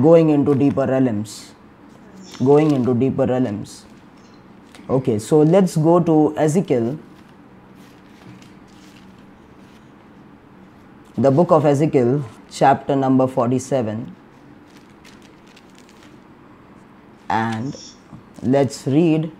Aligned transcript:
going 0.00 0.30
into 0.30 0.54
deeper 0.54 0.86
realms. 0.86 1.52
Going 2.38 2.72
into 2.72 2.94
deeper 2.94 3.26
realms. 3.26 3.84
Okay, 4.88 5.18
so 5.18 5.42
let's 5.42 5.76
go 5.76 6.00
to 6.00 6.34
Ezekiel. 6.36 6.98
The 11.16 11.30
book 11.30 11.52
of 11.52 11.64
Ezekiel, 11.64 12.24
chapter 12.50 12.96
number 12.96 13.26
47. 13.26 14.14
And 17.28 17.80
let's 18.42 18.86
read 18.86 19.30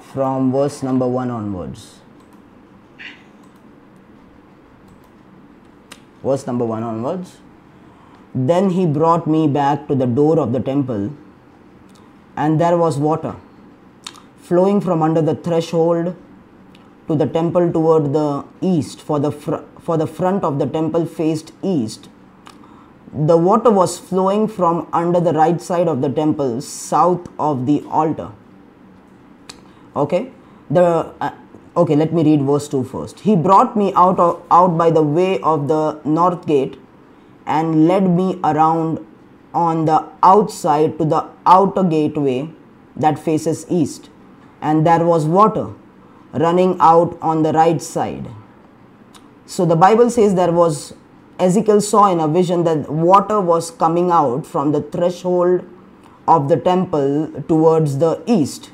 from 0.00 0.50
verse 0.52 0.82
number 0.82 1.06
1 1.06 1.30
onwards. 1.30 2.00
Verse 6.22 6.46
number 6.46 6.64
1 6.64 6.82
onwards. 6.82 7.36
Then 8.36 8.70
he 8.70 8.84
brought 8.84 9.26
me 9.26 9.48
back 9.48 9.88
to 9.88 9.94
the 9.94 10.06
door 10.06 10.38
of 10.38 10.52
the 10.52 10.60
temple, 10.60 11.10
and 12.36 12.60
there 12.60 12.76
was 12.76 12.98
water 12.98 13.34
flowing 14.46 14.80
from 14.80 15.02
under 15.02 15.22
the 15.22 15.34
threshold 15.34 16.14
to 17.08 17.14
the 17.16 17.26
temple 17.26 17.72
toward 17.72 18.12
the 18.12 18.44
east, 18.60 19.00
for 19.00 19.18
the, 19.18 19.32
fr- 19.32 19.64
for 19.80 19.96
the 19.96 20.06
front 20.06 20.44
of 20.44 20.58
the 20.58 20.66
temple 20.66 21.06
faced 21.06 21.52
east. 21.62 22.08
The 23.12 23.36
water 23.36 23.70
was 23.70 23.98
flowing 23.98 24.46
from 24.48 24.88
under 24.92 25.20
the 25.20 25.32
right 25.32 25.60
side 25.60 25.88
of 25.88 26.02
the 26.02 26.10
temple, 26.10 26.60
south 26.60 27.28
of 27.38 27.64
the 27.66 27.82
altar. 27.88 28.32
Okay, 29.94 30.30
the 30.68 31.12
uh, 31.20 31.30
okay. 31.76 31.96
Let 31.96 32.12
me 32.12 32.22
read 32.22 32.42
verse 32.42 32.68
2 32.68 32.84
first. 32.84 33.20
He 33.20 33.34
brought 33.34 33.76
me 33.76 33.94
out 33.94 34.18
of, 34.18 34.42
out 34.50 34.76
by 34.76 34.90
the 34.90 35.02
way 35.02 35.40
of 35.40 35.68
the 35.68 36.00
north 36.04 36.46
gate, 36.46 36.78
and 37.46 37.86
led 37.86 38.08
me 38.08 38.40
around 38.42 39.04
on 39.54 39.84
the 39.86 40.04
outside 40.22 40.98
to 40.98 41.04
the 41.04 41.28
outer 41.46 41.82
gateway 41.82 42.50
that 42.96 43.18
faces 43.18 43.64
east, 43.70 44.10
and 44.60 44.86
there 44.86 45.04
was 45.04 45.24
water 45.24 45.72
running 46.32 46.76
out 46.80 47.18
on 47.22 47.42
the 47.42 47.52
right 47.52 47.80
side. 47.80 48.28
So 49.46 49.64
the 49.64 49.76
Bible 49.76 50.10
says 50.10 50.34
there 50.34 50.52
was 50.52 50.94
Ezekiel 51.38 51.80
saw 51.80 52.10
in 52.10 52.18
a 52.18 52.26
vision 52.26 52.64
that 52.64 52.90
water 52.90 53.40
was 53.40 53.70
coming 53.70 54.10
out 54.10 54.46
from 54.46 54.72
the 54.72 54.80
threshold 54.80 55.64
of 56.26 56.48
the 56.48 56.56
temple 56.56 57.30
towards 57.46 57.98
the 57.98 58.22
east 58.26 58.70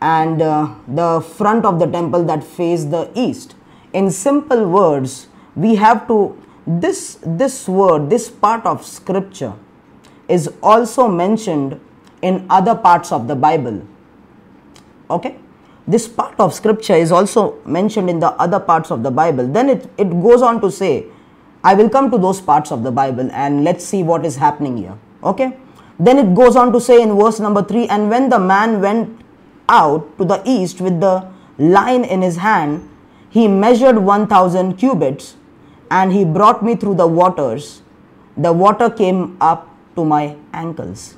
and 0.00 0.42
uh, 0.42 0.74
the 0.86 1.20
front 1.20 1.64
of 1.64 1.78
the 1.78 1.86
temple 1.86 2.24
that 2.24 2.44
faced 2.44 2.90
the 2.90 3.10
east. 3.14 3.54
In 3.92 4.10
simple 4.10 4.68
words, 4.68 5.28
we 5.56 5.76
have 5.76 6.06
to 6.08 6.38
this 6.66 7.18
this 7.22 7.68
word, 7.68 8.10
this 8.10 8.30
part 8.30 8.64
of 8.64 8.84
scripture 8.84 9.54
is 10.28 10.50
also 10.62 11.08
mentioned 11.08 11.80
in 12.22 12.46
other 12.48 12.74
parts 12.74 13.12
of 13.12 13.28
the 13.28 13.36
Bible. 13.36 13.82
Okay? 15.10 15.36
This 15.86 16.08
part 16.08 16.40
of 16.40 16.54
scripture 16.54 16.94
is 16.94 17.12
also 17.12 17.60
mentioned 17.66 18.08
in 18.08 18.18
the 18.18 18.30
other 18.44 18.58
parts 18.58 18.90
of 18.90 19.02
the 19.02 19.10
Bible. 19.10 19.46
Then 19.46 19.68
it, 19.68 19.90
it 19.98 20.08
goes 20.08 20.40
on 20.40 20.60
to 20.62 20.70
say, 20.70 21.06
I 21.62 21.74
will 21.74 21.90
come 21.90 22.10
to 22.10 22.16
those 22.16 22.40
parts 22.40 22.72
of 22.72 22.82
the 22.82 22.90
Bible 22.90 23.30
and 23.32 23.64
let's 23.64 23.84
see 23.84 24.02
what 24.02 24.24
is 24.24 24.36
happening 24.36 24.78
here. 24.78 24.96
Okay? 25.22 25.58
Then 25.98 26.18
it 26.18 26.34
goes 26.34 26.56
on 26.56 26.72
to 26.72 26.80
say 26.80 27.02
in 27.02 27.14
verse 27.16 27.38
number 27.38 27.62
3 27.62 27.88
And 27.88 28.08
when 28.08 28.30
the 28.30 28.38
man 28.38 28.80
went 28.80 29.20
out 29.68 30.16
to 30.18 30.24
the 30.24 30.42
east 30.46 30.80
with 30.80 31.00
the 31.00 31.28
line 31.58 32.04
in 32.04 32.22
his 32.22 32.36
hand, 32.36 32.88
he 33.28 33.46
measured 33.48 33.98
1000 33.98 34.76
cubits 34.76 35.36
and 35.98 36.12
he 36.12 36.24
brought 36.36 36.62
me 36.68 36.74
through 36.74 36.96
the 37.02 37.06
waters. 37.06 37.82
The 38.36 38.52
water 38.52 38.90
came 38.90 39.36
up 39.40 39.68
to 39.96 40.04
my 40.04 40.36
ankles. 40.52 41.16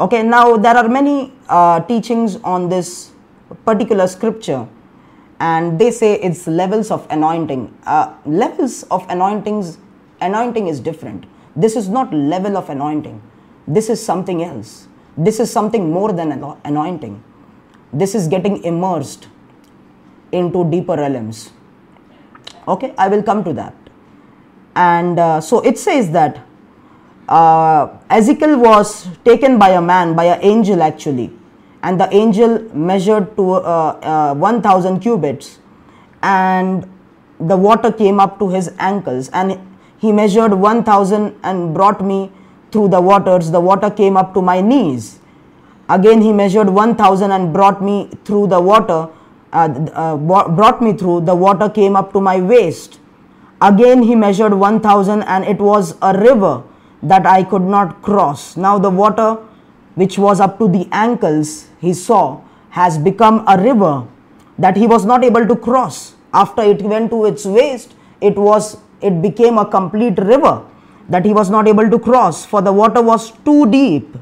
Okay, 0.00 0.22
now 0.22 0.56
there 0.56 0.76
are 0.76 0.88
many 0.88 1.32
uh, 1.48 1.80
teachings 1.90 2.36
on 2.42 2.68
this 2.68 3.12
particular 3.64 4.08
scripture, 4.08 4.66
and 5.38 5.78
they 5.78 5.90
say 5.92 6.14
it's 6.28 6.48
levels 6.48 6.90
of 6.90 7.06
anointing. 7.10 7.62
Uh, 7.86 8.12
levels 8.26 8.82
of 8.90 9.06
anointings, 9.08 9.78
anointing 10.20 10.66
is 10.66 10.80
different. 10.80 11.26
This 11.54 11.76
is 11.76 11.88
not 11.88 12.12
level 12.12 12.56
of 12.56 12.68
anointing. 12.68 13.22
This 13.68 13.88
is 13.88 14.04
something 14.04 14.42
else. 14.42 14.88
This 15.16 15.38
is 15.38 15.52
something 15.58 15.92
more 15.92 16.12
than 16.12 16.32
anointing. 16.64 17.22
This 17.92 18.16
is 18.16 18.26
getting 18.26 18.64
immersed 18.64 19.28
into 20.32 20.68
deeper 20.68 20.96
realms. 20.96 21.52
Okay, 22.66 22.94
I 22.96 23.08
will 23.08 23.22
come 23.22 23.44
to 23.44 23.52
that. 23.52 23.74
And 24.74 25.18
uh, 25.18 25.40
so 25.40 25.60
it 25.60 25.78
says 25.78 26.10
that 26.12 26.44
uh, 27.28 27.88
Ezekiel 28.10 28.58
was 28.58 29.08
taken 29.24 29.58
by 29.58 29.70
a 29.70 29.80
man, 29.80 30.14
by 30.14 30.24
an 30.24 30.40
angel 30.42 30.82
actually, 30.82 31.32
and 31.82 32.00
the 32.00 32.12
angel 32.12 32.58
measured 32.74 33.36
to 33.36 33.52
uh, 33.52 34.32
uh, 34.32 34.34
1000 34.34 35.00
cubits, 35.00 35.58
and 36.22 36.90
the 37.38 37.56
water 37.56 37.92
came 37.92 38.18
up 38.18 38.38
to 38.38 38.48
his 38.48 38.72
ankles, 38.78 39.28
and 39.30 39.58
he 39.98 40.12
measured 40.12 40.52
1000 40.52 41.34
and 41.42 41.74
brought 41.74 42.04
me 42.04 42.32
through 42.72 42.88
the 42.88 43.00
waters. 43.00 43.50
The 43.50 43.60
water 43.60 43.90
came 43.90 44.16
up 44.16 44.34
to 44.34 44.42
my 44.42 44.60
knees. 44.60 45.20
Again, 45.88 46.22
he 46.22 46.32
measured 46.32 46.68
1000 46.68 47.30
and 47.30 47.52
brought 47.52 47.82
me 47.82 48.10
through 48.24 48.48
the 48.48 48.60
water. 48.60 49.08
Uh, 49.54 49.68
uh, 49.94 50.16
brought 50.58 50.82
me 50.82 50.92
through 50.92 51.20
the 51.20 51.34
water 51.34 51.68
came 51.70 51.94
up 51.94 52.12
to 52.12 52.20
my 52.20 52.40
waist 52.40 52.98
again 53.62 54.02
he 54.02 54.14
measured 54.14 54.52
1000 54.52 55.22
and 55.22 55.44
it 55.44 55.58
was 55.58 55.94
a 56.02 56.12
river 56.18 56.62
that 57.04 57.26
I 57.26 57.44
could 57.44 57.62
not 57.62 58.02
cross. 58.02 58.56
Now 58.56 58.78
the 58.78 58.90
water 58.90 59.38
which 59.94 60.18
was 60.18 60.40
up 60.40 60.58
to 60.58 60.68
the 60.68 60.88
ankles, 60.90 61.68
he 61.80 61.94
saw, 61.94 62.40
has 62.70 62.98
become 62.98 63.44
a 63.46 63.60
river 63.62 64.06
that 64.58 64.76
he 64.76 64.86
was 64.86 65.04
not 65.04 65.22
able 65.22 65.46
to 65.46 65.54
cross. 65.56 66.14
After 66.32 66.62
it 66.62 66.82
went 66.82 67.10
to 67.10 67.26
its 67.26 67.44
waist, 67.44 67.94
it 68.20 68.36
was 68.36 68.78
it 69.00 69.20
became 69.22 69.58
a 69.58 69.66
complete 69.66 70.18
river 70.18 70.64
that 71.08 71.24
he 71.24 71.32
was 71.32 71.50
not 71.50 71.68
able 71.68 71.88
to 71.90 71.98
cross, 71.98 72.44
for 72.46 72.62
the 72.62 72.72
water 72.72 73.02
was 73.02 73.30
too 73.44 73.70
deep. 73.70 74.16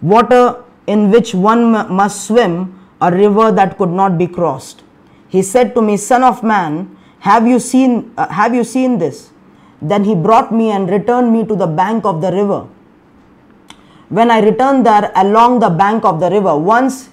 Water 0.00 0.64
in 0.86 1.10
which 1.10 1.34
one 1.34 1.72
must 1.92 2.26
swim, 2.26 2.75
a 3.00 3.10
river 3.10 3.52
that 3.52 3.76
could 3.78 3.90
not 3.90 4.18
be 4.18 4.26
crossed. 4.26 4.82
He 5.28 5.42
said 5.42 5.74
to 5.74 5.82
me, 5.82 5.96
Son 5.96 6.22
of 6.22 6.42
man, 6.42 6.96
have 7.20 7.46
you 7.46 7.58
seen 7.58 8.12
uh, 8.16 8.28
have 8.28 8.54
you 8.54 8.64
seen 8.64 8.98
this? 8.98 9.30
Then 9.82 10.04
he 10.04 10.14
brought 10.14 10.52
me 10.52 10.70
and 10.70 10.88
returned 10.88 11.32
me 11.32 11.44
to 11.46 11.54
the 11.56 11.66
bank 11.66 12.04
of 12.04 12.20
the 12.20 12.32
river. 12.32 12.66
When 14.08 14.30
I 14.30 14.40
returned 14.40 14.86
there 14.86 15.12
along 15.16 15.58
the 15.60 15.68
bank 15.68 16.04
of 16.04 16.20
the 16.20 16.30
river, 16.30 16.56
once 16.56 17.10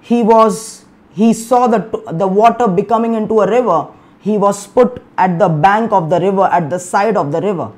he 0.00 0.22
was 0.22 0.84
he 1.12 1.32
saw 1.32 1.66
the, 1.66 1.80
the 2.12 2.26
water 2.28 2.68
becoming 2.68 3.14
into 3.14 3.40
a 3.40 3.50
river, 3.50 3.88
he 4.20 4.38
was 4.38 4.66
put 4.66 5.02
at 5.16 5.38
the 5.38 5.48
bank 5.48 5.92
of 5.92 6.10
the 6.10 6.20
river, 6.20 6.44
at 6.44 6.68
the 6.70 6.78
side 6.78 7.16
of 7.16 7.32
the 7.32 7.40
river. 7.40 7.72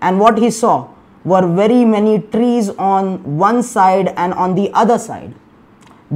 And 0.00 0.20
what 0.20 0.38
he 0.38 0.50
saw 0.50 0.88
were 1.24 1.46
very 1.46 1.84
many 1.84 2.20
trees 2.20 2.68
on 2.70 3.36
one 3.38 3.62
side 3.62 4.08
and 4.16 4.32
on 4.34 4.54
the 4.54 4.70
other 4.72 4.98
side. 4.98 5.34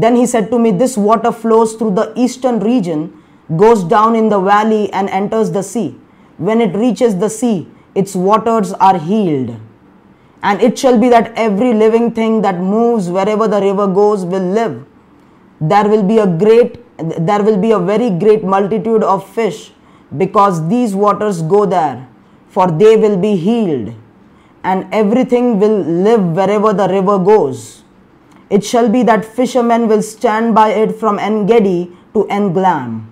Then 0.01 0.15
he 0.15 0.27
said 0.27 0.51
to 0.51 0.59
me, 0.59 0.71
This 0.71 0.97
water 0.97 1.33
flows 1.33 1.75
through 1.75 1.95
the 1.95 2.13
eastern 2.15 2.61
region, 2.61 3.23
goes 3.57 3.83
down 3.83 4.15
in 4.15 4.29
the 4.29 4.41
valley, 4.41 4.93
and 4.93 5.09
enters 5.11 5.51
the 5.51 5.63
sea. 5.63 5.99
When 6.37 6.61
it 6.61 6.77
reaches 6.77 7.17
the 7.17 7.29
sea, 7.29 7.67
its 7.97 8.15
waters 8.15 8.73
are 8.75 8.97
healed. 8.97 9.57
And 10.41 10.63
it 10.63 10.79
shall 10.79 10.99
be 10.99 11.09
that 11.09 11.33
every 11.35 11.73
living 11.75 12.13
thing 12.13 12.43
that 12.43 12.61
moves 12.61 13.09
wherever 13.11 13.49
the 13.49 13.61
river 13.61 13.89
goes 13.89 14.25
will 14.25 14.49
live. 14.59 14.87
There 15.61 15.89
will 15.89 16.05
be 16.05 16.19
a 16.19 16.29
great, 16.29 16.79
there 16.99 17.43
will 17.43 17.57
be 17.57 17.73
a 17.73 17.81
very 17.81 18.11
great 18.11 18.45
multitude 18.45 19.03
of 19.03 19.29
fish 19.29 19.73
because 20.17 20.69
these 20.69 20.95
waters 20.95 21.43
go 21.43 21.67
there, 21.67 22.09
for 22.49 22.71
they 22.71 22.97
will 22.97 23.17
be 23.17 23.35
healed. 23.35 23.95
And 24.63 24.87
everything 24.95 25.59
will 25.59 25.81
live 25.81 26.23
wherever 26.37 26.73
the 26.73 26.89
river 26.89 27.19
goes. 27.19 27.83
It 28.51 28.65
shall 28.65 28.89
be 28.89 29.03
that 29.03 29.25
fishermen 29.25 29.89
will 29.89 30.03
stand 30.03 30.55
by 30.55 30.71
it 30.71 30.97
from 30.97 31.19
En 31.19 31.47
Gedi 31.47 31.93
to 32.15 32.27
En 32.29 32.51
Eglaim. 32.51 33.07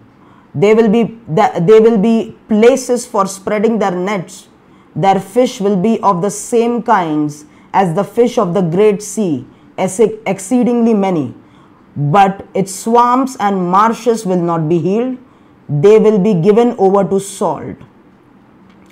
They 0.54 0.72
will 0.74 0.88
be 0.88 1.18
they 1.28 1.80
will 1.80 1.98
be 1.98 2.36
places 2.48 3.06
for 3.06 3.26
spreading 3.26 3.78
their 3.78 3.90
nets. 3.90 4.48
Their 4.94 5.20
fish 5.20 5.60
will 5.60 5.76
be 5.76 6.00
of 6.00 6.22
the 6.22 6.30
same 6.30 6.82
kinds 6.82 7.44
as 7.74 7.94
the 7.94 8.04
fish 8.04 8.38
of 8.38 8.54
the 8.54 8.62
great 8.62 9.02
sea, 9.02 9.46
exceedingly 9.76 10.94
many. 10.94 11.34
But 11.94 12.46
its 12.54 12.74
swamps 12.74 13.36
and 13.38 13.70
marshes 13.70 14.24
will 14.24 14.40
not 14.40 14.70
be 14.70 14.78
healed. 14.78 15.18
They 15.68 15.98
will 15.98 16.18
be 16.18 16.32
given 16.32 16.74
over 16.78 17.04
to 17.04 17.20
salt. 17.20 17.76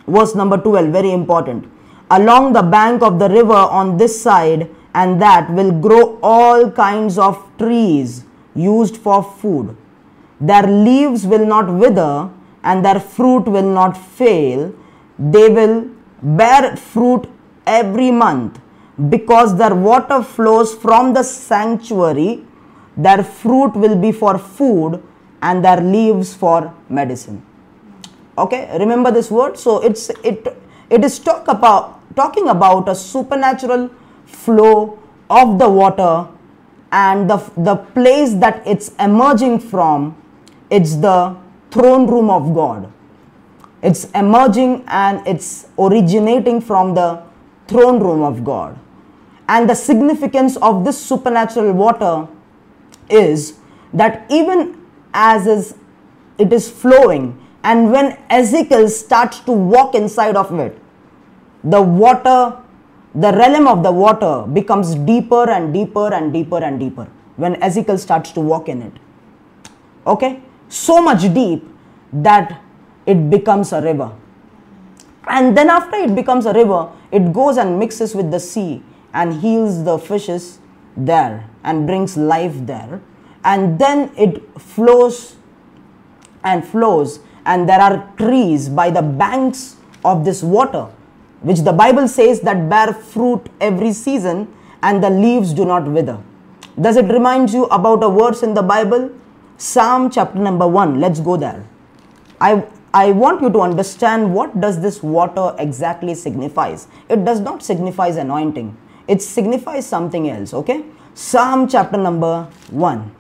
Verse 0.07 0.35
number 0.35 0.59
12, 0.59 0.93
very 0.93 1.13
important. 1.13 1.67
Along 2.11 2.53
the 2.53 2.63
bank 2.63 3.03
of 3.03 3.19
the 3.19 3.31
river 3.31 3.55
on 3.55 3.97
this 3.97 4.21
side 4.21 4.69
and 4.95 5.21
that 5.21 5.51
will 5.51 5.73
grow 5.73 6.19
all 6.23 6.71
kinds 6.71 7.19
of 7.19 7.39
trees 7.59 8.25
used 8.55 8.97
for 8.97 9.23
food. 9.23 9.77
Their 10.41 10.67
leaves 10.67 11.27
will 11.27 11.47
not 11.47 11.73
wither 11.73 12.31
and 12.63 12.85
their 12.85 13.01
fruit 13.01 13.45
will 13.47 13.69
not 13.69 13.97
fail. 13.97 14.75
They 15.19 15.49
will 15.49 15.91
bear 16.23 16.77
fruit 16.77 17.29
every 17.67 18.11
month 18.11 18.61
because 19.09 19.57
their 19.59 19.75
water 19.75 20.23
flows 20.23 20.75
from 20.75 21.13
the 21.15 21.23
sanctuary 21.23 22.45
their 22.97 23.25
fruit 23.25 23.75
will 23.75 23.97
be 23.97 24.13
for 24.13 24.39
food 24.39 25.03
and 25.43 25.65
their 25.65 25.81
leaves 25.81 26.33
for 26.35 26.73
medicine 26.89 27.45
okay 28.39 28.77
remember 28.79 29.11
this 29.11 29.31
word 29.31 29.59
so 29.59 29.81
it's 29.83 30.11
it 30.23 30.47
it 30.91 31.05
is 31.05 31.19
talk 31.19 31.49
about 31.49 32.01
talking 32.15 32.49
about 32.49 32.89
a 32.89 32.95
supernatural 32.95 33.91
flow 34.35 34.99
of 35.31 35.59
the 35.59 35.69
water 35.69 36.29
and 36.93 37.29
the 37.31 37.39
the 37.57 37.77
place 37.77 38.35
that 38.35 38.63
it's 38.67 38.91
emerging 38.99 39.59
from 39.59 40.17
it's 40.71 40.97
the 40.97 41.37
throne 41.71 42.07
room 42.07 42.31
of 42.31 42.55
god. 42.55 42.91
It's 43.83 44.05
emerging 44.13 44.85
and 44.87 45.27
it's 45.27 45.67
originating 45.79 46.61
from 46.61 46.95
the 46.95 47.23
throne 47.69 48.01
room 48.01 48.23
of 48.23 48.45
god. 48.45 48.79
And 49.49 49.69
the 49.69 49.75
significance 49.75 50.57
of 50.57 50.85
this 50.85 50.99
supernatural 51.01 51.73
water 51.73 52.29
is 53.11 53.55
that 53.93 54.27
even 54.31 54.81
as 55.13 55.47
is 55.47 55.75
it 56.39 56.53
is 56.53 56.71
flowing 56.71 57.39
and 57.63 57.93
when 57.93 58.19
Ezekiel 58.31 58.89
starts 58.89 59.41
to 59.41 59.53
walk 59.53 59.95
inside 59.95 60.37
of 60.37 60.53
it 60.59 60.79
the 61.63 61.81
water 61.81 62.59
the 63.15 63.33
realm 63.33 63.69
of 63.69 63.83
the 63.83 63.93
water 63.93 64.45
becomes 64.53 64.95
deeper 64.95 65.49
and 65.49 65.73
deeper 65.73 66.13
and 66.13 66.33
deeper 66.33 66.59
and 66.59 66.81
deeper 66.81 67.09
when 67.37 67.61
Ezekiel 67.63 67.99
starts 67.99 68.33
to 68.33 68.41
walk 68.41 68.69
in 68.69 68.83
it. 68.83 68.93
Okay? 70.07 70.43
So 70.69 71.01
much 71.01 71.23
deep 71.33 71.65
that 72.13 72.61
it 73.07 73.31
becomes 73.31 73.73
a 73.73 73.81
river. 73.81 74.13
And 75.29 75.57
then 75.57 75.71
after 75.71 75.97
it 75.97 76.15
becomes 76.15 76.47
a 76.47 76.53
river 76.53 76.91
it 77.13 77.33
goes 77.33 77.57
and 77.57 77.79
mixes 77.79 78.15
with 78.15 78.31
the 78.31 78.41
sea 78.41 78.83
and 79.13 79.41
heals 79.41 79.85
the 79.85 79.99
fishes 79.99 80.59
there 80.97 81.49
and 81.63 81.87
brings 81.87 82.17
life 82.17 82.55
there. 82.67 83.01
And 83.45 83.79
then 83.79 84.11
it 84.17 84.43
flows 84.61 85.37
and 86.43 86.67
flows 86.67 87.21
and 87.47 87.69
there 87.69 87.81
are 87.81 88.13
trees 88.17 88.69
by 88.69 88.91
the 88.91 89.03
banks 89.03 89.77
of 90.05 90.25
this 90.25 90.43
water 90.43 90.89
which 91.49 91.61
the 91.69 91.75
bible 91.81 92.07
says 92.17 92.41
that 92.49 92.69
bear 92.73 92.93
fruit 93.13 93.49
every 93.71 93.93
season 93.93 94.47
and 94.83 95.05
the 95.05 95.11
leaves 95.25 95.53
do 95.59 95.65
not 95.73 95.91
wither 95.97 96.19
does 96.87 96.97
it 97.03 97.09
remind 97.17 97.53
you 97.57 97.65
about 97.79 98.03
a 98.09 98.11
verse 98.21 98.43
in 98.49 98.55
the 98.59 98.65
bible 98.75 99.05
psalm 99.57 100.11
chapter 100.17 100.39
number 100.47 100.67
1 100.67 101.01
let's 101.05 101.21
go 101.29 101.37
there 101.45 101.61
i 102.49 102.51
i 103.03 103.05
want 103.25 103.43
you 103.47 103.51
to 103.57 103.61
understand 103.67 104.33
what 104.39 104.61
does 104.65 104.81
this 104.87 105.03
water 105.17 105.47
exactly 105.67 106.15
signifies 106.25 106.89
it 107.17 107.25
does 107.29 107.41
not 107.49 107.63
signifies 107.71 108.17
anointing 108.25 108.71
it 109.15 109.23
signifies 109.23 109.87
something 109.95 110.29
else 110.37 110.55
okay 110.63 110.79
psalm 111.15 111.69
chapter 111.77 112.01
number 112.09 112.35
1 112.71 113.11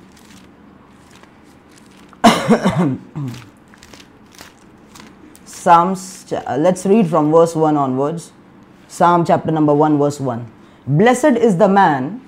Psalms, 5.64 6.30
uh, 6.30 6.58
let's 6.60 6.84
read 6.84 7.08
from 7.08 7.32
verse 7.32 7.56
1 7.56 7.74
onwards. 7.74 8.32
Psalm 8.86 9.24
chapter 9.24 9.50
number 9.50 9.72
1, 9.72 9.96
verse 9.96 10.20
1. 10.20 10.52
Blessed 10.86 11.38
is 11.46 11.56
the 11.56 11.68
man 11.68 12.20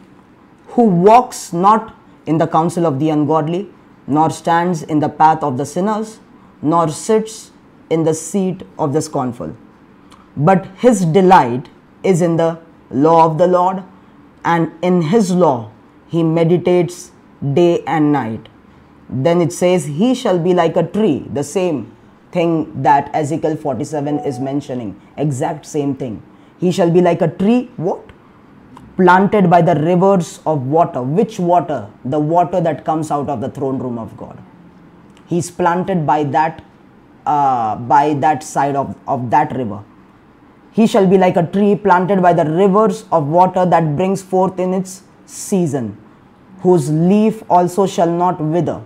who 0.69 0.85
walks 0.85 1.53
not 1.53 1.95
in 2.25 2.39
the 2.39 2.47
counsel 2.47 2.87
of 2.87 2.99
the 2.99 3.11
ungodly, 3.11 3.69
nor 4.07 4.31
stands 4.31 4.83
in 4.83 5.01
the 5.01 5.11
path 5.11 5.43
of 5.43 5.59
the 5.59 5.67
sinners, 5.67 6.19
nor 6.63 6.89
sits 6.89 7.51
in 7.91 8.05
the 8.05 8.15
seat 8.15 8.63
of 8.79 8.95
the 8.95 9.03
scornful. 9.03 9.55
But 10.35 10.65
his 10.79 11.05
delight 11.05 11.69
is 12.03 12.23
in 12.23 12.39
the 12.39 12.59
law 12.91 13.27
of 13.27 13.37
the 13.37 13.47
Lord, 13.47 13.83
and 14.47 14.73
in 14.81 15.03
his 15.03 15.31
law 15.31 15.71
he 16.09 16.23
meditates 16.23 17.11
day 17.53 17.85
and 17.87 18.13
night. 18.13 18.49
Then 19.11 19.43
it 19.43 19.53
says, 19.53 19.85
He 19.85 20.15
shall 20.15 20.39
be 20.39 20.55
like 20.55 20.79
a 20.79 20.87
tree, 20.87 21.27
the 21.31 21.45
same 21.45 21.96
thing 22.37 22.83
that 22.83 23.11
Ezekiel 23.15 23.57
47 23.57 24.19
is 24.31 24.39
mentioning. 24.39 24.91
Exact 25.17 25.67
same 25.67 25.95
thing. 26.03 26.23
He 26.59 26.73
shall 26.73 26.91
be 26.91 27.01
like 27.01 27.23
a 27.23 27.29
tree, 27.29 27.71
what? 27.77 28.03
Planted 28.97 29.51
by 29.51 29.61
the 29.63 29.75
rivers 29.75 30.41
of 30.47 30.67
water. 30.67 31.03
Which 31.03 31.39
water? 31.39 31.81
The 32.05 32.19
water 32.19 32.61
that 32.61 32.85
comes 32.85 33.11
out 33.11 33.29
of 33.29 33.41
the 33.41 33.51
throne 33.51 33.79
room 33.79 33.99
of 33.99 34.17
God. 34.17 34.39
He's 35.27 35.51
planted 35.51 36.07
by 36.07 36.25
that, 36.37 36.65
uh, 37.27 37.77
by 37.77 38.15
that 38.15 38.43
side 38.43 38.77
of, 38.77 38.97
of 39.07 39.31
that 39.31 39.55
river. 39.57 39.83
He 40.73 40.87
shall 40.87 41.07
be 41.07 41.19
like 41.19 41.37
a 41.37 41.47
tree 41.47 41.75
planted 41.75 42.23
by 42.23 42.33
the 42.33 42.45
rivers 42.45 43.05
of 43.11 43.27
water 43.27 43.65
that 43.67 43.97
brings 43.97 44.23
forth 44.23 44.59
in 44.59 44.75
its 44.75 45.03
season, 45.25 45.97
whose 46.61 46.91
leaf 46.91 47.43
also 47.51 47.87
shall 47.87 48.11
not 48.11 48.41
wither 48.41 48.83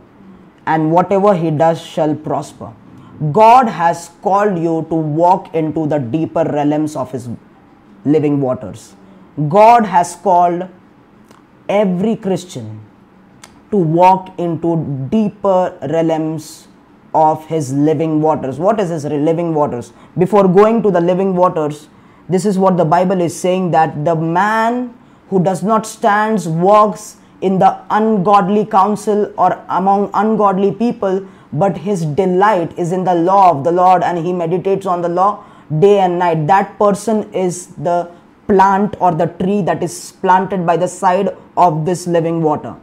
and 0.67 0.93
whatever 0.93 1.35
he 1.35 1.51
does 1.51 1.81
shall 1.81 2.15
prosper. 2.15 2.73
God 3.33 3.69
has 3.69 4.11
called 4.23 4.59
you 4.59 4.87
to 4.89 4.95
walk 4.95 5.55
into 5.55 5.87
the 5.87 5.99
deeper 5.99 6.45
realms 6.45 6.97
of 6.97 7.13
his 7.13 7.29
living 8.05 8.41
waters. 8.41 8.95
God 9.49 9.85
has 9.85 10.17
called 10.17 10.69
every 11.69 12.17
Christian 12.17 12.81
to 13.71 13.77
walk 13.77 14.39
into 14.39 15.09
deeper 15.11 15.79
realms 15.83 16.69
of 17.15 17.47
his 17.47 17.73
living 17.73 18.21
waters. 18.23 18.59
What 18.59 18.81
is 18.81 18.89
his 18.89 19.05
living 19.05 19.55
waters? 19.55 19.93
Before 20.17 20.49
going 20.49 20.83
to 20.83 20.91
the 20.91 21.01
living 21.01 21.37
waters, 21.37 21.89
this 22.29 22.47
is 22.47 22.59
what 22.59 22.77
the 22.77 22.85
Bible 22.85 23.21
is 23.21 23.39
saying 23.39 23.71
that 23.73 24.05
the 24.05 24.15
man 24.15 24.95
who 25.29 25.43
does 25.43 25.63
not 25.63 25.87
stands 25.87 26.49
walks 26.49 27.19
in 27.41 27.59
the 27.59 27.81
ungodly 27.91 28.65
counsel 28.65 29.33
or 29.37 29.65
among 29.69 30.11
ungodly 30.15 30.73
people, 30.73 31.27
but 31.53 31.79
his 31.79 32.05
delight 32.05 32.79
is 32.79 32.93
in 32.93 33.05
the 33.05 33.15
law 33.15 33.51
of 33.51 33.65
the 33.65 33.73
Lord 33.73 34.03
and 34.03 34.19
he 34.19 34.33
meditates 34.33 34.87
on 34.87 35.03
the 35.03 35.09
law 35.09 35.45
day 35.79 36.01
and 36.01 36.19
night. 36.19 36.47
That 36.47 36.79
person 36.79 37.33
is 37.33 37.69
the 37.77 38.11
plant 38.47 38.97
or 39.01 39.13
the 39.13 39.27
tree 39.27 39.63
that 39.63 39.83
is 39.83 40.13
planted 40.21 40.67
by 40.67 40.77
the 40.77 40.89
side 40.89 41.37
of 41.57 41.85
this 41.85 42.07
living 42.07 42.43
water. 42.43 42.77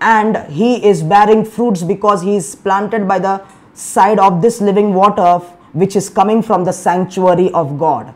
And 0.00 0.36
he 0.50 0.86
is 0.86 1.02
bearing 1.02 1.44
fruits 1.44 1.82
because 1.82 2.22
he 2.22 2.36
is 2.36 2.54
planted 2.54 3.08
by 3.08 3.18
the 3.18 3.44
side 3.74 4.18
of 4.18 4.42
this 4.42 4.60
living 4.60 4.94
water, 4.94 5.38
which 5.72 5.96
is 5.96 6.08
coming 6.08 6.42
from 6.42 6.64
the 6.64 6.72
sanctuary 6.72 7.50
of 7.52 7.78
God 7.78 8.14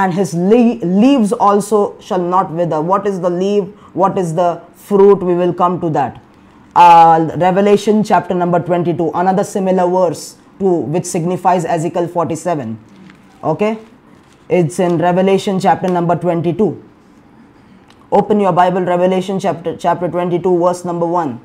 and 0.00 0.12
his 0.12 0.34
le- 0.34 0.78
leaves 1.02 1.32
also 1.32 1.80
shall 2.00 2.24
not 2.34 2.50
wither. 2.50 2.80
What 2.80 3.06
is 3.06 3.20
the 3.20 3.30
leaf? 3.30 3.64
What 4.02 4.18
is 4.18 4.34
the 4.34 4.60
fruit? 4.74 5.22
We 5.22 5.34
will 5.34 5.54
come 5.54 5.80
to 5.82 5.90
that. 5.90 6.20
Uh, 6.74 7.30
Revelation 7.36 8.02
chapter 8.02 8.34
number 8.34 8.58
22, 8.58 9.12
another 9.14 9.44
similar 9.44 9.88
verse 9.88 10.34
to 10.58 10.64
which 10.64 11.04
signifies 11.04 11.64
Ezekiel 11.64 12.08
47. 12.08 12.76
Okay, 13.44 13.78
it's 14.48 14.80
in 14.80 14.98
Revelation 14.98 15.60
chapter 15.60 15.86
number 15.86 16.16
22. 16.16 16.82
Open 18.10 18.40
your 18.40 18.52
Bible, 18.52 18.80
Revelation 18.80 19.38
chapter 19.38 19.76
chapter 19.76 20.08
22, 20.08 20.58
verse 20.58 20.84
number 20.84 21.06
1. 21.06 21.40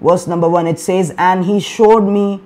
Verse 0.00 0.28
number 0.28 0.48
1 0.48 0.68
it 0.68 0.78
says, 0.78 1.12
And 1.18 1.44
he 1.44 1.58
showed 1.58 2.02
me, 2.02 2.40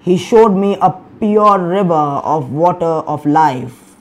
he 0.00 0.16
showed 0.16 0.56
me 0.56 0.78
a 0.80 0.92
pure 1.20 1.58
river 1.58 1.92
of 1.92 2.52
water 2.52 3.04
of 3.04 3.26
life, 3.26 3.96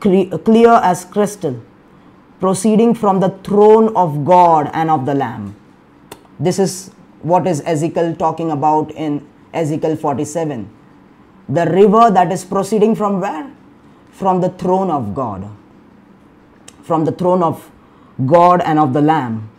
clear 0.00 0.80
as 0.82 1.04
crystal, 1.04 1.62
proceeding 2.40 2.94
from 2.94 3.20
the 3.20 3.30
throne 3.44 3.94
of 3.94 4.24
God 4.24 4.70
and 4.74 4.90
of 4.90 5.06
the 5.06 5.14
Lamb. 5.14 5.54
This 6.38 6.58
is 6.58 6.90
what 7.22 7.46
is 7.46 7.62
Ezekiel 7.66 8.14
talking 8.16 8.50
about 8.50 8.90
in 8.92 9.26
Ezekiel 9.52 9.96
47. 9.96 10.68
The 11.48 11.66
river 11.66 12.10
that 12.10 12.30
is 12.30 12.44
proceeding 12.44 12.94
from 12.94 13.20
where? 13.20 13.50
From 14.10 14.40
the 14.40 14.50
throne 14.50 14.90
of 14.90 15.14
God. 15.14 15.48
From 16.82 17.04
the 17.04 17.12
throne 17.12 17.42
of 17.42 17.70
God 18.26 18.60
and 18.60 18.78
of 18.78 18.92
the 18.92 19.00
Lamb. 19.00 19.50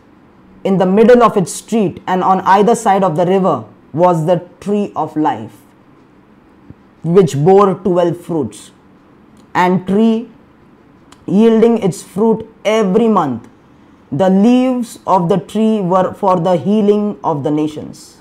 In 0.64 0.78
the 0.78 0.86
middle 0.86 1.22
of 1.22 1.36
its 1.36 1.52
street 1.52 2.02
and 2.06 2.22
on 2.22 2.40
either 2.42 2.74
side 2.74 3.02
of 3.02 3.16
the 3.16 3.26
river 3.26 3.64
was 3.92 4.26
the 4.26 4.46
tree 4.60 4.92
of 4.94 5.16
life 5.16 5.56
which 7.02 7.34
bore 7.36 7.74
12 7.74 8.20
fruits, 8.20 8.72
and 9.54 9.86
tree 9.86 10.28
yielding 11.26 11.78
its 11.78 12.02
fruit 12.02 12.46
every 12.64 13.08
month. 13.08 13.48
The 14.12 14.28
leaves 14.28 14.98
of 15.06 15.28
the 15.28 15.38
tree 15.38 15.80
were 15.80 16.14
for 16.14 16.40
the 16.40 16.56
healing 16.56 17.18
of 17.22 17.44
the 17.44 17.50
nations. 17.50 18.20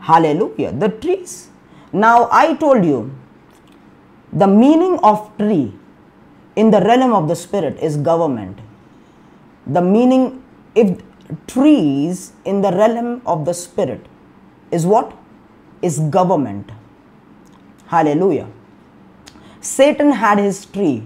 Hallelujah. 0.00 0.72
The 0.72 0.88
trees. 0.88 1.48
Now, 1.92 2.28
I 2.32 2.54
told 2.54 2.84
you 2.84 3.14
the 4.32 4.46
meaning 4.46 4.98
of 5.02 5.30
tree 5.38 5.72
in 6.56 6.70
the 6.70 6.80
realm 6.80 7.12
of 7.12 7.28
the 7.28 7.36
spirit 7.36 7.78
is 7.80 7.96
government. 7.96 8.58
The 9.66 9.80
meaning, 9.80 10.42
if 10.74 11.00
trees 11.46 12.32
in 12.44 12.60
the 12.60 12.72
realm 12.72 13.22
of 13.26 13.44
the 13.44 13.54
spirit 13.54 14.06
is 14.70 14.86
what? 14.86 15.16
Is 15.82 15.98
government 15.98 16.70
Hallelujah. 17.90 18.46
Satan 19.60 20.12
had 20.12 20.38
his 20.38 20.64
tree 20.64 21.02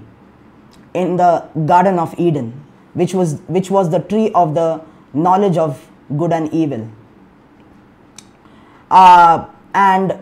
in 0.93 1.17
the 1.17 1.49
Garden 1.65 1.99
of 1.99 2.15
Eden, 2.19 2.64
which 2.95 3.15
was, 3.15 3.41
which 3.47 3.71
was 3.71 3.91
the 3.91 4.01
tree 4.01 4.31
of 4.35 4.55
the 4.55 4.83
knowledge 5.13 5.57
of 5.57 5.89
good 6.17 6.33
and 6.33 6.53
evil. 6.53 6.89
Uh, 8.91 9.47
and 9.75 10.19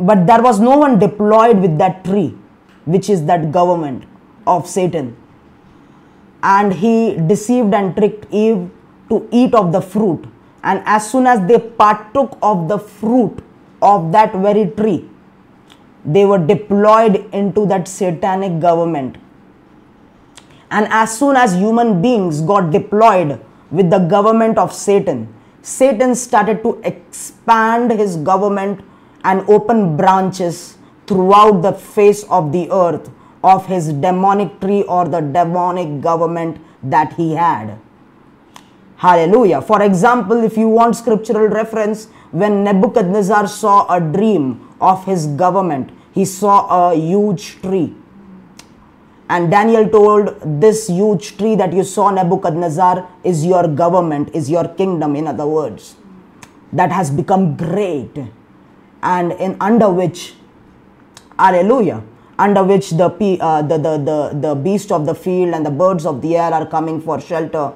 but 0.00 0.26
there 0.26 0.42
was 0.42 0.60
no 0.60 0.76
one 0.78 0.98
deployed 0.98 1.60
with 1.60 1.76
that 1.78 2.04
tree, 2.04 2.36
which 2.84 3.10
is 3.10 3.24
that 3.26 3.50
government 3.50 4.04
of 4.46 4.66
Satan. 4.66 5.16
And 6.42 6.72
he 6.72 7.16
deceived 7.16 7.74
and 7.74 7.96
tricked 7.96 8.32
Eve 8.32 8.70
to 9.08 9.28
eat 9.32 9.54
of 9.54 9.72
the 9.72 9.80
fruit. 9.80 10.24
And 10.62 10.82
as 10.86 11.10
soon 11.10 11.26
as 11.26 11.46
they 11.48 11.58
partook 11.58 12.38
of 12.42 12.68
the 12.68 12.78
fruit 12.78 13.42
of 13.82 14.12
that 14.12 14.32
very 14.34 14.70
tree, 14.70 15.08
they 16.04 16.24
were 16.24 16.38
deployed 16.38 17.28
into 17.34 17.66
that 17.66 17.88
satanic 17.88 18.60
government. 18.60 19.16
And 20.70 20.86
as 20.90 21.18
soon 21.18 21.36
as 21.36 21.54
human 21.54 22.02
beings 22.02 22.40
got 22.40 22.70
deployed 22.70 23.40
with 23.70 23.90
the 23.90 23.98
government 23.98 24.58
of 24.58 24.72
Satan, 24.72 25.32
Satan 25.62 26.14
started 26.14 26.62
to 26.62 26.80
expand 26.84 27.90
his 27.92 28.16
government 28.16 28.80
and 29.24 29.48
open 29.48 29.96
branches 29.96 30.76
throughout 31.06 31.62
the 31.62 31.72
face 31.72 32.24
of 32.24 32.52
the 32.52 32.70
earth 32.70 33.10
of 33.42 33.66
his 33.66 33.92
demonic 33.92 34.60
tree 34.60 34.82
or 34.82 35.06
the 35.08 35.20
demonic 35.20 36.00
government 36.00 36.60
that 36.82 37.12
he 37.14 37.34
had. 37.34 37.78
Hallelujah. 38.96 39.62
For 39.62 39.82
example, 39.82 40.42
if 40.44 40.56
you 40.56 40.68
want 40.68 40.96
scriptural 40.96 41.48
reference, 41.48 42.08
when 42.30 42.64
Nebuchadnezzar 42.64 43.46
saw 43.46 43.86
a 43.94 44.00
dream 44.00 44.68
of 44.80 45.04
his 45.06 45.26
government, 45.26 45.90
he 46.12 46.24
saw 46.24 46.90
a 46.90 46.94
huge 46.94 47.62
tree. 47.62 47.94
And 49.28 49.50
Daniel 49.50 49.88
told 49.88 50.60
this 50.60 50.88
huge 50.88 51.36
tree 51.36 51.54
that 51.56 51.72
you 51.72 51.84
saw, 51.84 52.10
Nebuchadnezzar, 52.10 53.08
is 53.24 53.44
your 53.44 53.68
government, 53.68 54.30
is 54.34 54.50
your 54.50 54.66
kingdom, 54.68 55.16
in 55.16 55.26
other 55.26 55.46
words, 55.46 55.96
that 56.72 56.90
has 56.90 57.10
become 57.10 57.56
great 57.56 58.18
and 59.02 59.32
in 59.32 59.56
under 59.60 59.90
which, 59.90 60.34
hallelujah, 61.38 62.02
under 62.38 62.64
which 62.64 62.90
the, 62.90 63.06
uh, 63.40 63.62
the, 63.62 63.76
the, 63.76 63.98
the, 63.98 64.38
the 64.40 64.54
beast 64.54 64.92
of 64.92 65.06
the 65.06 65.14
field 65.14 65.54
and 65.54 65.64
the 65.64 65.70
birds 65.70 66.06
of 66.06 66.22
the 66.22 66.36
air 66.36 66.52
are 66.52 66.66
coming 66.66 67.00
for 67.00 67.20
shelter 67.20 67.72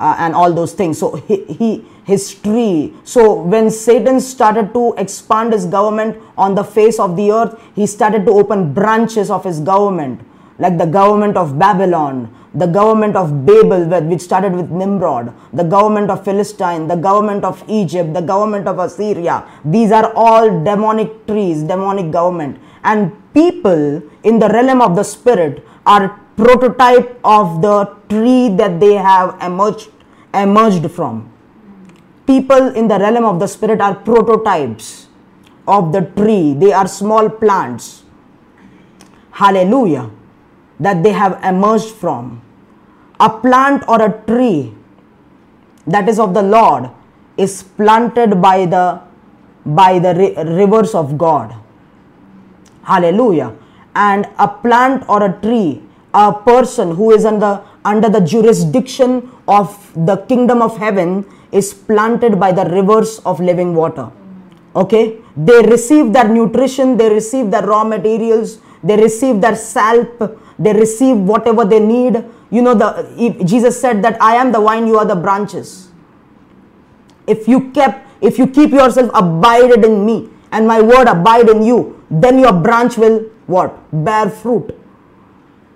uh, 0.00 0.16
and 0.18 0.34
all 0.34 0.52
those 0.52 0.72
things. 0.72 0.98
So 0.98 1.16
he, 1.16 1.44
he 1.44 1.84
his 2.04 2.32
tree. 2.34 2.94
So 3.02 3.34
when 3.34 3.68
Satan 3.70 4.20
started 4.20 4.72
to 4.74 4.94
expand 4.96 5.52
his 5.52 5.66
government 5.66 6.16
on 6.38 6.54
the 6.54 6.62
face 6.62 7.00
of 7.00 7.16
the 7.16 7.32
earth, 7.32 7.60
he 7.74 7.86
started 7.86 8.24
to 8.26 8.30
open 8.30 8.72
branches 8.72 9.28
of 9.28 9.42
his 9.42 9.58
government, 9.58 10.20
like 10.58 10.78
the 10.78 10.86
government 10.86 11.36
of 11.36 11.58
Babylon, 11.58 12.34
the 12.54 12.66
government 12.66 13.16
of 13.16 13.44
Babel, 13.44 13.84
which 14.08 14.20
started 14.22 14.54
with 14.54 14.70
Nimrod, 14.70 15.32
the 15.52 15.62
government 15.64 16.10
of 16.10 16.24
Philistine, 16.24 16.88
the 16.88 16.96
government 16.96 17.44
of 17.44 17.62
Egypt, 17.68 18.14
the 18.14 18.22
government 18.22 18.66
of 18.66 18.78
Assyria. 18.78 19.44
These 19.64 19.92
are 19.92 20.12
all 20.14 20.64
demonic 20.64 21.26
trees, 21.26 21.62
demonic 21.62 22.10
government. 22.10 22.58
And 22.84 23.12
people 23.34 24.02
in 24.22 24.38
the 24.38 24.48
realm 24.48 24.80
of 24.80 24.96
the 24.96 25.02
spirit 25.02 25.66
are 25.84 26.20
prototype 26.36 27.20
of 27.24 27.60
the 27.62 27.84
tree 28.08 28.48
that 28.56 28.80
they 28.80 28.94
have 28.94 29.36
emerged 29.42 29.90
emerged 30.34 30.90
from 30.90 31.30
people 32.26 32.74
in 32.80 32.88
the 32.88 32.98
realm 32.98 33.24
of 33.24 33.38
the 33.40 33.46
spirit 33.46 33.80
are 33.80 33.94
prototypes 33.94 35.08
of 35.66 35.92
the 35.92 36.02
tree 36.18 36.54
they 36.62 36.72
are 36.72 36.88
small 36.88 37.28
plants 37.42 38.04
hallelujah 39.42 40.10
that 40.80 41.02
they 41.02 41.12
have 41.12 41.42
emerged 41.44 41.94
from. 41.94 42.42
A 43.20 43.30
plant 43.30 43.84
or 43.88 44.02
a 44.02 44.12
tree 44.26 44.74
that 45.86 46.08
is 46.08 46.18
of 46.18 46.34
the 46.34 46.42
lord 46.42 46.90
is 47.36 47.62
planted 47.62 48.40
by 48.42 48.66
the 48.66 49.00
by 49.64 49.98
the 49.98 50.14
rivers 50.58 50.94
of 50.94 51.16
god. 51.18 51.54
Hallelujah. 52.82 53.54
And 53.94 54.26
a 54.38 54.46
plant 54.48 55.04
or 55.08 55.22
a 55.24 55.32
tree 55.40 55.82
a 56.14 56.32
person 56.32 56.94
who 56.94 57.10
is 57.12 57.24
under 57.24 57.62
under 57.84 58.08
the 58.08 58.20
jurisdiction 58.20 59.30
of 59.46 59.74
the 59.94 60.16
kingdom 60.28 60.62
of 60.62 60.76
heaven 60.78 61.24
is 61.52 61.72
planted 61.72 62.38
by 62.40 62.52
the 62.52 62.64
rivers 62.70 63.18
of 63.24 63.40
living 63.40 63.74
water. 63.74 64.10
Okay? 64.74 65.18
They 65.36 65.62
receive 65.62 66.12
their 66.12 66.28
nutrition 66.28 66.96
they 66.96 67.08
receive 67.08 67.50
their 67.50 67.66
raw 67.66 67.84
materials 67.84 68.58
they 68.82 68.96
receive 68.96 69.40
their 69.40 69.56
sap 69.56 70.22
they 70.58 70.72
receive 70.72 71.16
whatever 71.16 71.64
they 71.64 71.80
need. 71.80 72.24
You 72.50 72.62
know 72.62 72.74
the 72.74 73.42
jesus 73.44 73.80
said 73.80 74.02
that 74.02 74.20
i 74.22 74.36
am 74.36 74.52
the 74.52 74.60
vine 74.60 74.86
you 74.86 74.98
are 74.98 75.04
the 75.04 75.16
branches. 75.16 75.88
If 77.26 77.48
you 77.48 77.70
kept 77.70 78.06
if 78.20 78.38
you 78.38 78.46
keep 78.46 78.70
yourself 78.70 79.10
abided 79.14 79.84
in 79.84 80.06
me 80.06 80.30
and 80.52 80.66
my 80.66 80.80
word 80.80 81.08
abide 81.08 81.48
in 81.48 81.62
you 81.62 82.02
then 82.10 82.38
your 82.38 82.52
branch 82.52 82.96
will 82.96 83.24
what? 83.46 83.78
Bear 84.04 84.30
fruit. 84.30 84.70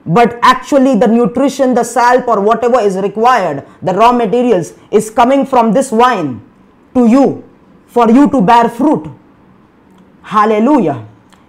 But 0.06 0.38
actually 0.42 0.96
the 0.96 1.06
nutrition 1.06 1.74
the 1.74 1.84
sap 1.84 2.26
or 2.28 2.40
whatever 2.40 2.80
is 2.80 2.96
required 2.96 3.66
the 3.82 3.92
raw 3.92 4.12
materials 4.12 4.74
is 4.90 5.10
coming 5.10 5.44
from 5.44 5.72
this 5.72 5.90
vine 5.90 6.40
to 6.94 7.06
you 7.06 7.44
for 7.86 8.08
you 8.10 8.30
to 8.30 8.40
bear 8.40 8.68
fruit. 8.68 9.10
Hallelujah. 10.22 11.06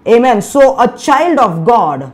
Amen. 0.08 0.42
So 0.42 0.80
a 0.80 0.98
child 0.98 1.38
of 1.38 1.64
god 1.64 2.12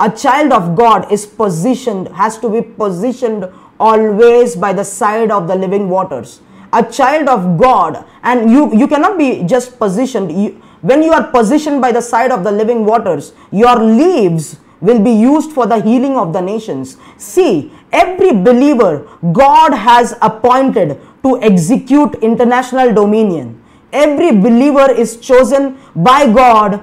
a 0.00 0.10
child 0.10 0.52
of 0.52 0.74
god 0.76 1.10
is 1.12 1.26
positioned 1.26 2.08
has 2.08 2.38
to 2.38 2.48
be 2.48 2.62
positioned 2.62 3.48
always 3.78 4.56
by 4.56 4.72
the 4.72 4.84
side 4.84 5.30
of 5.30 5.46
the 5.48 5.54
living 5.54 5.88
waters 5.88 6.40
a 6.72 6.82
child 6.82 7.28
of 7.28 7.58
god 7.58 8.04
and 8.22 8.50
you 8.50 8.74
you 8.74 8.88
cannot 8.88 9.18
be 9.18 9.42
just 9.44 9.78
positioned 9.78 10.32
you, 10.32 10.50
when 10.80 11.02
you 11.02 11.12
are 11.12 11.30
positioned 11.30 11.80
by 11.80 11.92
the 11.92 12.00
side 12.00 12.30
of 12.30 12.44
the 12.44 12.52
living 12.52 12.84
waters 12.84 13.32
your 13.50 13.76
leaves 13.76 14.58
will 14.82 14.98
be 14.98 15.12
used 15.12 15.52
for 15.52 15.66
the 15.66 15.80
healing 15.80 16.16
of 16.16 16.32
the 16.32 16.42
nations. 16.42 16.96
See, 17.16 17.72
every 17.92 18.32
believer 18.32 19.08
God 19.32 19.72
has 19.72 20.14
appointed 20.20 21.00
to 21.22 21.40
execute 21.40 22.16
international 22.16 22.92
dominion. 22.92 23.62
Every 23.92 24.32
believer 24.32 24.90
is 24.90 25.18
chosen 25.18 25.78
by 25.94 26.30
God 26.32 26.82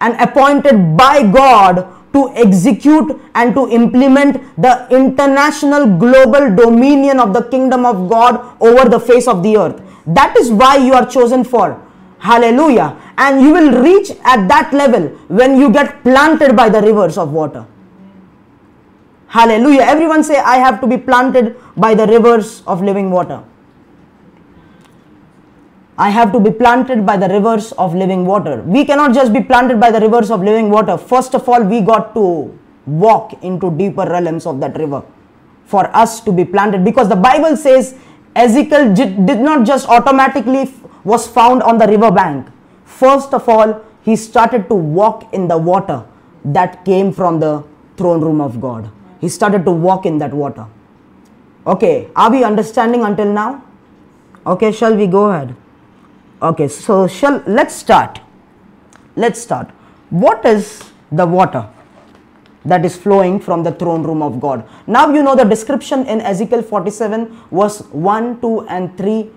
and 0.00 0.18
appointed 0.20 0.96
by 0.96 1.22
God 1.22 1.86
to 2.14 2.30
execute 2.34 3.20
and 3.34 3.54
to 3.54 3.68
implement 3.70 4.40
the 4.56 4.88
international 4.90 5.86
global 5.98 6.54
dominion 6.54 7.20
of 7.20 7.34
the 7.34 7.42
kingdom 7.50 7.84
of 7.84 8.08
God 8.08 8.56
over 8.60 8.88
the 8.88 9.00
face 9.00 9.28
of 9.28 9.42
the 9.42 9.56
earth. 9.56 9.82
That 10.06 10.36
is 10.38 10.50
why 10.50 10.76
you 10.76 10.94
are 10.94 11.06
chosen 11.06 11.44
for. 11.44 11.80
Hallelujah. 12.18 12.96
And 13.18 13.42
you 13.42 13.52
will 13.52 13.82
reach 13.82 14.10
at 14.24 14.48
that 14.48 14.72
level 14.72 15.08
when 15.28 15.58
you 15.58 15.70
get 15.70 16.02
planted 16.02 16.56
by 16.56 16.68
the 16.68 16.80
rivers 16.80 17.18
of 17.18 17.32
water. 17.32 17.66
Hallelujah. 19.28 19.82
Everyone 19.82 20.22
say, 20.22 20.38
I 20.38 20.56
have 20.56 20.80
to 20.80 20.86
be 20.86 20.96
planted 20.96 21.56
by 21.76 21.94
the 21.94 22.06
rivers 22.06 22.62
of 22.66 22.82
living 22.82 23.10
water. 23.10 23.42
I 25.96 26.10
have 26.10 26.32
to 26.32 26.40
be 26.40 26.50
planted 26.50 27.06
by 27.06 27.16
the 27.16 27.28
rivers 27.28 27.72
of 27.72 27.94
living 27.94 28.26
water. 28.26 28.62
We 28.62 28.84
cannot 28.84 29.14
just 29.14 29.32
be 29.32 29.40
planted 29.40 29.78
by 29.78 29.92
the 29.92 30.00
rivers 30.00 30.30
of 30.30 30.42
living 30.42 30.70
water. 30.70 30.96
First 30.98 31.34
of 31.34 31.48
all, 31.48 31.62
we 31.62 31.80
got 31.80 32.14
to 32.14 32.58
walk 32.86 33.32
into 33.44 33.70
deeper 33.70 34.02
realms 34.02 34.44
of 34.44 34.60
that 34.60 34.76
river 34.76 35.02
for 35.66 35.84
us 35.96 36.20
to 36.20 36.32
be 36.32 36.44
planted 36.44 36.84
because 36.84 37.08
the 37.08 37.16
Bible 37.16 37.56
says 37.56 37.94
Ezekiel 38.34 38.92
did 38.94 39.40
not 39.40 39.64
just 39.64 39.88
automatically 39.88 40.72
was 41.04 41.26
found 41.28 41.62
on 41.62 41.78
the 41.78 41.86
river 41.86 42.10
bank. 42.10 42.48
First 42.84 43.32
of 43.32 43.48
all, 43.48 43.80
he 44.02 44.16
started 44.16 44.68
to 44.68 44.74
walk 44.74 45.32
in 45.32 45.48
the 45.48 45.56
water 45.56 46.04
that 46.44 46.84
came 46.84 47.12
from 47.12 47.40
the 47.40 47.64
throne 47.96 48.20
room 48.20 48.40
of 48.40 48.60
God. 48.60 48.90
He 49.20 49.28
started 49.28 49.64
to 49.64 49.70
walk 49.70 50.04
in 50.04 50.18
that 50.18 50.34
water. 50.34 50.66
Okay, 51.66 52.08
are 52.14 52.30
we 52.30 52.44
understanding 52.44 53.02
until 53.02 53.32
now? 53.32 53.64
Okay, 54.46 54.72
shall 54.72 54.94
we 54.94 55.06
go 55.06 55.30
ahead? 55.30 55.56
Okay, 56.44 56.68
so 56.68 57.06
shall 57.06 57.42
let's 57.46 57.74
start. 57.74 58.20
Let's 59.16 59.40
start. 59.40 59.70
What 60.10 60.44
is 60.44 60.82
the 61.10 61.24
water 61.26 61.66
that 62.66 62.84
is 62.84 62.98
flowing 62.98 63.40
from 63.40 63.62
the 63.62 63.72
throne 63.72 64.02
room 64.02 64.20
of 64.20 64.40
God? 64.40 64.68
Now 64.86 65.08
you 65.10 65.22
know 65.22 65.34
the 65.34 65.44
description 65.44 66.04
in 66.06 66.20
Ezekiel 66.20 66.60
47 66.60 67.48
was 67.50 67.80
1, 67.92 68.42
2, 68.42 68.66
and 68.68 68.98
3 68.98 69.30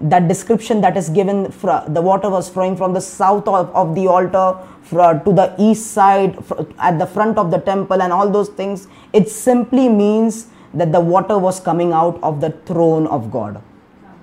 that 0.00 0.26
description 0.26 0.80
that 0.80 0.96
is 0.96 1.08
given 1.10 1.44
the 1.44 2.02
water 2.02 2.28
was 2.28 2.48
flowing 2.48 2.76
from 2.76 2.92
the 2.92 3.00
south 3.00 3.46
of, 3.46 3.70
of 3.74 3.94
the 3.94 4.06
altar 4.06 4.56
to 4.90 5.32
the 5.32 5.54
east 5.58 5.92
side 5.92 6.38
at 6.78 6.98
the 6.98 7.06
front 7.06 7.36
of 7.36 7.50
the 7.50 7.58
temple 7.58 8.00
and 8.00 8.12
all 8.12 8.30
those 8.30 8.48
things 8.48 8.86
it 9.12 9.28
simply 9.28 9.88
means 9.88 10.46
that 10.72 10.92
the 10.92 11.00
water 11.00 11.36
was 11.36 11.58
coming 11.58 11.92
out 11.92 12.16
of 12.22 12.40
the 12.40 12.50
throne 12.64 13.08
of 13.08 13.32
god 13.32 13.60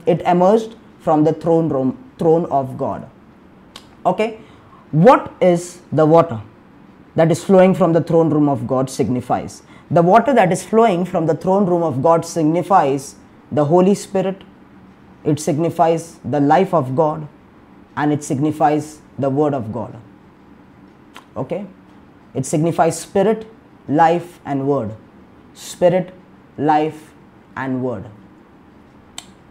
it 0.06 0.22
emerged 0.22 0.78
from 1.02 1.26
the 1.26 1.34
throne 1.34 1.68
room 1.68 2.05
throne 2.18 2.46
of 2.46 2.78
god 2.78 3.10
okay 4.06 4.40
what 4.92 5.34
is 5.42 5.82
the 5.92 6.06
water 6.06 6.42
that 7.16 7.32
is 7.32 7.44
flowing 7.44 7.74
from 7.74 7.94
the 7.94 8.02
throne 8.02 8.30
room 8.30 8.48
of 8.48 8.68
God 8.68 8.90
signifies? 8.90 9.64
The 9.90 10.02
water 10.02 10.34
that 10.34 10.52
is 10.52 10.64
flowing 10.64 11.06
from 11.06 11.26
the 11.26 11.36
throne 11.36 11.66
room 11.66 11.84
of 11.84 12.02
God 12.02 12.26
signifies 12.26 13.16
the 13.52 13.66
Holy 13.66 13.96
Spirit, 13.96 14.44
it 15.24 15.40
signifies 15.40 16.20
the 16.24 16.40
life 16.40 16.74
of 16.74 16.96
God, 16.96 17.28
and 17.96 18.12
it 18.12 18.24
signifies 18.24 19.02
the 19.18 19.30
Word 19.30 19.54
of 19.54 19.72
God. 19.72 19.98
Okay? 21.36 21.66
It 22.34 22.46
signifies 22.46 23.00
spirit, 23.00 23.48
life, 23.88 24.40
and 24.46 24.68
word. 24.68 24.96
Spirit, 25.54 26.14
life, 26.58 27.14
and 27.56 27.82
word. 27.82 28.06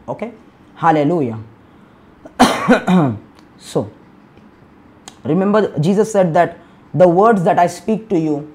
Okay? 0.09 0.33
Hallelujah. 0.77 1.39
so, 3.59 3.91
remember, 5.25 5.79
Jesus 5.79 6.11
said 6.13 6.35
that 6.35 6.59
the 6.93 7.09
words 7.09 7.45
that 7.45 7.59
I 7.59 7.67
speak 7.67 8.09
to 8.09 8.19
you 8.19 8.55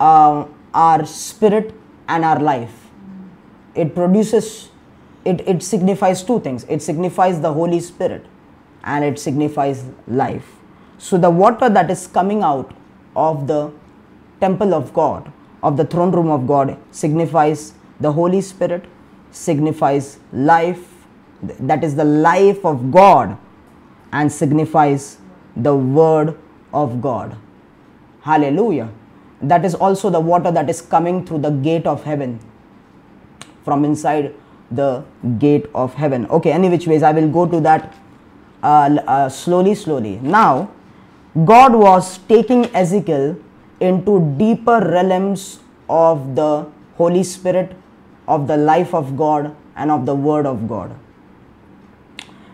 uh, 0.00 0.46
are 0.74 1.06
spirit 1.06 1.74
and 2.08 2.24
are 2.24 2.38
life. 2.40 2.90
It 3.74 3.94
produces, 3.94 4.70
it, 5.24 5.46
it 5.46 5.62
signifies 5.62 6.22
two 6.22 6.40
things 6.40 6.64
it 6.68 6.82
signifies 6.82 7.40
the 7.40 7.52
Holy 7.52 7.80
Spirit 7.80 8.24
and 8.84 9.04
it 9.04 9.18
signifies 9.18 9.84
life. 10.06 10.56
So, 10.98 11.16
the 11.16 11.30
water 11.30 11.68
that 11.68 11.90
is 11.90 12.06
coming 12.06 12.42
out 12.42 12.74
of 13.14 13.46
the 13.46 13.72
temple 14.40 14.74
of 14.74 14.92
God, 14.92 15.32
of 15.62 15.76
the 15.76 15.84
throne 15.84 16.10
room 16.10 16.30
of 16.30 16.46
God, 16.46 16.76
signifies 16.90 17.74
the 18.00 18.12
Holy 18.12 18.40
Spirit, 18.40 18.84
signifies 19.30 20.18
life, 20.32 20.97
that 21.42 21.84
is 21.84 21.94
the 21.96 22.04
life 22.04 22.64
of 22.64 22.90
God, 22.90 23.36
and 24.12 24.32
signifies 24.32 25.18
the 25.56 25.74
Word 25.74 26.38
of 26.72 27.00
God. 27.00 27.36
Hallelujah. 28.22 28.90
That 29.40 29.64
is 29.64 29.74
also 29.74 30.10
the 30.10 30.20
water 30.20 30.50
that 30.50 30.68
is 30.68 30.80
coming 30.80 31.24
through 31.24 31.38
the 31.38 31.50
gate 31.50 31.86
of 31.86 32.04
heaven 32.04 32.40
from 33.64 33.84
inside 33.84 34.34
the 34.70 35.04
gate 35.38 35.66
of 35.74 35.94
heaven. 35.94 36.26
Okay, 36.26 36.52
any 36.52 36.68
which 36.68 36.86
ways, 36.86 37.02
I 37.02 37.12
will 37.12 37.28
go 37.28 37.46
to 37.46 37.60
that 37.60 37.94
uh, 38.62 38.98
uh, 39.06 39.28
slowly, 39.28 39.74
slowly. 39.74 40.18
Now, 40.22 40.70
God 41.44 41.74
was 41.74 42.18
taking 42.28 42.64
Ezekiel 42.74 43.36
into 43.80 44.34
deeper 44.36 44.80
realms 44.80 45.60
of 45.88 46.34
the 46.34 46.66
Holy 46.96 47.22
Spirit, 47.22 47.76
of 48.26 48.48
the 48.48 48.56
life 48.56 48.94
of 48.94 49.16
God, 49.16 49.54
and 49.76 49.90
of 49.90 50.04
the 50.04 50.14
Word 50.14 50.46
of 50.46 50.68
God. 50.68 50.98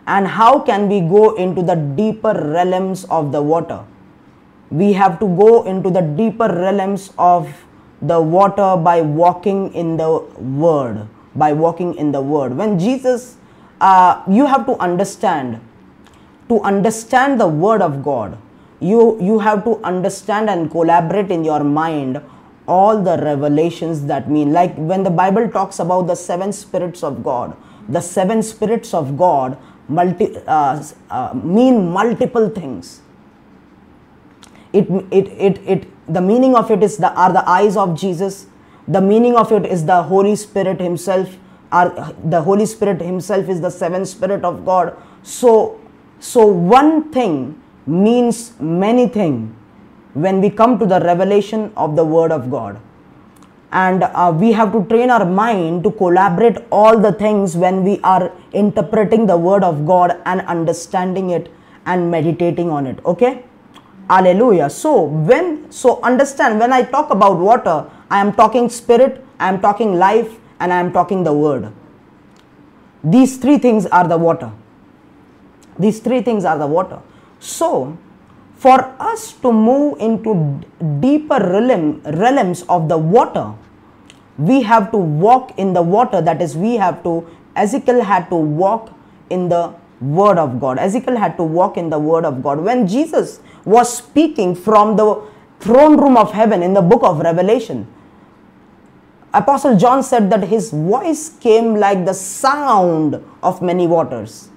And 0.06 0.26
how 0.26 0.60
can 0.60 0.88
we 0.88 1.00
go 1.00 1.34
into 1.34 1.62
the 1.62 1.76
deeper 1.76 2.32
realms 2.32 3.04
of 3.04 3.32
the 3.32 3.40
water? 3.40 3.84
We 4.70 4.92
have 4.92 5.18
to 5.20 5.26
go 5.26 5.64
into 5.64 5.90
the 5.90 6.02
deeper 6.02 6.48
realms 6.48 7.12
of 7.18 7.48
the 8.02 8.20
water 8.20 8.76
by 8.76 9.00
walking 9.00 9.72
in 9.72 9.96
the 9.96 10.18
Word, 10.38 11.08
by 11.34 11.52
walking 11.52 11.94
in 11.94 12.12
the 12.12 12.20
Word. 12.20 12.56
When 12.56 12.78
Jesus, 12.78 13.36
uh, 13.80 14.22
you 14.28 14.46
have 14.46 14.66
to 14.66 14.76
understand, 14.76 15.60
to 16.48 16.60
understand 16.60 17.40
the 17.40 17.48
Word 17.48 17.80
of 17.80 18.04
God, 18.04 18.38
you 18.80 19.18
you 19.20 19.38
have 19.38 19.64
to 19.64 19.80
understand 19.82 20.50
and 20.50 20.70
collaborate 20.70 21.30
in 21.30 21.44
your 21.44 21.62
mind 21.64 22.20
all 22.66 23.00
the 23.02 23.16
revelations 23.18 24.06
that 24.06 24.30
mean 24.30 24.52
like 24.52 24.74
when 24.76 25.02
the 25.02 25.10
bible 25.10 25.48
talks 25.48 25.78
about 25.78 26.06
the 26.06 26.14
seven 26.14 26.52
spirits 26.52 27.02
of 27.02 27.22
god 27.22 27.56
the 27.88 28.00
seven 28.00 28.42
spirits 28.42 28.94
of 28.94 29.16
god 29.16 29.56
multi 29.88 30.36
uh, 30.46 30.82
uh, 31.10 31.34
mean 31.34 31.90
multiple 31.90 32.48
things. 32.48 33.00
It, 34.72 34.88
it 35.10 35.28
it 35.38 35.58
it 35.66 36.12
the 36.12 36.20
meaning 36.20 36.56
of 36.56 36.70
it 36.70 36.82
is 36.82 36.96
the 36.96 37.12
are 37.12 37.32
the 37.32 37.48
eyes 37.48 37.76
of 37.76 37.98
jesus. 37.98 38.46
The 38.86 39.00
meaning 39.00 39.36
of 39.36 39.52
it 39.52 39.64
is 39.64 39.86
the 39.86 40.02
holy 40.02 40.36
spirit 40.36 40.80
himself. 40.80 41.36
Are 41.72 42.14
the 42.24 42.40
holy 42.42 42.66
spirit 42.66 43.00
himself 43.00 43.48
is 43.48 43.60
the 43.60 43.70
seventh 43.70 44.08
spirit 44.08 44.44
of 44.44 44.64
god. 44.64 44.96
So 45.22 45.80
so 46.20 46.46
one 46.46 47.10
thing 47.12 47.60
means 47.86 48.58
many 48.60 49.08
things 49.08 49.54
when 50.14 50.40
we 50.40 50.48
come 50.48 50.78
to 50.78 50.86
the 50.86 51.00
revelation 51.00 51.72
of 51.76 51.96
the 51.96 52.04
Word 52.04 52.32
of 52.32 52.50
God. 52.50 52.80
And 53.74 54.04
uh, 54.04 54.32
we 54.34 54.52
have 54.52 54.72
to 54.72 54.84
train 54.84 55.10
our 55.10 55.24
mind 55.24 55.82
to 55.82 55.90
collaborate 55.90 56.58
all 56.70 56.96
the 56.96 57.12
things 57.12 57.56
when 57.56 57.82
we 57.82 57.98
are 58.04 58.32
interpreting 58.52 59.26
the 59.26 59.36
Word 59.36 59.64
of 59.64 59.84
God 59.84 60.16
and 60.24 60.42
understanding 60.42 61.30
it 61.30 61.50
and 61.84 62.08
meditating 62.08 62.70
on 62.70 62.86
it. 62.86 63.04
Okay? 63.04 63.44
Hallelujah. 64.08 64.70
So, 64.70 65.02
when, 65.02 65.72
so 65.72 66.00
understand 66.02 66.60
when 66.60 66.72
I 66.72 66.82
talk 66.82 67.10
about 67.10 67.38
water, 67.38 67.90
I 68.10 68.20
am 68.20 68.32
talking 68.32 68.68
spirit, 68.68 69.24
I 69.40 69.48
am 69.48 69.60
talking 69.60 69.94
life, 69.98 70.38
and 70.60 70.72
I 70.72 70.78
am 70.78 70.92
talking 70.92 71.24
the 71.24 71.32
Word. 71.32 71.72
These 73.02 73.38
three 73.38 73.58
things 73.58 73.86
are 73.86 74.06
the 74.06 74.16
water. 74.16 74.52
These 75.80 75.98
three 75.98 76.22
things 76.22 76.44
are 76.44 76.56
the 76.56 76.66
water. 76.68 77.00
So, 77.40 77.98
for 78.56 78.94
us 78.98 79.32
to 79.42 79.52
move 79.52 79.98
into 80.00 80.60
deeper 81.00 81.38
realm, 81.38 82.00
realms 82.02 82.62
of 82.68 82.88
the 82.88 82.98
water, 82.98 83.54
we 84.38 84.62
have 84.62 84.90
to 84.92 84.98
walk 84.98 85.58
in 85.58 85.72
the 85.72 85.82
water. 85.82 86.20
That 86.20 86.40
is, 86.40 86.56
we 86.56 86.76
have 86.76 87.02
to, 87.02 87.26
Ezekiel 87.56 88.02
had 88.02 88.28
to 88.30 88.36
walk 88.36 88.92
in 89.30 89.48
the 89.48 89.74
Word 90.00 90.38
of 90.38 90.60
God. 90.60 90.78
Ezekiel 90.78 91.16
had 91.16 91.36
to 91.36 91.44
walk 91.44 91.76
in 91.76 91.90
the 91.90 91.98
Word 91.98 92.24
of 92.24 92.42
God. 92.42 92.60
When 92.60 92.86
Jesus 92.86 93.40
was 93.64 93.96
speaking 93.96 94.54
from 94.54 94.96
the 94.96 95.22
throne 95.60 95.98
room 95.98 96.16
of 96.16 96.32
heaven 96.32 96.62
in 96.62 96.74
the 96.74 96.82
book 96.82 97.02
of 97.02 97.20
Revelation, 97.20 97.86
Apostle 99.32 99.76
John 99.76 100.02
said 100.02 100.30
that 100.30 100.44
his 100.44 100.70
voice 100.70 101.30
came 101.40 101.74
like 101.74 102.04
the 102.04 102.14
sound 102.14 103.20
of 103.42 103.60
many 103.60 103.86
waters. 103.86 104.48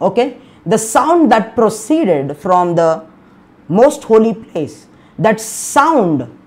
Okay? 0.00 0.36
The 0.64 0.78
sound 0.78 1.30
that 1.32 1.54
proceeded 1.54 2.36
from 2.36 2.74
the 2.74 3.04
most 3.68 4.04
holy 4.04 4.34
place, 4.34 4.86
that 5.18 5.40
sound 5.40 6.38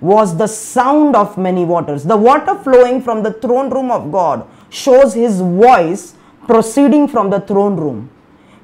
was 0.00 0.36
the 0.36 0.46
sound 0.46 1.14
of 1.14 1.38
many 1.38 1.64
waters. 1.64 2.04
The 2.04 2.16
water 2.16 2.54
flowing 2.56 3.00
from 3.00 3.22
the 3.22 3.32
throne 3.32 3.70
room 3.70 3.90
of 3.90 4.10
God 4.10 4.46
shows 4.68 5.14
his 5.14 5.40
voice 5.40 6.14
proceeding 6.46 7.06
from 7.06 7.30
the 7.30 7.40
throne 7.40 7.76
room. 7.76 8.10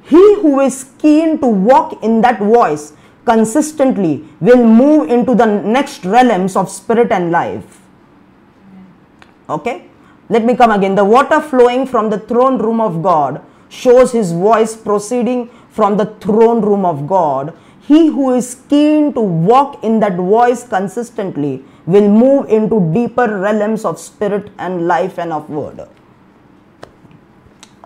He 0.03 0.35
who 0.37 0.61
is 0.61 0.90
keen 0.98 1.38
to 1.40 1.46
walk 1.46 2.03
in 2.03 2.22
that 2.22 2.40
voice 2.40 2.94
consistently 3.24 4.24
will 4.40 4.64
move 4.64 5.11
into 5.11 5.35
the 5.35 5.46
next 5.46 6.05
realms 6.05 6.57
of 6.57 6.70
spirit 6.70 7.12
and 7.12 7.31
life. 7.31 7.83
Okay? 9.48 9.87
Let 10.29 10.44
me 10.44 10.57
come 10.57 10.70
again. 10.70 10.94
The 10.94 11.05
water 11.05 11.40
flowing 11.40 11.87
from 11.87 12.11
the 12.11 12.18
throne 12.18 12.59
room 12.59 12.81
of 12.81 13.03
God 13.03 13.44
shows 13.68 14.12
his 14.12 14.33
voice 14.33 14.76
proceeding 14.76 15.50
from 15.70 15.96
the 15.96 16.07
throne 16.20 16.61
room 16.61 16.85
of 16.85 17.07
God. 17.07 17.54
He 17.81 18.09
who 18.09 18.35
is 18.35 18.54
keen 18.68 19.12
to 19.14 19.20
walk 19.20 19.83
in 19.83 20.00
that 20.00 20.16
voice 20.16 20.66
consistently 20.66 21.64
will 21.87 22.09
move 22.09 22.48
into 22.50 22.92
deeper 22.92 23.38
realms 23.38 23.85
of 23.85 23.98
spirit 23.98 24.50
and 24.59 24.87
life 24.87 25.18
and 25.18 25.33
of 25.33 25.48
word. 25.48 25.88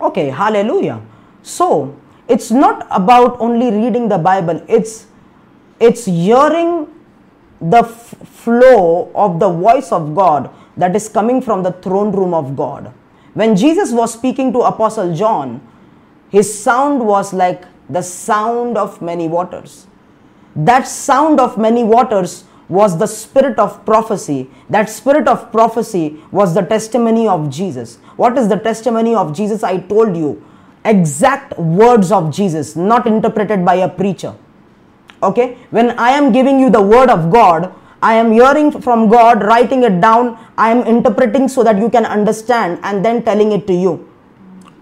Okay, 0.00 0.30
hallelujah. 0.30 1.00
So, 1.42 1.96
it's 2.28 2.50
not 2.50 2.86
about 2.90 3.40
only 3.40 3.70
reading 3.70 4.08
the 4.08 4.18
Bible, 4.18 4.64
it's 4.68 5.06
it's 5.78 6.04
hearing 6.06 6.88
the 7.60 7.82
flow 7.84 9.10
of 9.14 9.38
the 9.38 9.48
voice 9.48 9.92
of 9.92 10.14
God 10.14 10.50
that 10.76 10.96
is 10.96 11.08
coming 11.08 11.40
from 11.40 11.62
the 11.62 11.72
throne 11.72 12.12
room 12.12 12.34
of 12.34 12.56
God. 12.56 12.92
When 13.34 13.56
Jesus 13.56 13.92
was 13.92 14.12
speaking 14.12 14.52
to 14.52 14.60
Apostle 14.60 15.14
John, 15.14 15.60
his 16.32 16.48
sound 16.58 17.06
was 17.06 17.32
like 17.32 17.64
the 17.88 18.02
sound 18.02 18.78
of 18.78 19.00
many 19.02 19.28
waters. 19.28 19.86
That 20.56 20.88
sound 20.88 21.40
of 21.40 21.58
many 21.58 21.84
waters 21.84 22.44
was 22.68 22.98
the 22.98 23.06
spirit 23.06 23.58
of 23.58 23.84
prophecy. 23.84 24.50
That 24.70 24.88
spirit 24.88 25.28
of 25.28 25.52
prophecy 25.52 26.18
was 26.30 26.54
the 26.54 26.62
testimony 26.62 27.28
of 27.28 27.50
Jesus. 27.50 27.98
What 28.16 28.38
is 28.38 28.48
the 28.48 28.56
testimony 28.56 29.14
of 29.14 29.34
Jesus? 29.36 29.62
I 29.62 29.78
told 29.78 30.16
you 30.16 30.42
exact 30.84 31.58
words 31.58 32.10
of 32.10 32.30
Jesus, 32.32 32.76
not 32.76 33.06
interpreted 33.06 33.64
by 33.64 33.74
a 33.74 33.88
preacher. 33.88 34.34
Okay? 35.22 35.58
When 35.70 35.90
I 35.98 36.10
am 36.10 36.32
giving 36.32 36.58
you 36.58 36.70
the 36.70 36.82
word 36.82 37.10
of 37.10 37.30
God, 37.30 37.74
I 38.02 38.14
am 38.14 38.32
hearing 38.32 38.72
from 38.80 39.08
God, 39.08 39.44
writing 39.44 39.84
it 39.84 40.00
down, 40.00 40.38
I 40.58 40.70
am 40.70 40.82
interpreting 40.86 41.46
so 41.48 41.62
that 41.62 41.78
you 41.78 41.88
can 41.88 42.04
understand 42.04 42.80
and 42.82 43.04
then 43.04 43.22
telling 43.22 43.52
it 43.52 43.66
to 43.68 43.74
you. 43.74 44.08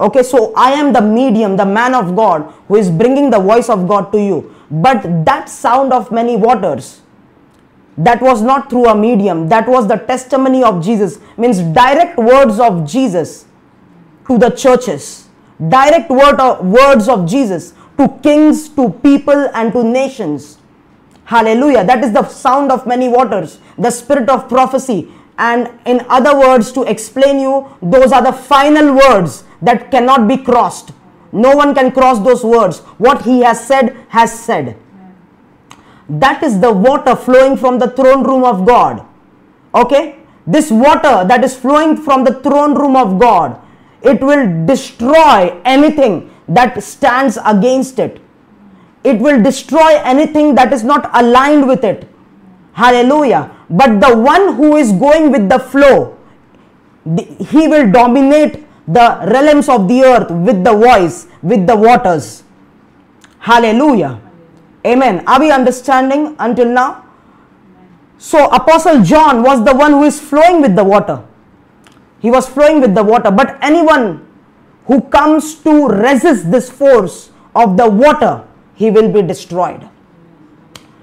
Okay, 0.01 0.23
so 0.23 0.55
I 0.57 0.73
am 0.73 0.95
the 0.95 1.03
medium, 1.03 1.57
the 1.57 1.67
man 1.67 1.95
of 1.95 2.17
God 2.17 2.53
who 2.69 2.77
is 2.77 2.91
bringing 2.91 3.29
the 3.29 3.39
voice 3.39 3.69
of 3.69 3.87
God 3.87 4.11
to 4.13 4.19
you. 4.19 4.55
But 4.71 5.25
that 5.27 5.49
sound 5.49 5.93
of 5.93 6.11
many 6.11 6.37
waters, 6.37 7.03
that 7.99 8.23
was 8.23 8.41
not 8.41 8.71
through 8.71 8.87
a 8.87 8.95
medium, 8.95 9.49
that 9.51 9.69
was 9.69 9.87
the 9.89 9.97
testimony 9.97 10.65
of 10.65 10.83
Jesus, 10.83 11.19
means 11.37 11.61
direct 11.61 12.17
words 12.17 12.59
of 12.59 12.89
Jesus 12.89 13.45
to 14.27 14.39
the 14.39 14.49
churches, 14.51 15.29
direct 15.69 16.09
word 16.09 16.41
of, 16.41 16.65
words 16.65 17.09
of 17.09 17.29
Jesus 17.29 17.75
to 17.99 18.09
kings, 18.23 18.71
to 18.71 18.91
people, 19.03 19.51
and 19.55 19.73
to 19.75 19.85
nations. 19.85 20.57
Hallelujah. 21.25 21.85
That 21.85 22.03
is 22.03 22.13
the 22.13 22.27
sound 22.29 22.73
of 22.73 22.87
many 22.87 23.09
waters, 23.09 23.59
the 23.77 23.91
spirit 23.91 24.31
of 24.31 24.49
prophecy. 24.49 25.13
And 25.41 25.71
in 25.87 26.05
other 26.09 26.39
words, 26.39 26.71
to 26.73 26.83
explain 26.83 27.41
you, 27.41 27.67
those 27.83 28.13
are 28.13 28.23
the 28.23 28.33
final 28.33 28.95
words 28.95 29.45
that 29.63 29.91
cannot 29.91 30.29
be 30.29 30.37
crossed. 30.37 30.93
No 31.33 31.57
one 31.57 31.75
can 31.75 31.91
cross 31.93 32.19
those 32.21 32.45
words. 32.45 32.81
What 32.99 33.23
he 33.23 33.41
has 33.41 33.67
said, 33.67 33.97
has 34.11 34.39
said. 34.39 34.77
That 36.09 36.43
is 36.43 36.61
the 36.61 36.73
water 36.73 37.17
flowing 37.17 37.57
from 37.57 37.79
the 37.79 37.89
throne 37.91 38.23
room 38.23 38.45
of 38.45 38.67
God. 38.67 39.05
Okay? 39.75 40.19
This 40.47 40.71
water 40.71 41.25
that 41.27 41.43
is 41.43 41.57
flowing 41.57 41.97
from 41.97 42.25
the 42.25 42.35
throne 42.43 42.75
room 42.75 42.95
of 42.95 43.19
God, 43.19 43.61
it 44.03 44.21
will 44.21 44.67
destroy 44.67 45.61
anything 45.65 46.31
that 46.49 46.83
stands 46.83 47.39
against 47.45 47.99
it 47.99 48.21
it 49.03 49.19
will 49.19 49.43
destroy 49.43 49.99
anything 50.03 50.55
that 50.57 50.73
is 50.73 50.85
not 50.85 51.11
aligned 51.15 51.67
with 51.67 51.85
it. 51.85 52.09
Hallelujah. 52.73 53.57
But 53.71 54.01
the 54.01 54.17
one 54.17 54.57
who 54.57 54.77
is 54.77 54.91
going 54.93 55.31
with 55.31 55.49
the 55.49 55.59
flow, 55.59 56.19
he 57.39 57.69
will 57.69 57.91
dominate 57.91 58.67
the 58.87 59.21
realms 59.31 59.69
of 59.69 59.87
the 59.87 60.03
earth 60.03 60.31
with 60.31 60.65
the 60.65 60.75
voice, 60.75 61.29
with 61.43 61.67
the 61.67 61.77
waters. 61.77 62.43
Hallelujah. 63.39 64.21
Amen. 64.85 65.23
Are 65.27 65.39
we 65.39 65.51
understanding 65.53 66.35
until 66.39 66.67
now? 66.67 67.05
So, 68.19 68.51
Apostle 68.51 69.03
John 69.03 69.43
was 69.43 69.65
the 69.65 69.75
one 69.75 69.93
who 69.93 70.05
is 70.05 70.21
flowing 70.21 70.61
with 70.61 70.75
the 70.75 70.85
water. 70.85 71.25
He 72.19 72.31
was 72.31 72.49
flowing 72.49 72.81
with 72.81 72.95
the 72.95 73.03
water. 73.03 73.31
But 73.31 73.57
anyone 73.63 74.27
who 74.87 75.01
comes 75.01 75.55
to 75.63 75.89
resist 75.89 76.51
this 76.51 76.69
force 76.69 77.31
of 77.55 77.77
the 77.77 77.89
water, 77.89 78.45
he 78.75 78.91
will 78.91 79.11
be 79.11 79.23
destroyed. 79.23 79.89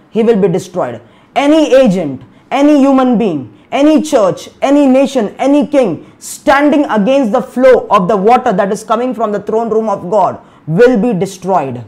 He 0.09 0.21
will 0.21 0.35
be 0.35 0.47
destroyed. 0.47 1.01
Any 1.35 1.73
agent, 1.73 2.23
any 2.51 2.79
human 2.79 3.17
being, 3.17 3.57
any 3.71 4.01
church, 4.01 4.49
any 4.61 4.85
nation, 4.85 5.35
any 5.37 5.67
king 5.67 6.11
standing 6.19 6.85
against 6.85 7.31
the 7.31 7.41
flow 7.41 7.87
of 7.89 8.07
the 8.07 8.15
water 8.15 8.53
that 8.53 8.71
is 8.71 8.83
coming 8.83 9.13
from 9.13 9.31
the 9.31 9.41
throne 9.41 9.69
room 9.69 9.89
of 9.89 10.09
God 10.09 10.41
will 10.65 10.99
be 10.99 11.13
destroyed. 11.17 11.83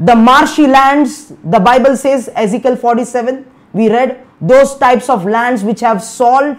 The 0.00 0.14
marshy 0.14 0.66
lands, 0.66 1.32
the 1.44 1.58
Bible 1.58 1.96
says, 1.96 2.28
Ezekiel 2.34 2.76
47, 2.76 3.46
we 3.72 3.88
read, 3.88 4.22
those 4.40 4.76
types 4.76 5.08
of 5.08 5.24
lands 5.24 5.62
which 5.62 5.80
have 5.80 6.02
salt, 6.02 6.58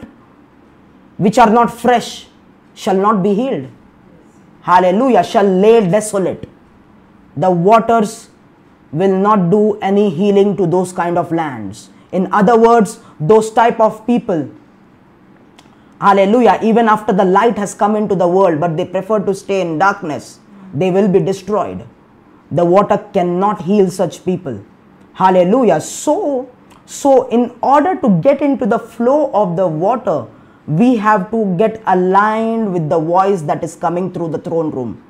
which 1.18 1.38
are 1.38 1.50
not 1.50 1.68
fresh, 1.68 2.28
shall 2.74 2.98
not 2.98 3.22
be 3.22 3.34
healed. 3.34 3.68
Hallelujah, 4.62 5.24
shall 5.24 5.46
lay 5.46 5.88
desolate. 5.88 6.50
The 7.36 7.52
waters 7.52 8.30
will 8.92 9.18
not 9.18 9.52
do 9.52 9.78
any 9.80 10.10
healing 10.10 10.58
to 10.58 10.66
those 10.66 10.92
kind 10.92 11.18
of 11.18 11.32
lands 11.32 11.90
in 12.12 12.32
other 12.32 12.58
words 12.58 13.00
those 13.20 13.52
type 13.52 13.80
of 13.80 14.06
people. 14.06 14.50
Hallelujah. 16.00 16.60
Even 16.62 16.88
after 16.88 17.12
the 17.12 17.26
light 17.26 17.58
has 17.58 17.74
come 17.74 17.96
into 17.96 18.16
the 18.16 18.28
world 18.28 18.60
but 18.60 18.78
they 18.78 18.86
prefer 18.86 19.20
to 19.20 19.34
stay 19.34 19.62
in 19.62 19.78
darkness 19.80 20.40
they 20.74 20.92
will 20.92 21.08
be 21.08 21.20
destroyed. 21.20 21.86
The 22.52 22.64
water 22.64 22.98
cannot 23.14 23.62
heal 23.64 23.90
such 23.90 24.24
people. 24.24 24.64
Hallelujah. 25.14 25.82
So 25.82 26.50
so 26.86 27.28
in 27.30 27.54
order 27.62 27.96
to 28.00 28.22
get 28.22 28.42
into 28.42 28.66
the 28.66 28.80
flow 28.80 29.32
of 29.34 29.56
the 29.56 29.68
water 29.68 30.28
we 30.68 30.98
have 30.98 31.32
to 31.32 31.56
get 31.58 31.82
aligned 31.88 32.74
with 32.74 32.90
the 32.90 33.00
voice 33.00 33.42
that 33.42 33.64
is 33.64 33.76
coming 33.76 34.12
through 34.12 34.30
the 34.30 34.38
throne 34.38 34.70
room. 34.70 35.02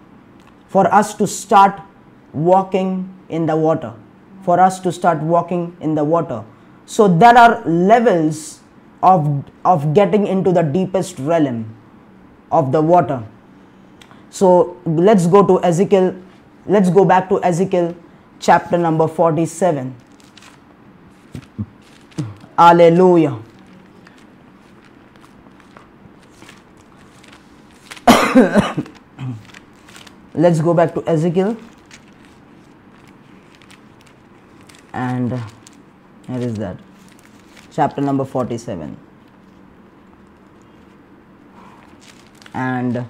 For 0.67 0.85
us 0.93 1.15
to 1.15 1.25
start 1.25 1.81
walking 2.33 3.09
in 3.29 3.45
the 3.47 3.55
water, 3.55 3.93
for 4.43 4.59
us 4.59 4.79
to 4.81 4.91
start 4.91 5.19
walking 5.19 5.75
in 5.81 5.95
the 5.95 6.03
water. 6.03 6.43
So 6.87 7.07
there 7.09 7.37
are 7.37 7.61
levels 7.65 8.61
of, 9.03 9.43
of 9.65 9.93
getting 9.93 10.25
into 10.25 10.53
the 10.53 10.61
deepest 10.61 11.19
realm 11.19 11.75
of 12.49 12.71
the 12.71 12.81
water. 12.81 13.25
So 14.29 14.77
let's 14.85 15.27
go 15.27 15.45
to 15.45 15.61
Ezekiel, 15.63 16.15
let's 16.65 16.89
go 16.89 17.03
back 17.03 17.27
to 17.27 17.43
Ezekiel 17.43 17.93
chapter 18.39 18.77
number 18.77 19.05
47. 19.07 19.93
Hallelujah. 22.57 23.37
let's 30.33 30.61
go 30.61 30.73
back 30.73 30.93
to 30.93 31.03
Ezekiel 31.05 31.57
and 34.93 35.37
here 36.27 36.39
is 36.39 36.55
that. 36.55 36.77
Chapter 37.71 38.01
number 38.01 38.25
47 38.25 38.97
and 42.53 43.05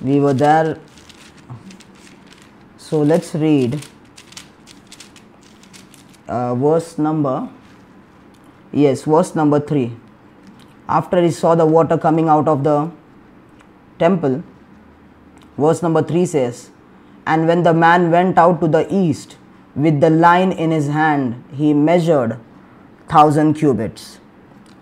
we 0.00 0.20
were 0.20 0.34
there. 0.34 0.78
So 2.76 3.02
let's 3.02 3.34
read 3.34 3.80
uh, 6.28 6.54
verse 6.54 6.98
number 6.98 7.48
yes 8.72 9.02
verse 9.12 9.34
number 9.34 9.60
3 9.60 9.92
after 10.98 11.22
he 11.22 11.30
saw 11.30 11.54
the 11.54 11.66
water 11.66 11.98
coming 11.98 12.28
out 12.34 12.48
of 12.52 12.64
the 12.68 12.76
temple 14.02 14.42
verse 15.64 15.82
number 15.86 16.02
3 16.02 16.24
says 16.34 16.70
and 17.26 17.46
when 17.46 17.62
the 17.68 17.74
man 17.84 18.10
went 18.10 18.38
out 18.44 18.60
to 18.62 18.68
the 18.76 18.84
east 19.02 19.36
with 19.74 20.00
the 20.00 20.10
line 20.10 20.52
in 20.52 20.70
his 20.70 20.88
hand, 20.88 21.44
he 21.52 21.72
measured 21.72 22.38
thousand 23.08 23.54
cubits. 23.54 24.18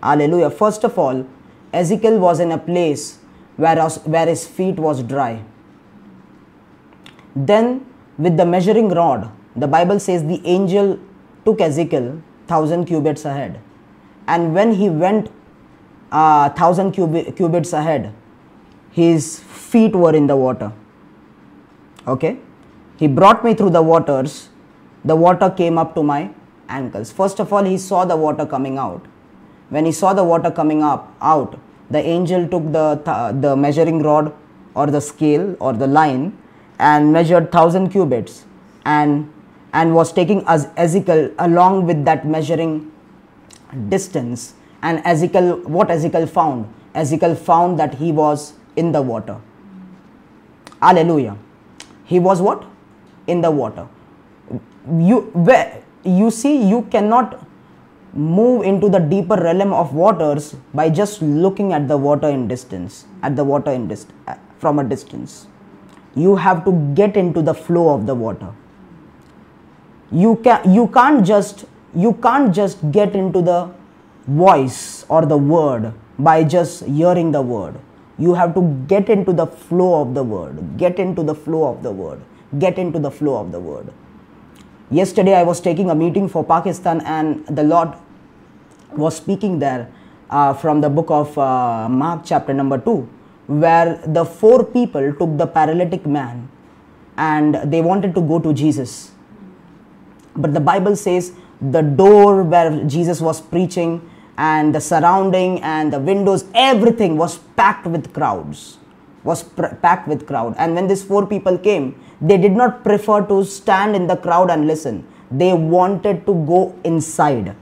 Alleluia. 0.03 0.51
First 0.51 0.85
of 0.85 0.99
all, 0.99 1.27
Ezekiel 1.73 2.19
was 2.19 2.41
in 2.41 2.53
a 2.53 2.59
place 2.59 3.19
where, 3.57 3.89
where 3.89 4.27
his 4.27 4.47
feet 4.47 4.77
was 4.77 5.03
dry. 5.03 5.43
Then, 7.37 7.87
with 8.19 8.37
the 8.37 8.45
measuring 8.45 8.89
rod, 8.89 9.31
the 9.55 9.69
Bible 9.69 10.01
says 10.01 10.25
the 10.25 10.41
angel 10.45 10.99
took 11.45 11.61
Ezekiel 11.61 12.23
thousand 12.47 12.87
cubits 12.87 13.25
ahead. 13.25 13.61
And 14.27 14.55
when 14.55 14.73
he 14.75 14.91
went 14.91 15.31
uh, 16.11 16.51
thousand 16.51 16.93
cub- 16.93 17.37
cubits 17.37 17.73
ahead, 17.73 18.13
his 18.91 19.41
feet 19.41 19.95
were 19.95 20.15
in 20.15 20.27
the 20.27 20.37
water. 20.37 20.73
Okay? 22.07 22.39
He 22.97 23.07
brought 23.07 23.45
me 23.45 23.55
through 23.55 23.71
the 23.71 23.83
waters 23.83 24.50
the 25.05 25.17
water 25.17 25.51
came 25.51 25.79
up 25.79 25.95
to 25.95 26.03
my 26.03 26.31
ankles. 26.69 27.11
First 27.11 27.41
of 27.41 27.53
all, 27.53 27.65
he 27.65 27.79
saw 27.79 28.05
the 28.05 28.17
water 28.17 28.47
coming 28.47 28.79
out. 28.79 29.07
When 29.71 29.85
he 29.85 29.93
saw 29.93 30.13
the 30.13 30.25
water 30.25 30.51
coming 30.51 30.83
up 30.83 31.15
out, 31.21 31.59
the 31.91 31.99
angel 31.99 32.47
took 32.49 32.73
the, 32.73 33.01
th- 33.05 33.41
the 33.43 33.57
measuring 33.57 34.03
rod 34.03 34.33
or 34.75 34.87
the 34.87 35.01
scale 35.01 35.57
or 35.61 35.73
the 35.73 35.87
line 35.87 36.37
and 36.79 37.13
measured 37.13 37.51
thousand 37.53 37.91
cubits 37.91 38.45
and 38.85 39.33
and 39.73 39.95
was 39.95 40.13
taking 40.13 40.43
as 40.49 40.69
Ezekiel 40.77 41.31
along 41.39 41.87
with 41.87 42.05
that 42.05 42.27
measuring 42.27 42.91
distance. 43.89 44.55
And 44.83 45.01
Ezekiel, 45.05 45.61
what 45.63 45.91
Ezekiel 45.91 46.27
found? 46.27 46.73
Ezekiel 46.93 47.37
found 47.37 47.79
that 47.79 47.95
he 47.95 48.11
was 48.11 48.55
in 48.75 48.91
the 48.91 49.01
water. 49.01 49.37
Hallelujah. 50.83 51.37
He 52.05 52.19
was 52.19 52.41
what? 52.41 52.65
In 53.29 53.43
the 53.43 53.51
water 53.53 53.87
you 54.89 55.21
where 55.49 55.83
you 56.05 56.31
see 56.31 56.57
you 56.69 56.83
cannot 56.91 57.47
move 58.13 58.65
into 58.65 58.89
the 58.89 58.99
deeper 58.99 59.37
realm 59.37 59.73
of 59.73 59.95
waters 59.95 60.55
by 60.75 60.89
just 60.91 61.23
looking 61.23 61.73
at 61.73 61.87
the 61.87 61.97
water 61.97 62.29
in 62.29 62.49
distance 62.49 63.05
at 63.23 63.37
the 63.37 63.45
water 63.45 63.71
in 63.71 63.87
dist- 63.89 64.13
uh, 64.27 64.35
from 64.59 64.79
a 64.79 64.85
distance. 64.85 65.47
You 66.15 66.37
have 66.37 66.65
to 66.65 66.73
get 66.95 67.17
into 67.17 67.41
the 67.41 67.55
flow 67.55 67.95
of 67.95 68.07
the 68.07 68.15
water. 68.15 68.53
You 70.11 70.37
can 70.37 70.73
you 70.73 70.89
can't 70.89 71.25
just 71.25 71.67
you 71.95 72.15
can't 72.15 72.53
just 72.55 72.91
get 72.91 73.15
into 73.15 73.43
the 73.43 73.71
voice 74.27 75.05
or 75.09 75.25
the 75.25 75.37
word 75.37 75.93
by 76.19 76.43
just 76.43 76.85
hearing 76.85 77.31
the 77.33 77.43
word. 77.43 77.77
You 78.19 78.35
have 78.35 78.55
to 78.55 78.63
get 78.87 79.09
into 79.09 79.33
the 79.33 79.47
flow 79.47 80.03
of 80.03 80.15
the 80.15 80.23
word 80.23 80.77
get 80.77 80.99
into 80.99 81.23
the 81.23 81.35
flow 81.35 81.69
of 81.69 81.83
the 81.83 81.91
word 81.91 82.21
get 82.59 82.79
into 82.79 82.99
the 82.99 83.11
flow 83.11 83.37
of 83.37 83.51
the 83.53 83.61
word 83.61 83.93
Yesterday, 84.91 85.35
I 85.35 85.45
was 85.45 85.61
taking 85.61 85.89
a 85.89 85.95
meeting 85.95 86.29
for 86.29 86.43
Pakistan, 86.43 87.01
and 87.03 87.47
the 87.47 87.63
Lord 87.63 87.91
was 88.97 89.17
speaking 89.17 89.61
there 89.61 89.89
uh, 90.31 90.53
from 90.53 90.81
the 90.81 90.91
book 90.91 91.11
of 91.11 91.39
uh, 91.39 91.89
Mark, 91.89 92.23
chapter 92.25 92.53
number 92.53 92.77
2, 92.77 93.09
where 93.47 94.03
the 94.05 94.25
four 94.25 94.65
people 94.65 95.13
took 95.15 95.39
the 95.39 95.47
paralytic 95.47 96.07
man 96.07 96.49
and 97.17 97.55
they 97.71 97.81
wanted 97.81 98.17
to 98.17 98.21
go 98.21 98.41
to 98.41 98.53
Jesus. 98.53 99.13
But 100.35 100.55
the 100.55 100.61
Bible 100.61 100.97
says 100.97 101.35
the 101.61 101.83
door 101.83 102.43
where 102.43 102.83
Jesus 102.85 103.21
was 103.21 103.41
preaching 103.41 104.09
and 104.39 104.75
the 104.75 104.81
surrounding 104.81 105.61
and 105.63 105.93
the 105.93 106.01
windows, 106.01 106.47
everything 106.53 107.17
was 107.17 107.39
packed 107.55 107.87
with 107.87 108.13
crowds. 108.13 108.79
Was 109.23 109.45
packed 109.45 110.09
with 110.09 110.27
crowd. 110.27 110.55
And 110.59 110.75
when 110.75 110.89
these 110.89 111.05
four 111.05 111.27
people 111.27 111.59
came, 111.59 111.95
they 112.21 112.37
did 112.37 112.53
not 112.53 112.83
prefer 112.85 113.21
to 113.27 113.45
stand 113.45 113.97
in 113.97 114.07
the 114.07 114.17
crowd 114.17 114.51
and 114.51 114.67
listen. 114.67 115.07
they 115.31 115.53
wanted 115.53 116.27
to 116.27 116.35
go 116.47 116.75
inside. 116.85 117.55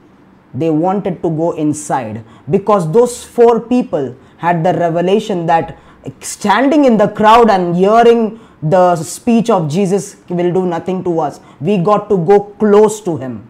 They 0.53 0.69
wanted 0.69 1.21
to 1.21 1.29
go 1.29 1.51
inside 1.51 2.23
because 2.49 2.91
those 2.91 3.23
four 3.23 3.59
people 3.59 4.15
had 4.37 4.63
the 4.63 4.73
revelation 4.73 5.45
that 5.45 5.77
standing 6.21 6.85
in 6.85 6.97
the 6.97 7.09
crowd 7.09 7.49
and 7.49 7.75
hearing 7.75 8.39
the 8.61 8.95
speech 8.95 9.49
of 9.49 9.69
Jesus 9.69 10.17
will 10.29 10.51
do 10.51 10.65
nothing 10.65 11.03
to 11.03 11.19
us. 11.19 11.39
We 11.61 11.77
got 11.77 12.09
to 12.09 12.17
go 12.17 12.55
close 12.59 12.99
to 13.01 13.17
Him. 13.17 13.47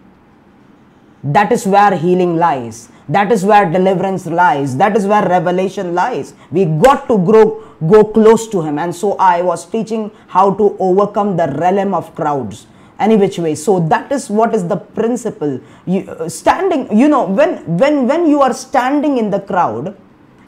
That 1.24 1.52
is 1.52 1.65
where 1.65 1.95
healing 1.95 2.36
lies. 2.36 2.89
That 3.10 3.32
is 3.32 3.43
where 3.43 3.69
deliverance 3.69 4.28
lies. 4.28 4.78
That 4.78 4.95
is 4.95 5.06
where 5.08 5.28
revelation 5.28 5.95
lies. 5.95 6.34
We 6.52 6.65
got 6.65 7.08
to 7.08 7.17
grow, 7.17 7.62
go 7.88 8.04
close 8.04 8.48
to 8.50 8.62
Him. 8.62 8.78
And 8.78 8.95
so 8.95 9.13
I 9.17 9.41
was 9.41 9.65
teaching 9.65 10.12
how 10.28 10.54
to 10.54 10.78
overcome 10.80 11.36
the 11.36 11.48
realm 11.60 11.93
of 11.93 12.13
crowds 12.15 12.67
any 13.00 13.15
which 13.15 13.39
way 13.39 13.56
so 13.56 13.80
that 13.80 14.12
is 14.12 14.30
what 14.30 14.54
is 14.54 14.67
the 14.67 14.76
principle 14.76 15.60
you, 15.86 16.02
uh, 16.12 16.28
standing 16.28 16.82
you 16.95 17.08
know 17.08 17.26
when 17.26 17.52
when 17.78 18.08
when 18.08 18.28
you 18.28 18.41
are 18.41 18.54
standing 18.54 19.17
in 19.17 19.30
the 19.30 19.39
crowd 19.39 19.95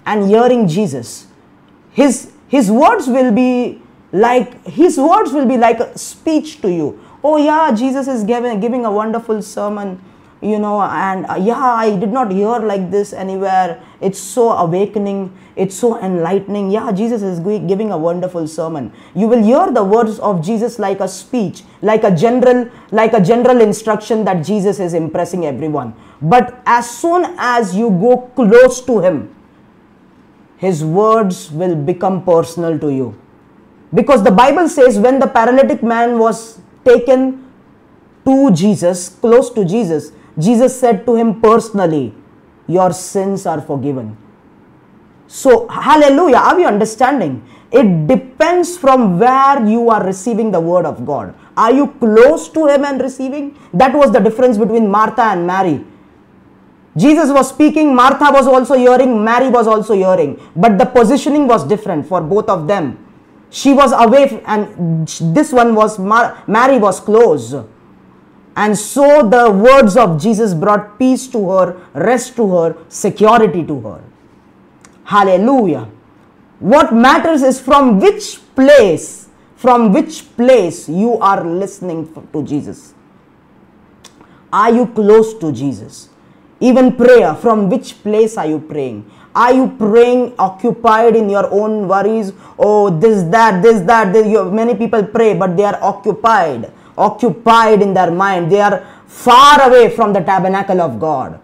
and 0.06 0.28
hearing 0.28 0.68
jesus 0.68 1.28
his 1.92 2.32
his 2.50 2.70
words 2.70 3.08
will 3.08 3.32
be 3.32 3.82
like 4.12 4.66
his 4.66 4.98
words 4.98 5.32
will 5.32 5.46
be 5.46 5.58
like 5.58 5.80
a 5.80 5.98
speech 5.98 6.62
to 6.62 6.70
you 6.70 7.00
oh 7.24 7.38
yeah 7.38 7.72
jesus 7.72 8.08
is 8.08 8.24
giving 8.26 8.60
giving 8.60 8.86
a 8.86 8.92
wonderful 8.92 9.42
sermon 9.42 10.00
you 10.42 10.58
know 10.58 10.82
and 10.82 11.26
uh, 11.28 11.36
yeah 11.36 11.64
i 11.64 11.96
did 11.96 12.12
not 12.12 12.32
hear 12.32 12.58
like 12.60 12.90
this 12.92 13.14
anywhere. 13.14 13.82
It's 14.02 14.20
so 14.20 14.54
awakening. 14.54 15.38
It's 15.56 15.76
so 15.76 16.02
enlightening. 16.02 16.72
Yeah 16.72 16.92
jesus 16.92 17.22
is 17.22 17.40
giving 17.40 17.92
a 17.92 17.98
wonderful 17.98 18.48
sermon. 18.48 18.92
You 19.14 19.28
will 19.28 19.44
hear 19.44 19.72
the 19.72 19.84
words 19.84 20.18
of 20.20 20.44
jesus 20.44 20.80
like 20.80 21.00
a 21.00 21.08
speech 21.08 21.64
like 21.82 22.04
a 22.04 22.16
general 22.16 22.70
like 22.92 23.14
a 23.14 23.22
general 23.22 23.62
instruction 23.62 24.26
that 24.26 24.44
jesus 24.44 24.80
is 24.80 24.96
impressing 24.96 25.46
everyone. 25.46 25.94
But 26.22 26.62
as 26.66 26.90
soon 26.90 27.36
as 27.38 27.76
you 27.76 27.92
go 27.92 28.18
close 28.36 28.82
to 28.86 29.00
him 29.02 29.36
his 30.58 30.84
words 30.84 31.52
will 31.52 31.76
become 31.76 32.24
personal 32.24 32.78
to 32.80 32.90
you. 32.92 33.16
Because 33.94 34.24
the 34.24 34.32
bible 34.32 34.68
says 34.70 34.98
when 34.98 35.20
the 35.20 35.28
paralytic 35.28 35.84
man 35.84 36.18
was 36.18 36.60
taken 36.84 37.46
to 38.26 38.52
jesus 38.52 39.10
close 39.10 39.50
to 39.50 39.66
jesus 39.66 40.12
Jesus 40.38 40.80
said 40.80 41.06
to 41.06 41.16
him 41.16 41.42
personally, 41.42 42.14
Your 42.68 42.94
sins 42.94 43.46
are 43.46 43.62
forgiven. 43.62 44.18
So, 45.28 45.68
hallelujah. 45.68 46.38
Are 46.38 46.56
we 46.56 46.66
understanding? 46.66 47.44
It 47.72 48.08
depends 48.08 48.78
from 48.78 49.18
where 49.18 49.66
you 49.66 49.90
are 49.90 50.04
receiving 50.06 50.52
the 50.52 50.60
word 50.60 50.86
of 50.86 51.06
God. 51.06 51.34
Are 51.56 51.72
you 51.72 51.88
close 52.00 52.50
to 52.50 52.68
Him 52.68 52.84
and 52.84 53.02
receiving? 53.02 53.58
That 53.74 53.94
was 53.94 54.12
the 54.12 54.20
difference 54.20 54.58
between 54.58 54.90
Martha 54.90 55.22
and 55.22 55.48
Mary. 55.48 55.86
Jesus 56.98 57.30
was 57.32 57.48
speaking, 57.48 57.96
Martha 57.96 58.30
was 58.32 58.48
also 58.48 58.76
hearing, 58.76 59.24
Mary 59.24 59.48
was 59.48 59.68
also 59.68 59.94
hearing, 59.94 60.38
but 60.54 60.78
the 60.78 60.86
positioning 60.86 61.48
was 61.48 61.64
different 61.64 62.06
for 62.06 62.20
both 62.20 62.50
of 62.50 62.68
them. 62.68 62.98
She 63.50 63.74
was 63.74 63.94
away, 63.94 64.42
and 64.46 65.08
this 65.08 65.54
one 65.54 65.74
was 65.74 65.98
Mary 66.00 66.78
was 66.78 67.00
close. 67.00 67.56
And 68.56 68.78
so 68.78 69.28
the 69.28 69.50
words 69.50 69.96
of 69.96 70.22
Jesus 70.22 70.54
brought 70.54 71.00
peace 71.00 71.28
to 71.30 71.50
her, 71.52 71.82
rest 71.94 72.36
to 72.36 72.56
her, 72.56 72.78
security 72.90 73.66
to 73.66 73.80
her. 73.82 74.02
Hallelujah. 75.06 75.88
What 76.60 76.94
matters 76.94 77.42
is 77.42 77.60
from 77.60 78.00
which 78.00 78.40
place, 78.56 79.30
from 79.56 79.94
which 79.94 80.36
place 80.36 80.90
you 80.90 81.18
are 81.20 81.46
listening 81.46 82.12
to 82.34 82.44
Jesus. 82.44 82.94
Are 84.52 84.72
you 84.72 84.88
close 84.88 85.34
to 85.40 85.52
Jesus? 85.52 86.10
Even 86.60 86.96
prayer, 86.96 87.34
from 87.36 87.70
which 87.70 88.04
place 88.04 88.38
are 88.38 88.46
you 88.46 88.60
praying? 88.60 89.10
Are 89.34 89.54
you 89.54 89.74
praying 89.80 90.36
occupied 90.38 91.16
in 91.16 91.30
your 91.30 91.50
own 91.52 91.88
worries? 91.88 92.34
Oh, 92.60 92.90
this, 92.90 93.24
that, 93.32 93.64
this, 93.64 93.82
that. 93.88 94.12
this. 94.12 94.28
many 94.52 94.76
people 94.76 95.04
pray, 95.04 95.34
but 95.34 95.56
they 95.56 95.64
are 95.64 95.80
occupied 95.82 96.72
occupied 96.98 97.82
in 97.82 97.94
their 97.94 98.12
mind. 98.12 98.52
They 98.52 98.62
are 98.62 98.86
far 99.08 99.68
away 99.68 99.90
from 99.90 100.14
the 100.14 100.22
tabernacle 100.22 100.82
of 100.82 101.00
God. 101.00 101.40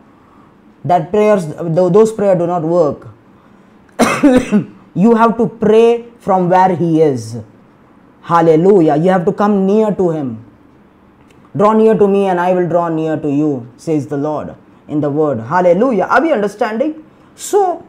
That 0.84 1.12
prayers, 1.12 1.46
those 1.46 2.12
prayers 2.14 2.38
do 2.38 2.48
not 2.48 2.64
work. 2.64 3.08
you 4.94 5.16
have 5.16 5.38
to 5.38 5.48
pray 5.48 6.06
from 6.20 6.50
where 6.50 6.76
He 6.76 7.02
is. 7.02 7.38
Hallelujah. 8.22 8.96
You 8.96 9.10
have 9.10 9.26
to 9.26 9.34
come 9.34 9.66
near 9.66 9.92
to 9.92 10.12
Him. 10.12 10.46
Draw 11.56 11.74
near 11.74 11.98
to 11.98 12.08
me, 12.08 12.28
and 12.28 12.40
I 12.40 12.54
will 12.54 12.68
draw 12.68 12.88
near 12.90 13.18
to 13.18 13.30
you, 13.30 13.72
says 13.78 14.08
the 14.08 14.18
Lord 14.18 14.56
in 14.88 15.02
the 15.02 15.10
word. 15.10 15.40
Hallelujah. 15.40 16.04
Are 16.04 16.22
we 16.22 16.32
understanding? 16.32 17.04
So, 17.36 17.86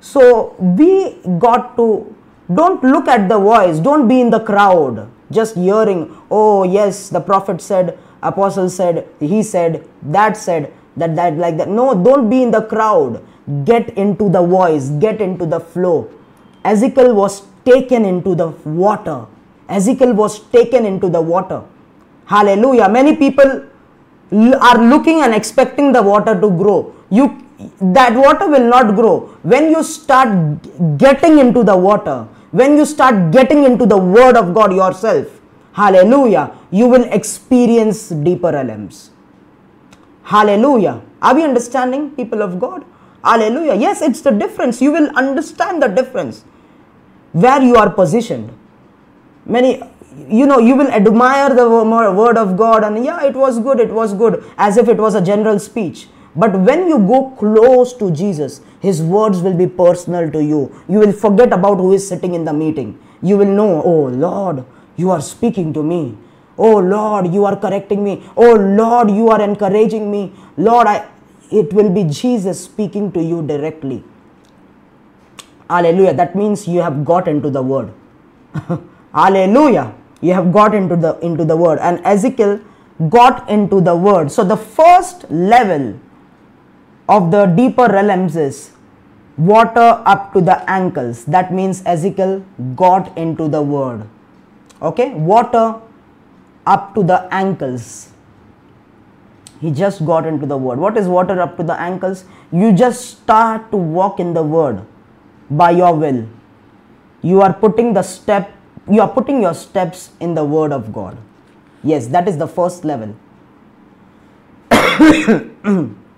so 0.00 0.54
we 0.58 1.18
got 1.38 1.76
to 1.76 2.16
don't 2.52 2.82
look 2.82 3.06
at 3.06 3.28
the 3.28 3.38
voice, 3.38 3.78
don't 3.78 4.08
be 4.08 4.20
in 4.20 4.30
the 4.30 4.40
crowd 4.40 5.08
just 5.30 5.54
hearing, 5.54 6.16
oh, 6.30 6.64
yes, 6.64 7.08
the 7.08 7.20
prophet 7.20 7.60
said, 7.60 7.98
apostle 8.22 8.68
said, 8.68 9.08
he 9.20 9.42
said, 9.42 9.88
that 10.02 10.36
said, 10.36 10.72
that, 10.96 11.14
that, 11.16 11.36
like 11.36 11.56
that. 11.56 11.68
No, 11.68 11.94
don't 11.94 12.28
be 12.28 12.42
in 12.42 12.50
the 12.50 12.62
crowd. 12.62 13.24
Get 13.64 13.90
into 13.96 14.28
the 14.28 14.42
voice, 14.42 14.90
get 14.90 15.20
into 15.20 15.46
the 15.46 15.60
flow. 15.60 16.10
Ezekiel 16.64 17.14
was 17.14 17.42
taken 17.64 18.04
into 18.04 18.34
the 18.34 18.48
water. 18.64 19.26
Ezekiel 19.68 20.14
was 20.14 20.40
taken 20.50 20.84
into 20.84 21.08
the 21.08 21.20
water. 21.20 21.62
Hallelujah. 22.26 22.88
Many 22.88 23.16
people 23.16 23.66
are 24.32 24.78
looking 24.78 25.22
and 25.22 25.34
expecting 25.34 25.92
the 25.92 26.02
water 26.02 26.40
to 26.40 26.50
grow. 26.50 26.94
You 27.10 27.46
that 27.80 28.14
water 28.14 28.48
will 28.48 28.68
not 28.68 28.94
grow 28.94 29.36
when 29.42 29.70
you 29.70 29.82
start 29.82 30.28
getting 30.96 31.38
into 31.38 31.62
the 31.62 31.76
water 31.76 32.26
when 32.52 32.76
you 32.76 32.84
start 32.84 33.30
getting 33.32 33.64
into 33.64 33.86
the 33.86 33.96
word 33.96 34.36
of 34.36 34.54
God 34.54 34.74
yourself, 34.74 35.40
hallelujah, 35.72 36.52
you 36.70 36.86
will 36.88 37.04
experience 37.04 38.08
deeper 38.08 38.50
realms. 38.52 39.10
Hallelujah. 40.24 41.00
Are 41.22 41.34
we 41.34 41.42
understanding, 41.44 42.10
people 42.12 42.42
of 42.42 42.58
God? 42.60 42.84
Hallelujah. 43.24 43.74
Yes, 43.74 44.00
it's 44.00 44.20
the 44.20 44.30
difference. 44.30 44.80
You 44.80 44.92
will 44.92 45.10
understand 45.16 45.82
the 45.82 45.88
difference 45.88 46.44
where 47.32 47.60
you 47.62 47.76
are 47.76 47.90
positioned. 47.90 48.52
Many, 49.44 49.82
you 50.28 50.46
know, 50.46 50.58
you 50.58 50.76
will 50.76 50.88
admire 50.88 51.54
the 51.54 51.68
word 51.68 52.36
of 52.36 52.56
God 52.56 52.84
and 52.84 53.04
yeah, 53.04 53.24
it 53.24 53.34
was 53.34 53.58
good, 53.58 53.80
it 53.80 53.92
was 53.92 54.14
good, 54.14 54.44
as 54.56 54.76
if 54.76 54.88
it 54.88 54.98
was 54.98 55.14
a 55.14 55.20
general 55.20 55.58
speech. 55.58 56.08
But 56.36 56.58
when 56.60 56.86
you 56.88 56.98
go 56.98 57.30
close 57.38 57.92
to 57.94 58.10
Jesus, 58.10 58.60
His 58.80 59.02
words 59.02 59.40
will 59.40 59.56
be 59.56 59.66
personal 59.66 60.30
to 60.30 60.42
you. 60.42 60.72
You 60.88 61.00
will 61.00 61.12
forget 61.12 61.52
about 61.52 61.78
who 61.78 61.92
is 61.92 62.06
sitting 62.06 62.34
in 62.34 62.44
the 62.44 62.52
meeting. 62.52 62.98
You 63.22 63.36
will 63.36 63.52
know, 63.60 63.82
oh 63.82 64.04
Lord, 64.04 64.64
you 64.96 65.10
are 65.10 65.20
speaking 65.20 65.72
to 65.74 65.82
me. 65.82 66.16
Oh 66.56 66.78
Lord, 66.78 67.32
you 67.32 67.44
are 67.44 67.56
correcting 67.56 68.04
me. 68.04 68.22
Oh 68.36 68.54
Lord, 68.54 69.10
you 69.10 69.28
are 69.28 69.40
encouraging 69.40 70.10
me. 70.10 70.32
Lord, 70.56 70.86
I, 70.86 71.08
it 71.50 71.72
will 71.72 71.90
be 71.90 72.04
Jesus 72.04 72.64
speaking 72.64 73.10
to 73.12 73.22
you 73.22 73.42
directly. 73.46 74.04
Hallelujah. 75.68 76.14
That 76.14 76.34
means 76.34 76.66
you 76.68 76.80
have 76.80 77.04
got 77.04 77.28
into 77.28 77.50
the 77.50 77.62
word. 77.62 77.92
Hallelujah. 79.14 79.94
You 80.20 80.34
have 80.34 80.52
got 80.52 80.74
into 80.74 80.96
the 80.96 81.18
into 81.20 81.44
the 81.44 81.56
word. 81.56 81.78
And 81.78 82.00
Ezekiel 82.04 82.60
got 83.08 83.48
into 83.48 83.80
the 83.80 83.96
word. 83.96 84.30
So 84.30 84.44
the 84.44 84.56
first 84.56 85.30
level 85.30 85.98
of 87.16 87.30
the 87.32 87.46
deeper 87.58 87.86
realms 87.96 88.36
is 88.36 88.70
water 89.36 89.88
up 90.12 90.32
to 90.32 90.40
the 90.40 90.56
ankles. 90.70 91.24
That 91.24 91.52
means 91.52 91.82
Ezekiel 91.84 92.44
got 92.76 93.16
into 93.18 93.48
the 93.48 93.62
word. 93.62 94.06
Okay, 94.80 95.10
water 95.14 95.80
up 96.66 96.94
to 96.94 97.02
the 97.02 97.18
ankles. 97.34 98.10
He 99.60 99.70
just 99.70 100.06
got 100.06 100.26
into 100.26 100.46
the 100.46 100.56
word. 100.56 100.78
What 100.78 100.96
is 100.96 101.08
water 101.08 101.40
up 101.40 101.56
to 101.56 101.62
the 101.62 101.78
ankles? 101.78 102.24
You 102.52 102.72
just 102.72 103.10
start 103.10 103.70
to 103.72 103.76
walk 103.76 104.20
in 104.20 104.32
the 104.32 104.42
word 104.42 104.82
by 105.50 105.70
your 105.72 105.94
will. 105.94 106.26
You 107.22 107.42
are 107.42 107.52
putting 107.52 107.92
the 107.92 108.02
step, 108.02 108.52
you 108.88 109.02
are 109.02 109.08
putting 109.08 109.42
your 109.42 109.54
steps 109.54 110.10
in 110.20 110.34
the 110.34 110.44
word 110.44 110.72
of 110.72 110.92
God. 110.92 111.18
Yes, 111.82 112.06
that 112.08 112.28
is 112.28 112.38
the 112.38 112.46
first 112.46 112.84
level. 112.84 113.16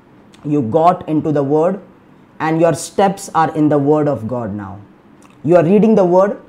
you 0.45 0.63
got 0.63 1.09
into 1.09 1.33
the 1.33 1.43
word 1.43 1.81
and 2.41 2.61
your 2.61 2.75
steps 2.75 3.31
are 3.35 3.55
in 3.57 3.69
the 3.69 3.79
word 3.79 4.09
of 4.09 4.27
God 4.27 4.55
now. 4.55 4.81
You 5.45 5.57
are 5.57 5.65
reading 5.65 5.95
the 5.95 6.05
word, 6.05 6.41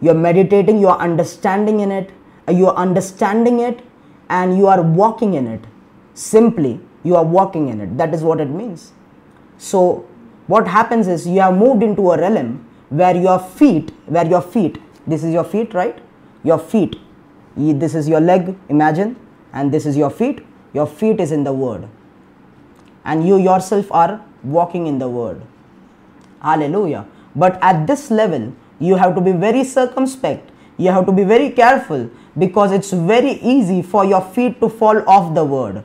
you 0.00 0.10
are 0.10 0.14
meditating, 0.14 0.78
you 0.78 0.88
are 0.88 0.98
understanding 0.98 1.80
in 1.80 1.90
it, 1.90 2.10
uh, 2.48 2.52
you 2.52 2.68
are 2.68 2.76
understanding 2.76 3.60
it 3.60 3.84
and 4.28 4.56
you 4.56 4.66
are 4.66 4.82
walking 4.82 5.34
in 5.34 5.46
it. 5.46 5.64
Simply, 6.14 6.80
you 7.04 7.16
are 7.16 7.24
walking 7.24 7.68
in 7.68 7.80
it. 7.80 7.96
That 7.96 8.14
is 8.14 8.22
what 8.22 8.40
it 8.40 8.50
means. 8.50 8.92
So, 9.58 10.06
what 10.46 10.66
happens 10.66 11.08
is 11.08 11.26
you 11.26 11.40
have 11.40 11.56
moved 11.56 11.82
into 11.82 12.10
a 12.12 12.18
realm 12.18 12.64
where 12.88 13.16
your 13.16 13.38
feet, 13.38 13.92
where 14.06 14.26
your 14.26 14.40
feet, 14.42 14.78
this 15.06 15.22
is 15.22 15.32
your 15.32 15.44
feet, 15.44 15.74
right? 15.74 15.98
Your 16.42 16.58
feet, 16.58 16.96
this 17.56 17.94
is 17.94 18.08
your 18.08 18.20
leg, 18.20 18.56
imagine, 18.68 19.16
and 19.52 19.72
this 19.72 19.86
is 19.86 19.96
your 19.96 20.10
feet 20.10 20.44
your 20.72 20.86
feet 20.86 21.20
is 21.20 21.32
in 21.32 21.44
the 21.44 21.52
word 21.52 21.88
and 23.08 23.26
you 23.26 23.38
yourself 23.48 23.90
are 24.00 24.20
walking 24.56 24.86
in 24.86 24.98
the 25.02 25.08
word. 25.08 25.42
Hallelujah. 26.40 27.04
But 27.34 27.58
at 27.62 27.86
this 27.86 28.10
level 28.10 28.52
you 28.78 28.96
have 29.02 29.14
to 29.16 29.20
be 29.20 29.32
very 29.32 29.64
circumspect. 29.64 30.50
You 30.76 30.90
have 30.92 31.06
to 31.06 31.12
be 31.12 31.24
very 31.24 31.50
careful 31.50 32.10
because 32.38 32.72
it's 32.72 32.92
very 33.12 33.32
easy 33.54 33.82
for 33.82 34.04
your 34.04 34.20
feet 34.20 34.60
to 34.60 34.68
fall 34.68 35.02
off 35.08 35.34
the 35.34 35.44
word. 35.44 35.82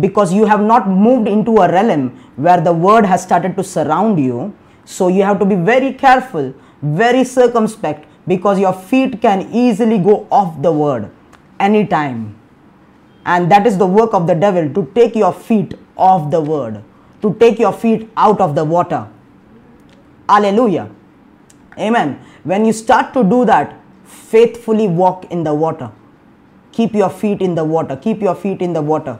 Because 0.00 0.32
you 0.32 0.46
have 0.46 0.60
not 0.60 0.88
moved 0.88 1.28
into 1.28 1.58
a 1.58 1.72
realm 1.72 2.08
where 2.36 2.60
the 2.60 2.72
word 2.72 3.06
has 3.06 3.22
started 3.22 3.56
to 3.56 3.64
surround 3.64 4.18
you. 4.18 4.54
So 4.84 5.08
you 5.08 5.22
have 5.22 5.38
to 5.38 5.44
be 5.44 5.54
very 5.54 5.92
careful 5.92 6.54
very 6.82 7.24
circumspect 7.24 8.06
because 8.26 8.58
your 8.58 8.72
feet 8.72 9.20
can 9.20 9.48
easily 9.52 9.98
go 9.98 10.26
off 10.30 10.60
the 10.62 10.70
word 10.70 11.10
anytime. 11.58 12.38
And 13.26 13.50
that 13.50 13.66
is 13.66 13.76
the 13.78 13.86
work 13.86 14.14
of 14.14 14.26
the 14.26 14.34
devil 14.34 14.72
to 14.72 14.90
take 14.94 15.14
your 15.14 15.32
feet 15.32 15.74
off 15.98 16.30
the 16.30 16.40
word 16.40 16.82
to 17.22 17.34
take 17.34 17.58
your 17.58 17.72
feet 17.72 18.08
out 18.16 18.40
of 18.40 18.54
the 18.54 18.64
water. 18.64 19.08
Hallelujah. 20.28 20.90
Amen. 21.78 22.20
When 22.44 22.64
you 22.64 22.72
start 22.72 23.12
to 23.14 23.24
do 23.24 23.44
that 23.44 23.78
faithfully 24.04 24.88
walk 24.88 25.30
in 25.30 25.44
the 25.44 25.54
water. 25.54 25.90
Keep 26.72 26.94
your 26.94 27.10
feet 27.10 27.40
in 27.42 27.54
the 27.54 27.64
water. 27.64 27.96
Keep 27.96 28.22
your 28.22 28.34
feet 28.34 28.62
in 28.62 28.72
the 28.72 28.82
water. 28.82 29.18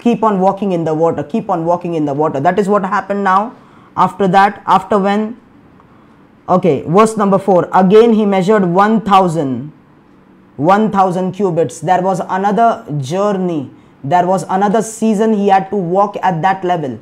Keep 0.00 0.22
on 0.22 0.40
walking 0.40 0.72
in 0.72 0.84
the 0.84 0.94
water. 0.94 1.22
Keep 1.22 1.48
on 1.48 1.64
walking 1.64 1.94
in 1.94 2.04
the 2.04 2.14
water. 2.14 2.40
That 2.40 2.58
is 2.58 2.68
what 2.68 2.84
happened 2.84 3.24
now. 3.24 3.56
After 3.96 4.28
that 4.28 4.62
after 4.66 4.98
when? 4.98 5.36
Okay 6.48 6.82
verse 6.86 7.16
number 7.16 7.38
4 7.38 7.68
again 7.72 8.14
he 8.14 8.26
measured 8.26 8.64
1000 8.64 9.72
1000 10.56 11.32
cubits. 11.32 11.80
There 11.80 12.02
was 12.02 12.20
another 12.20 12.84
journey 12.98 13.70
there 14.04 14.26
was 14.26 14.44
another 14.48 14.82
season 14.82 15.32
he 15.32 15.48
had 15.48 15.70
to 15.70 15.76
walk 15.76 16.16
at 16.22 16.42
that 16.42 16.64
level 16.64 16.98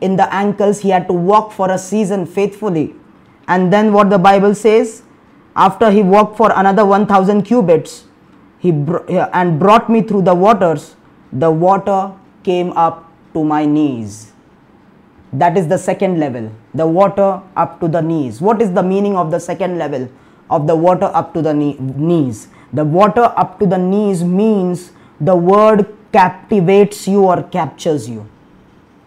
in 0.00 0.16
the 0.16 0.32
ankles 0.34 0.80
he 0.80 0.90
had 0.90 1.06
to 1.06 1.12
walk 1.12 1.52
for 1.52 1.70
a 1.70 1.78
season 1.78 2.26
faithfully 2.26 2.94
and 3.46 3.72
then 3.72 3.92
what 3.92 4.10
the 4.10 4.18
bible 4.18 4.54
says 4.54 5.02
after 5.56 5.90
he 5.90 6.02
walked 6.02 6.36
for 6.36 6.52
another 6.54 6.84
1000 6.84 7.42
cubits 7.42 8.04
he 8.58 8.72
br- 8.72 9.04
and 9.32 9.58
brought 9.58 9.88
me 9.88 10.02
through 10.02 10.22
the 10.22 10.34
waters 10.34 10.96
the 11.32 11.50
water 11.50 12.12
came 12.42 12.72
up 12.72 13.04
to 13.34 13.44
my 13.44 13.64
knees. 13.66 14.32
That 15.32 15.58
is 15.58 15.68
the 15.68 15.78
second 15.78 16.18
level, 16.18 16.50
the 16.74 16.86
water 16.86 17.42
up 17.56 17.80
to 17.80 17.88
the 17.88 18.00
knees. 18.00 18.40
What 18.40 18.62
is 18.62 18.72
the 18.72 18.82
meaning 18.82 19.16
of 19.16 19.30
the 19.30 19.40
second 19.40 19.78
level 19.78 20.08
of 20.48 20.66
the 20.66 20.74
water 20.74 21.10
up 21.12 21.34
to 21.34 21.42
the 21.42 21.52
knees? 21.52 22.48
The 22.72 22.84
water 22.84 23.32
up 23.36 23.58
to 23.60 23.66
the 23.66 23.76
knees 23.76 24.24
means 24.24 24.92
the 25.20 25.36
word 25.36 25.86
captivates 26.12 27.06
you 27.06 27.24
or 27.24 27.42
captures 27.42 28.08
you. 28.08 28.26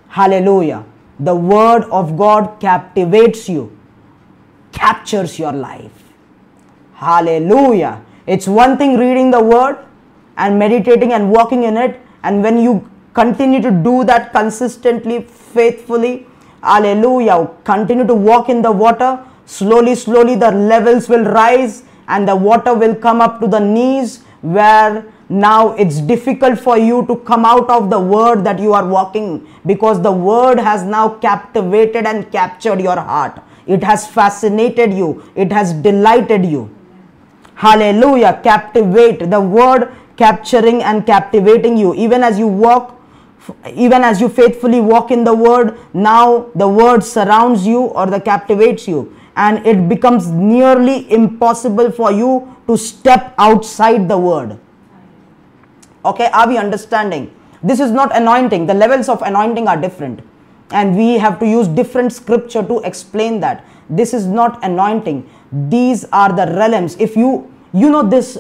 Hallelujah. 0.10 0.86
The 1.20 1.36
word 1.36 1.84
of 1.92 2.18
God 2.18 2.60
captivates 2.60 3.48
you, 3.48 3.78
captures 4.72 5.38
your 5.38 5.52
life. 5.52 6.04
Hallelujah. 6.96 8.04
It's 8.28 8.48
one 8.48 8.78
thing 8.78 8.98
reading 8.98 9.32
the 9.32 9.42
word 9.42 9.78
and 10.38 10.58
meditating 10.58 11.14
and 11.14 11.32
walking 11.32 11.64
in 11.64 11.78
it, 11.78 12.00
and 12.24 12.44
when 12.44 12.58
you 12.60 12.90
continue 13.14 13.62
to 13.62 13.72
do 13.72 14.04
that 14.06 14.32
consistently, 14.32 15.22
faithfully, 15.22 16.28
hallelujah, 16.64 17.50
continue 17.64 18.06
to 18.06 18.14
walk 18.14 18.50
in 18.50 18.62
the 18.62 18.72
water, 18.72 19.24
slowly, 19.46 19.96
slowly 19.96 20.36
the 20.36 20.52
levels 20.52 21.10
will 21.10 21.26
rise 21.26 21.84
and 22.08 22.28
the 22.28 22.36
water 22.36 22.74
will 22.74 22.96
come 22.96 23.22
up 23.22 23.40
to 23.42 23.48
the 23.48 23.60
knees 23.60 24.24
where 24.42 25.06
now 25.32 25.74
it's 25.76 26.02
difficult 26.02 26.60
for 26.60 26.78
you 26.78 27.06
to 27.08 27.15
come 27.15 27.46
out 27.46 27.70
of 27.70 27.89
the 27.89 28.00
word 28.00 28.44
that 28.44 28.60
you 28.60 28.74
are 28.74 28.86
walking 28.86 29.48
because 29.65 30.02
the 30.02 30.12
word 30.12 30.60
has 30.60 30.84
now 30.84 31.08
captivated 31.20 32.06
and 32.06 32.30
captured 32.32 32.82
your 32.82 33.00
heart. 33.00 33.41
It 33.65 33.84
has 33.84 34.06
fascinated 34.08 34.94
you, 34.94 35.24
it 35.36 35.52
has 35.52 35.72
delighted 35.72 36.46
you. 36.46 36.70
Hallelujah. 37.56 38.41
Captivate. 38.44 39.30
The 39.30 39.39
word 39.39 39.94
capturing 40.17 40.84
and 40.84 41.06
captivating 41.06 41.78
you 41.78 41.94
even 41.96 42.24
as 42.24 42.38
you 42.38 42.48
walk 42.48 43.00
even 43.74 44.04
as 44.04 44.22
you 44.22 44.30
faithfully 44.30 44.80
walk 44.80 45.10
in 45.10 45.24
the 45.24 45.34
word 45.34 45.78
now 45.94 46.50
the 46.56 46.67
word 46.67 47.04
surrounds 47.04 47.65
you 47.65 47.82
or 48.02 48.06
the 48.08 48.20
captivates 48.20 48.88
you 48.88 49.15
and 49.36 49.65
it 49.65 49.88
becomes 49.89 50.28
nearly 50.28 51.12
impossible 51.12 51.91
for 51.91 52.12
you 52.12 52.32
to 52.67 52.78
step 52.78 53.34
outside 53.38 54.08
the 54.08 54.17
word 54.17 54.60
okay 56.06 56.30
are 56.34 56.48
we 56.48 56.58
understanding 56.58 57.32
this 57.64 57.80
is 57.80 57.92
not 57.92 58.16
anointing 58.16 58.66
the 58.66 58.74
levels 58.74 59.10
of 59.10 59.22
anointing 59.22 59.68
are 59.68 59.80
different 59.80 60.22
and 60.72 60.96
we 60.96 61.18
have 61.18 61.40
to 61.40 61.48
use 61.48 61.68
different 61.68 62.14
scripture 62.14 62.64
to 62.64 62.80
explain 62.80 63.40
that 63.40 63.66
this 63.90 64.14
is 64.14 64.26
not 64.26 64.64
anointing 64.64 65.30
these 65.70 66.06
are 66.12 66.32
the 66.34 66.48
realms 66.56 66.96
if 67.00 67.16
you 67.16 67.52
you 67.74 67.90
know 67.90 68.04
this 68.04 68.38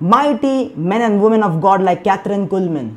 mighty 0.00 0.74
men 0.74 1.02
and 1.02 1.22
women 1.22 1.42
of 1.42 1.60
God 1.60 1.82
like 1.82 2.04
Kathryn 2.04 2.48
Kuhlman. 2.48 2.96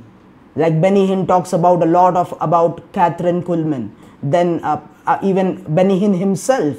Like 0.55 0.81
Benny 0.81 1.07
Hinn 1.07 1.27
talks 1.27 1.53
about 1.53 1.81
a 1.83 1.85
lot 1.85 2.17
of 2.17 2.35
about 2.41 2.91
Kathryn 2.91 3.43
Kuhlman. 3.43 3.91
Then 4.21 4.59
uh, 4.63 4.81
uh, 5.05 5.19
even 5.23 5.63
Benny 5.73 5.99
Hinn 5.99 6.17
himself 6.17 6.77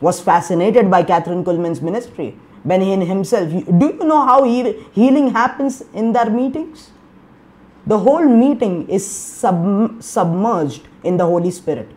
was 0.00 0.20
fascinated 0.20 0.90
by 0.90 1.02
Kathryn 1.02 1.44
Kuhlman's 1.44 1.80
ministry. 1.80 2.36
Benny 2.66 3.04
himself. 3.06 3.50
Do 3.50 3.86
you 3.86 4.04
know 4.04 4.24
how 4.26 4.44
he, 4.44 4.72
healing 4.92 5.30
happens 5.30 5.82
in 5.94 6.12
their 6.12 6.28
meetings? 6.28 6.90
The 7.86 7.98
whole 7.98 8.24
meeting 8.24 8.88
is 8.88 9.06
sub, 9.06 10.02
submerged 10.02 10.82
in 11.04 11.16
the 11.16 11.24
Holy 11.24 11.50
Spirit. 11.50 11.88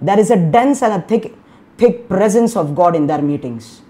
There 0.00 0.18
is 0.18 0.30
a 0.30 0.36
dense 0.36 0.82
and 0.82 1.02
a 1.02 1.06
thick, 1.06 1.34
thick 1.76 2.08
presence 2.08 2.56
of 2.56 2.74
God 2.74 2.96
in 2.96 3.06
their 3.06 3.22
meetings 3.22 3.82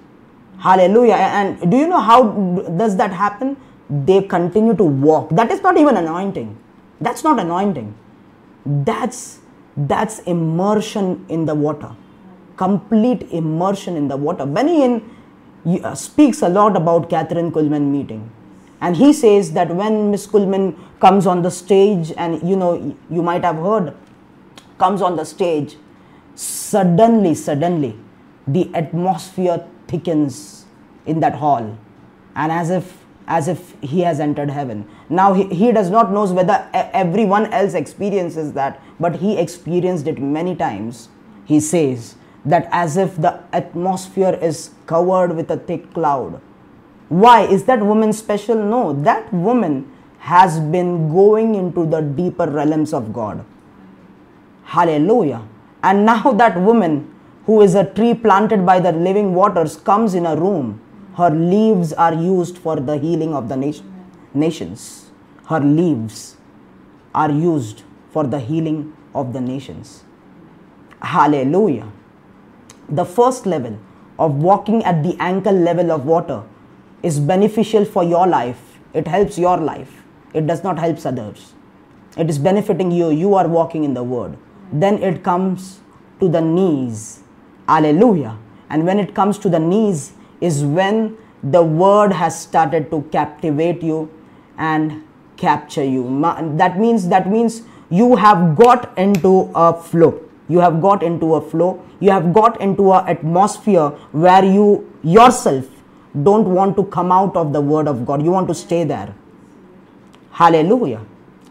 Hallelujah. 0.59 1.15
And 1.15 1.71
do 1.71 1.77
you 1.77 1.87
know 1.87 2.01
how 2.01 2.31
does 2.77 2.97
that 2.97 3.13
happen? 3.13 3.57
They 3.89 4.23
continue 4.23 4.75
to 4.75 4.85
walk. 4.85 5.31
That 5.31 5.51
is 5.53 5.63
not 5.63 5.79
even 5.79 5.97
anointing. 5.97 6.57
That's 7.01 7.23
not 7.23 7.39
anointing. 7.39 7.95
That's 8.67 9.39
that's 9.77 10.19
immersion 10.21 11.25
in 11.29 11.47
the 11.47 11.55
water. 11.55 11.95
Complete 12.57 13.23
immersion 13.31 13.97
in 13.97 14.09
the 14.09 14.17
water. 14.17 14.43
Uh, 14.43 15.01
Uh, 15.67 15.95
speaks 15.95 16.41
a 16.43 16.49
lot 16.49 16.77
about 16.77 17.11
Kathryn 17.11 17.51
Kuhlman 17.51 17.91
meeting. 17.91 18.31
And 18.81 18.97
he 18.97 19.13
says 19.13 19.53
that 19.53 19.75
when 19.75 20.11
Miss 20.11 20.27
Kuhlman 20.27 20.79
comes 21.01 21.27
on 21.27 21.43
the 21.43 21.51
stage, 21.51 22.13
and 22.17 22.43
you 22.49 22.57
know, 22.57 22.97
you 23.11 23.23
might 23.23 23.45
have 23.45 23.57
heard, 23.57 23.95
comes 24.79 25.03
on 25.03 25.17
the 25.17 25.25
stage, 25.25 25.77
suddenly, 26.35 27.35
suddenly, 27.35 27.99
the 28.47 28.71
atmosphere 28.75 29.67
thickens 29.89 30.65
in 31.07 31.21
that 31.21 31.35
hall. 31.35 31.77
And 32.37 32.53
as 32.53 32.71
if 32.71 33.05
as 33.27 33.47
if 33.47 33.75
he 33.83 34.01
has 34.01 34.21
entered 34.21 34.49
heaven. 34.49 34.89
Now 35.11 35.35
he, 35.35 35.45
he 35.55 35.71
does 35.71 35.91
not 35.91 36.11
knows 36.11 36.33
whether 36.33 36.67
everyone 36.73 37.53
else 37.53 37.75
experiences 37.75 38.55
that 38.55 38.81
but 38.99 39.17
he 39.17 39.37
experienced 39.39 40.07
it 40.07 40.19
many 40.19 40.57
times. 40.57 41.11
He 41.45 41.61
says 41.61 42.15
that 42.53 42.69
as 42.71 42.97
if 42.97 43.17
the 43.27 43.33
atmosphere 43.53 44.39
is 44.51 44.71
covered 44.87 45.35
with 45.41 45.51
a 45.51 45.61
thick 45.69 45.93
cloud 45.99 46.41
why 47.25 47.37
is 47.57 47.65
that 47.65 47.85
woman 47.91 48.13
special 48.13 48.65
no 48.73 48.83
that 49.11 49.33
woman 49.33 49.77
has 50.31 50.59
been 50.77 50.91
going 51.13 51.55
into 51.61 51.85
the 51.95 52.01
deeper 52.23 52.49
realms 52.59 52.93
of 52.93 53.13
god 53.21 53.45
hallelujah 54.77 55.43
and 55.83 56.05
now 56.05 56.33
that 56.43 56.61
woman 56.71 56.99
who 57.49 57.63
is 57.63 57.75
a 57.75 57.85
tree 57.95 58.13
planted 58.13 58.67
by 58.67 58.79
the 58.79 58.93
living 58.93 59.35
waters, 59.35 59.75
comes 59.75 60.13
in 60.13 60.27
a 60.27 60.37
room. 60.37 60.79
Her 61.17 61.31
leaves 61.31 61.95
are 61.95 62.13
used 62.13 62.59
for 62.59 62.77
the 62.77 62.99
healing 62.99 63.33
of 63.33 63.49
the 63.49 63.57
nation, 63.57 63.87
nations. 64.35 65.11
Her 65.47 65.59
leaves 65.59 66.37
are 67.15 67.31
used 67.31 67.85
for 68.11 68.25
the 68.25 68.39
healing 68.39 68.93
of 69.15 69.33
the 69.33 69.41
nations. 69.41 70.05
Hallelujah. 71.01 71.91
The 72.89 73.05
first 73.05 73.47
level 73.47 73.79
of 74.19 74.43
walking 74.43 74.85
at 74.85 75.03
the 75.03 75.17
ankle 75.21 75.53
level 75.53 75.93
of 75.93 76.07
water 76.07 76.43
is 77.03 77.21
beneficial 77.21 77.85
for 77.85 78.03
your 78.03 78.27
life. 78.27 78.79
It 78.95 79.07
helps 79.07 79.39
your 79.39 79.57
life. 79.59 80.03
It 80.35 80.47
does 80.47 80.65
not 80.65 80.79
help 80.79 81.05
others. 81.07 81.55
It 82.17 82.29
is 82.29 82.39
benefiting 82.39 82.91
you. 82.91 83.11
You 83.11 83.35
are 83.35 83.47
walking 83.47 83.85
in 83.85 83.95
the 83.95 84.03
word. 84.03 84.37
Then 84.73 85.03
it 85.03 85.23
comes 85.23 85.81
to 86.21 86.29
the 86.29 86.41
knees 86.41 87.23
Hallelujah. 87.69 88.39
And 88.71 88.87
when 88.87 88.99
it 88.99 89.15
comes 89.15 89.39
to 89.41 89.51
the 89.51 89.59
knees, 89.59 90.13
is 90.41 90.65
when 90.65 91.19
the 91.43 91.63
word 91.63 92.13
has 92.13 92.41
started 92.41 92.91
to 92.91 93.03
captivate 93.13 93.83
you 93.83 94.11
and 94.57 95.05
capture 95.37 95.85
you. 95.85 96.03
That 96.57 96.79
means 96.79 97.09
that 97.09 97.29
means 97.29 97.63
you 97.91 98.17
have 98.17 98.57
got 98.57 98.97
into 98.97 99.51
a 99.55 99.75
flow. 99.75 100.28
You 100.49 100.61
have 100.61 100.81
got 100.81 101.03
into 101.03 101.35
a 101.35 101.41
flow. 101.41 101.83
You 102.01 102.11
have 102.11 102.33
got 102.33 102.61
into 102.61 102.93
an 102.93 103.07
atmosphere 103.07 103.91
where 104.13 104.45
you 104.45 104.91
yourself 105.03 105.67
don't 106.23 106.49
want 106.49 106.77
to 106.77 106.85
come 106.85 107.13
out 107.13 107.37
of 107.37 107.53
the 107.53 107.61
word 107.61 107.87
of 107.87 108.07
God. 108.07 108.23
You 108.23 108.31
want 108.31 108.49
to 108.49 108.55
stay 108.55 108.85
there. 108.85 109.15
Hallelujah. 110.33 111.05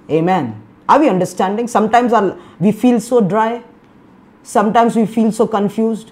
Amen. 0.09 0.61
Are 0.89 0.99
we 0.99 1.09
understanding? 1.09 1.67
Sometimes 1.67 2.13
our, 2.13 2.37
we 2.59 2.71
feel 2.71 2.99
so 2.99 3.21
dry. 3.21 3.63
Sometimes 4.43 4.95
we 4.95 5.05
feel 5.05 5.31
so 5.31 5.45
confused. 5.45 6.11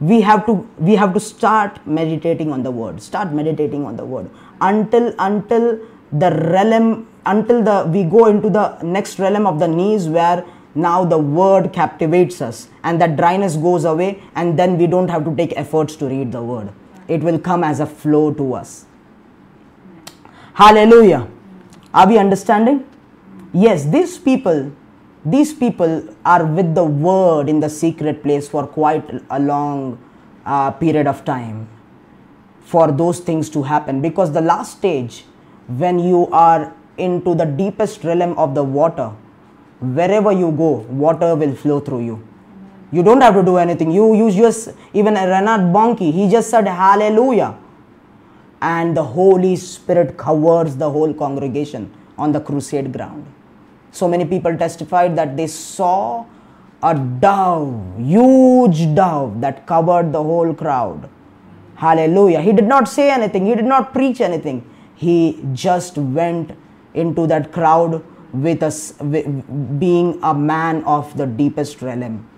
We 0.00 0.20
have 0.20 0.44
to 0.46 0.68
we 0.78 0.96
have 0.96 1.14
to 1.14 1.20
start 1.20 1.86
meditating 1.86 2.52
on 2.52 2.62
the 2.62 2.70
word. 2.70 3.00
Start 3.00 3.32
meditating 3.32 3.86
on 3.86 3.96
the 3.96 4.04
word 4.04 4.28
until 4.60 5.14
until 5.18 5.78
the 6.12 6.30
realm 6.52 7.08
until 7.24 7.62
the 7.62 7.88
we 7.88 8.04
go 8.04 8.26
into 8.26 8.50
the 8.50 8.82
next 8.82 9.18
realm 9.18 9.46
of 9.46 9.58
the 9.58 9.68
knees 9.68 10.08
where 10.08 10.44
now 10.74 11.04
the 11.04 11.18
word 11.18 11.72
captivates 11.72 12.40
us 12.42 12.68
and 12.82 13.00
that 13.00 13.16
dryness 13.16 13.56
goes 13.56 13.84
away 13.84 14.22
and 14.34 14.58
then 14.58 14.76
we 14.76 14.86
don't 14.86 15.08
have 15.08 15.24
to 15.24 15.34
take 15.36 15.52
efforts 15.56 15.96
to 15.96 16.06
read 16.06 16.32
the 16.32 16.42
word. 16.42 16.72
It 17.06 17.22
will 17.22 17.38
come 17.38 17.62
as 17.62 17.80
a 17.80 17.86
flow 17.86 18.32
to 18.34 18.54
us. 18.54 18.86
Hallelujah. 20.54 21.28
Are 21.92 22.08
we 22.08 22.18
understanding? 22.18 22.86
Yes 23.52 23.84
these 23.84 24.18
people 24.18 24.72
these 25.24 25.54
people 25.54 26.08
are 26.24 26.44
with 26.44 26.74
the 26.74 26.84
word 26.84 27.48
in 27.48 27.60
the 27.60 27.70
secret 27.70 28.22
place 28.22 28.48
for 28.48 28.66
quite 28.66 29.08
a 29.30 29.40
long 29.40 29.98
uh, 30.44 30.70
period 30.72 31.06
of 31.06 31.24
time 31.24 31.68
for 32.60 32.90
those 32.90 33.20
things 33.20 33.48
to 33.50 33.62
happen. 33.62 34.02
Because 34.02 34.32
the 34.32 34.40
last 34.40 34.78
stage 34.78 35.24
when 35.68 35.98
you 35.98 36.26
are 36.28 36.74
into 36.98 37.34
the 37.34 37.44
deepest 37.44 38.04
realm 38.04 38.36
of 38.38 38.54
the 38.54 38.62
water 38.62 39.12
wherever 39.80 40.32
you 40.32 40.50
go, 40.52 40.86
water 40.88 41.34
will 41.34 41.54
flow 41.54 41.80
through 41.80 42.04
you. 42.04 42.28
You 42.92 43.02
don't 43.02 43.20
have 43.20 43.34
to 43.34 43.42
do 43.42 43.56
anything. 43.56 43.90
You, 43.90 44.14
use 44.14 44.36
just, 44.36 44.68
even 44.92 45.14
Reinhard 45.14 45.72
Bonnke, 45.72 46.12
he 46.12 46.28
just 46.28 46.50
said 46.50 46.66
hallelujah. 46.66 47.58
And 48.62 48.96
the 48.96 49.02
Holy 49.02 49.56
Spirit 49.56 50.16
covers 50.16 50.76
the 50.76 50.88
whole 50.90 51.12
congregation 51.12 51.92
on 52.16 52.32
the 52.32 52.40
crusade 52.40 52.92
ground. 52.92 53.26
So 53.90 54.08
many 54.08 54.24
people 54.24 54.56
testified 54.56 55.16
that 55.16 55.36
they 55.36 55.46
saw 55.46 56.24
a 56.82 56.94
dove, 56.94 57.98
huge 57.98 58.94
dove 58.94 59.40
that 59.40 59.66
covered 59.66 60.12
the 60.12 60.22
whole 60.22 60.54
crowd. 60.54 61.08
Hallelujah. 61.76 62.40
He 62.40 62.52
did 62.52 62.66
not 62.66 62.88
say 62.88 63.10
anything, 63.10 63.46
he 63.46 63.54
did 63.54 63.64
not 63.64 63.92
preach 63.92 64.20
anything. 64.20 64.68
He 64.94 65.44
just 65.52 65.98
went 65.98 66.52
into 66.94 67.26
that 67.26 67.52
crowd 67.52 68.04
with 68.34 68.62
us 68.62 68.92
being 68.92 70.18
a 70.22 70.34
man 70.34 70.82
of 70.84 71.16
the 71.16 71.26
deepest 71.26 71.80
realm. 71.80 72.28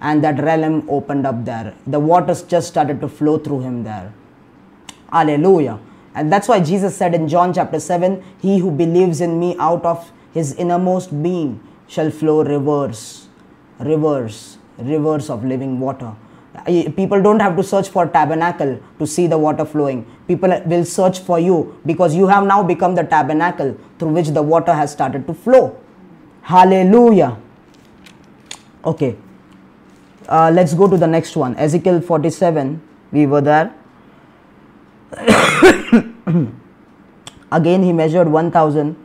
And 0.00 0.22
that 0.24 0.42
realm 0.42 0.86
opened 0.90 1.26
up 1.26 1.44
there. 1.44 1.74
The 1.86 2.00
waters 2.00 2.42
just 2.42 2.68
started 2.68 3.00
to 3.00 3.08
flow 3.08 3.38
through 3.38 3.60
him 3.60 3.84
there. 3.84 4.12
Hallelujah. 5.10 5.78
And 6.14 6.32
that's 6.32 6.46
why 6.46 6.60
jesus 6.60 6.96
said 6.96 7.14
in 7.14 7.26
john 7.28 7.52
chapter 7.52 7.80
7 7.80 8.22
he 8.40 8.58
who 8.58 8.70
believes 8.70 9.20
in 9.20 9.38
me 9.40 9.56
out 9.58 9.84
of 9.84 10.12
his 10.32 10.54
innermost 10.54 11.22
being 11.22 11.60
shall 11.88 12.10
flow 12.10 12.42
rivers 12.44 13.28
rivers 13.80 14.58
rivers 14.78 15.28
of 15.28 15.44
living 15.44 15.80
water 15.80 16.14
people 16.96 17.20
don't 17.20 17.40
have 17.40 17.56
to 17.56 17.62
search 17.62 17.88
for 17.88 18.06
tabernacle 18.06 18.80
to 18.98 19.06
see 19.06 19.26
the 19.26 19.36
water 19.36 19.64
flowing. 19.64 20.06
People 20.28 20.62
will 20.66 20.84
search 20.84 21.18
for 21.20 21.38
you 21.40 21.78
because 21.84 22.14
you 22.14 22.26
have 22.28 22.46
now 22.46 22.62
become 22.62 22.94
the 22.94 23.02
tabernacle 23.02 23.76
through 23.98 24.10
which 24.10 24.28
the 24.28 24.42
water 24.42 24.72
has 24.72 24.92
started 24.92 25.26
to 25.26 25.34
flow. 25.34 25.76
Hallelujah. 26.42 27.36
Okay. 28.84 29.16
Uh, 30.28 30.50
let's 30.54 30.74
go 30.74 30.88
to 30.88 30.96
the 30.96 31.06
next 31.06 31.36
one. 31.36 31.56
Ezekiel 31.56 32.00
47 32.00 32.80
we 33.12 33.26
were 33.26 33.40
there. 33.40 33.74
Again 37.52 37.82
he 37.82 37.92
measured 37.92 38.28
1000 38.28 38.96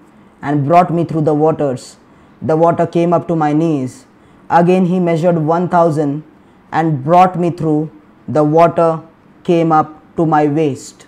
and 0.41 0.65
brought 0.65 0.93
me 0.93 1.03
through 1.03 1.21
the 1.21 1.33
waters. 1.33 1.97
The 2.41 2.55
water 2.55 2.87
came 2.87 3.11
up 3.13 3.27
to 3.27 3.35
my 3.35 3.53
knees. 3.53 4.05
Again 4.49 4.85
he 4.85 4.99
measured 4.99 5.37
1000 5.37 6.23
and 6.71 7.03
brought 7.03 7.39
me 7.39 7.49
through. 7.51 7.91
The 8.27 8.43
water 8.43 9.01
came 9.43 9.71
up 9.71 10.03
to 10.15 10.25
my 10.25 10.47
waist. 10.47 11.07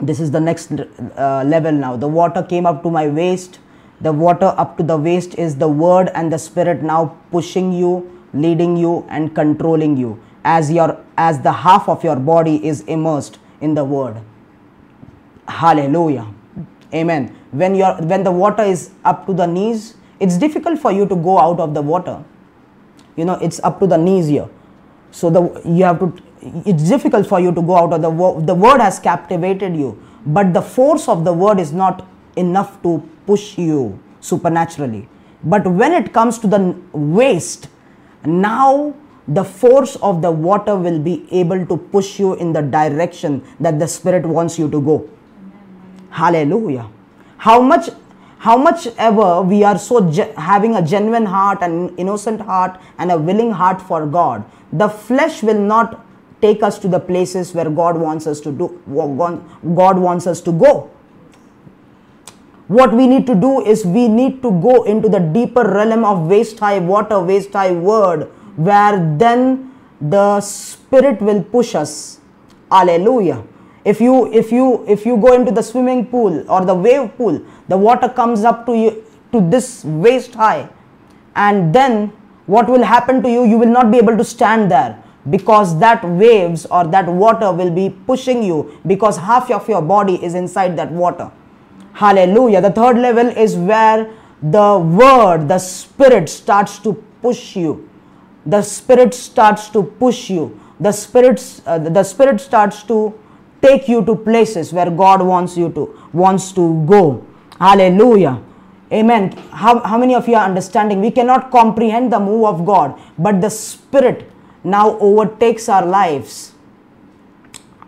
This 0.00 0.20
is 0.20 0.30
the 0.30 0.40
next 0.40 0.72
uh, 0.72 1.42
level 1.46 1.72
now. 1.72 1.96
The 1.96 2.08
water 2.08 2.42
came 2.42 2.66
up 2.66 2.82
to 2.82 2.90
my 2.90 3.08
waist. 3.08 3.58
The 4.00 4.12
water 4.12 4.52
up 4.58 4.76
to 4.76 4.82
the 4.82 4.96
waist 4.98 5.34
is 5.36 5.56
the 5.56 5.68
word 5.68 6.10
and 6.14 6.30
the 6.30 6.38
spirit 6.38 6.82
now 6.82 7.16
pushing 7.30 7.72
you, 7.72 8.20
leading 8.34 8.76
you, 8.76 9.06
and 9.08 9.34
controlling 9.34 9.96
you 9.96 10.20
as 10.44 10.70
your 10.70 11.00
as 11.16 11.40
the 11.40 11.52
half 11.52 11.88
of 11.88 12.04
your 12.04 12.16
body 12.16 12.64
is 12.64 12.82
immersed 12.82 13.38
in 13.60 13.74
the 13.74 13.84
word. 13.84 14.20
Hallelujah. 15.48 16.26
Amen. 16.92 17.34
When 17.50 17.74
you 17.74 17.86
when 18.12 18.22
the 18.22 18.32
water 18.32 18.62
is 18.62 18.90
up 19.04 19.26
to 19.26 19.32
the 19.32 19.46
knees, 19.46 19.96
it's 20.20 20.36
difficult 20.36 20.78
for 20.78 20.92
you 20.92 21.06
to 21.06 21.16
go 21.16 21.38
out 21.38 21.58
of 21.58 21.72
the 21.74 21.82
water 21.82 22.22
you 23.16 23.24
know 23.24 23.34
it's 23.34 23.60
up 23.60 23.80
to 23.80 23.86
the 23.86 23.96
knees 23.96 24.28
here. 24.28 24.48
So 25.10 25.30
the 25.30 25.62
you 25.64 25.84
have 25.84 25.98
to 26.00 26.12
it's 26.64 26.88
difficult 26.88 27.26
for 27.26 27.40
you 27.40 27.52
to 27.52 27.62
go 27.62 27.76
out 27.76 27.92
of 27.92 28.02
the 28.02 28.10
word 28.10 28.46
the 28.46 28.54
word 28.54 28.80
has 28.80 28.98
captivated 28.98 29.74
you 29.74 30.00
but 30.26 30.52
the 30.52 30.62
force 30.62 31.08
of 31.08 31.24
the 31.24 31.32
word 31.32 31.58
is 31.58 31.72
not 31.72 32.06
enough 32.36 32.82
to 32.82 33.02
push 33.26 33.58
you 33.58 33.98
supernaturally. 34.20 35.08
But 35.42 35.66
when 35.66 35.92
it 35.92 36.12
comes 36.12 36.38
to 36.40 36.46
the 36.46 36.76
waist 36.92 37.68
now 38.24 38.94
the 39.28 39.44
force 39.44 39.96
of 39.96 40.22
the 40.22 40.30
water 40.30 40.76
will 40.76 40.98
be 40.98 41.26
able 41.30 41.66
to 41.66 41.76
push 41.76 42.18
you 42.18 42.34
in 42.34 42.52
the 42.52 42.62
direction 42.62 43.42
that 43.58 43.78
the 43.78 43.88
spirit 43.88 44.24
wants 44.24 44.58
you 44.58 44.70
to 44.70 44.80
go. 44.80 45.08
Hallelujah. 46.10 46.88
How 47.38 47.60
much 47.60 47.90
how 48.46 48.56
much 48.56 48.86
ever 48.96 49.28
we 49.50 49.62
are 49.68 49.78
so 49.84 50.00
having 50.48 50.76
a 50.80 50.82
genuine 50.90 51.24
heart 51.34 51.62
and 51.66 52.02
innocent 52.02 52.40
heart 52.40 52.80
and 52.98 53.10
a 53.10 53.18
willing 53.28 53.50
heart 53.60 53.80
for 53.82 54.06
God, 54.06 54.44
the 54.72 54.88
flesh 54.88 55.42
will 55.42 55.60
not 55.60 56.04
take 56.40 56.62
us 56.62 56.78
to 56.84 56.88
the 56.88 57.00
places 57.00 57.52
where 57.54 57.68
God 57.68 57.96
wants 57.96 58.26
us 58.26 58.40
to 58.42 58.52
do 58.52 58.68
God 59.80 59.98
wants 59.98 60.28
us 60.28 60.40
to 60.42 60.52
go. 60.52 60.90
What 62.68 62.92
we 62.92 63.08
need 63.08 63.26
to 63.26 63.34
do 63.34 63.64
is 63.64 63.84
we 63.84 64.06
need 64.06 64.42
to 64.42 64.52
go 64.68 64.82
into 64.84 65.08
the 65.08 65.20
deeper 65.38 65.64
realm 65.64 66.04
of 66.04 66.28
waist 66.28 66.58
high 66.60 66.78
water, 66.78 67.20
waist 67.20 67.52
high 67.52 67.72
word, 67.72 68.24
where 68.56 68.96
then 69.18 69.72
the 70.00 70.40
spirit 70.40 71.20
will 71.20 71.42
push 71.42 71.74
us. 71.74 72.20
Hallelujah 72.70 73.42
if 73.92 74.00
you 74.00 74.14
if 74.32 74.52
you 74.52 74.84
if 74.94 75.06
you 75.06 75.16
go 75.16 75.32
into 75.32 75.52
the 75.52 75.62
swimming 75.62 76.06
pool 76.06 76.44
or 76.50 76.64
the 76.64 76.74
wave 76.74 77.16
pool 77.16 77.40
the 77.68 77.76
water 77.76 78.08
comes 78.08 78.44
up 78.50 78.66
to 78.66 78.76
you 78.76 79.04
to 79.32 79.40
this 79.50 79.84
waist 79.84 80.34
high. 80.34 80.68
And 81.34 81.74
then 81.74 82.12
what 82.46 82.68
will 82.68 82.82
happen 82.82 83.22
to 83.22 83.30
you? 83.30 83.44
You 83.44 83.58
will 83.58 83.74
not 83.78 83.90
be 83.90 83.98
able 83.98 84.16
to 84.16 84.24
stand 84.24 84.70
there 84.70 85.02
because 85.30 85.78
that 85.80 86.04
waves 86.04 86.66
or 86.66 86.86
that 86.86 87.06
water 87.06 87.52
will 87.52 87.70
be 87.70 87.90
pushing 88.06 88.42
you 88.42 88.78
because 88.86 89.16
half 89.16 89.50
of 89.50 89.68
your 89.68 89.82
body 89.82 90.22
is 90.24 90.34
inside 90.34 90.76
that 90.78 90.90
water. 90.90 91.30
Hallelujah. 91.92 92.60
The 92.60 92.70
third 92.70 92.98
level 92.98 93.26
is 93.26 93.56
where 93.56 94.12
the 94.42 94.78
word 94.78 95.48
the 95.48 95.58
spirit 95.58 96.28
starts 96.28 96.78
to 96.80 96.92
push 97.22 97.56
you. 97.56 97.88
The 98.44 98.62
spirit 98.62 99.14
starts 99.14 99.68
to 99.70 99.82
push 99.82 100.30
you. 100.30 100.60
The 100.78 100.92
spirit 100.92 101.62
uh, 101.66 101.78
the 101.78 102.04
spirit 102.04 102.40
starts 102.40 102.82
to 102.84 103.18
take 103.66 103.88
you 103.88 104.04
to 104.04 104.14
places 104.14 104.72
where 104.72 104.90
God 104.90 105.22
wants 105.32 105.56
you 105.56 105.68
to 105.78 105.84
wants 106.12 106.52
to 106.58 106.64
go. 106.86 107.04
Hallelujah. 107.58 108.42
Amen. 108.92 109.32
How, 109.50 109.80
how 109.80 109.98
many 109.98 110.14
of 110.14 110.28
you 110.28 110.36
are 110.36 110.44
understanding? 110.44 111.00
We 111.00 111.10
cannot 111.10 111.50
comprehend 111.50 112.12
the 112.12 112.20
move 112.20 112.44
of 112.46 112.64
God, 112.64 112.98
but 113.18 113.40
the 113.40 113.50
Spirit 113.50 114.30
now 114.62 114.98
overtakes 114.98 115.68
our 115.68 115.84
lives. 115.84 116.52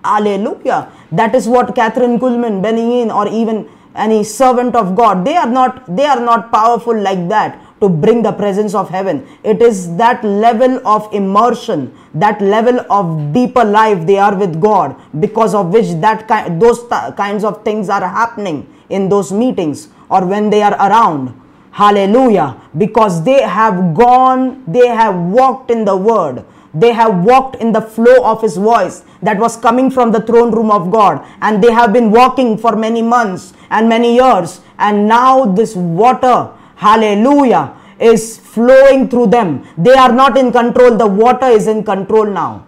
Hallelujah. 0.05 0.91
That 1.13 1.35
is 1.35 1.47
what 1.47 1.75
Kathryn 1.77 2.19
Kuhlman, 2.19 2.63
Benny 2.63 2.83
Hinn, 2.83 3.15
or 3.15 3.29
even 3.29 3.69
any 3.95 4.25
servant 4.25 4.75
of 4.75 4.95
God, 4.97 5.25
they 5.25 5.37
are 5.37 5.49
not 5.49 5.85
they 5.97 6.07
are 6.07 6.21
not 6.21 6.53
powerful 6.53 6.97
like 6.97 7.29
that 7.29 7.61
to 7.81 7.89
bring 7.89 8.23
the 8.23 8.33
presence 8.33 8.75
of 8.75 8.91
heaven. 8.91 9.27
It 9.43 9.63
is 9.63 9.97
that 9.97 10.25
level 10.25 10.87
of 10.87 11.13
immersion, 11.13 11.97
that 12.15 12.41
level 12.41 12.81
of 12.91 13.33
deeper 13.33 13.65
life 13.65 14.07
they 14.07 14.19
are 14.19 14.35
with 14.35 14.61
God, 14.61 14.97
because 15.21 15.55
of 15.55 15.73
which 15.73 16.01
that 16.01 16.27
kind, 16.27 16.61
those 16.61 16.81
th- 16.89 17.15
kinds 17.17 17.45
of 17.45 17.65
things 17.65 17.89
are 17.89 18.07
happening 18.07 18.67
in 18.89 19.09
those 19.09 19.33
meetings 19.33 19.89
or 20.11 20.27
when 20.27 20.51
they 20.51 20.63
are 20.63 20.75
around. 20.75 21.39
Hallelujah. 21.71 22.61
Because 22.77 23.23
they 23.23 23.43
have 23.43 23.95
gone, 23.95 24.65
they 24.67 24.89
have 24.89 25.15
walked 25.15 25.71
in 25.71 25.85
the 25.85 25.97
word. 25.97 26.45
They 26.75 26.93
have 26.93 27.25
walked 27.25 27.57
in 27.57 27.73
the 27.73 27.81
flow 27.81 28.25
of 28.25 28.43
His 28.43 28.57
voice 28.57 29.05
that 29.23 29.39
was 29.39 29.57
coming 29.57 29.91
from 29.91 30.11
the 30.13 30.21
throne 30.21 30.51
room 30.51 30.71
of 30.71 30.91
God. 30.91 31.25
And 31.41 31.63
they 31.63 31.73
have 31.73 31.93
been 31.93 32.11
walking 32.11 32.59
for 32.59 32.75
many 32.75 33.01
months 33.01 33.53
and 33.71 33.89
many 33.89 34.15
years. 34.17 34.61
And 34.79 35.07
now 35.07 35.45
this 35.45 35.77
water 35.77 36.51
hallelujah, 36.79 37.75
is 37.99 38.39
flowing 38.39 39.09
through 39.09 39.27
them. 39.27 39.67
They 39.77 39.95
are 39.95 40.13
not 40.13 40.39
in 40.39 40.53
control, 40.53 40.97
the 40.97 41.07
water 41.07 41.47
is 41.47 41.67
in 41.67 41.85
control 41.85 42.27
now. 42.27 42.67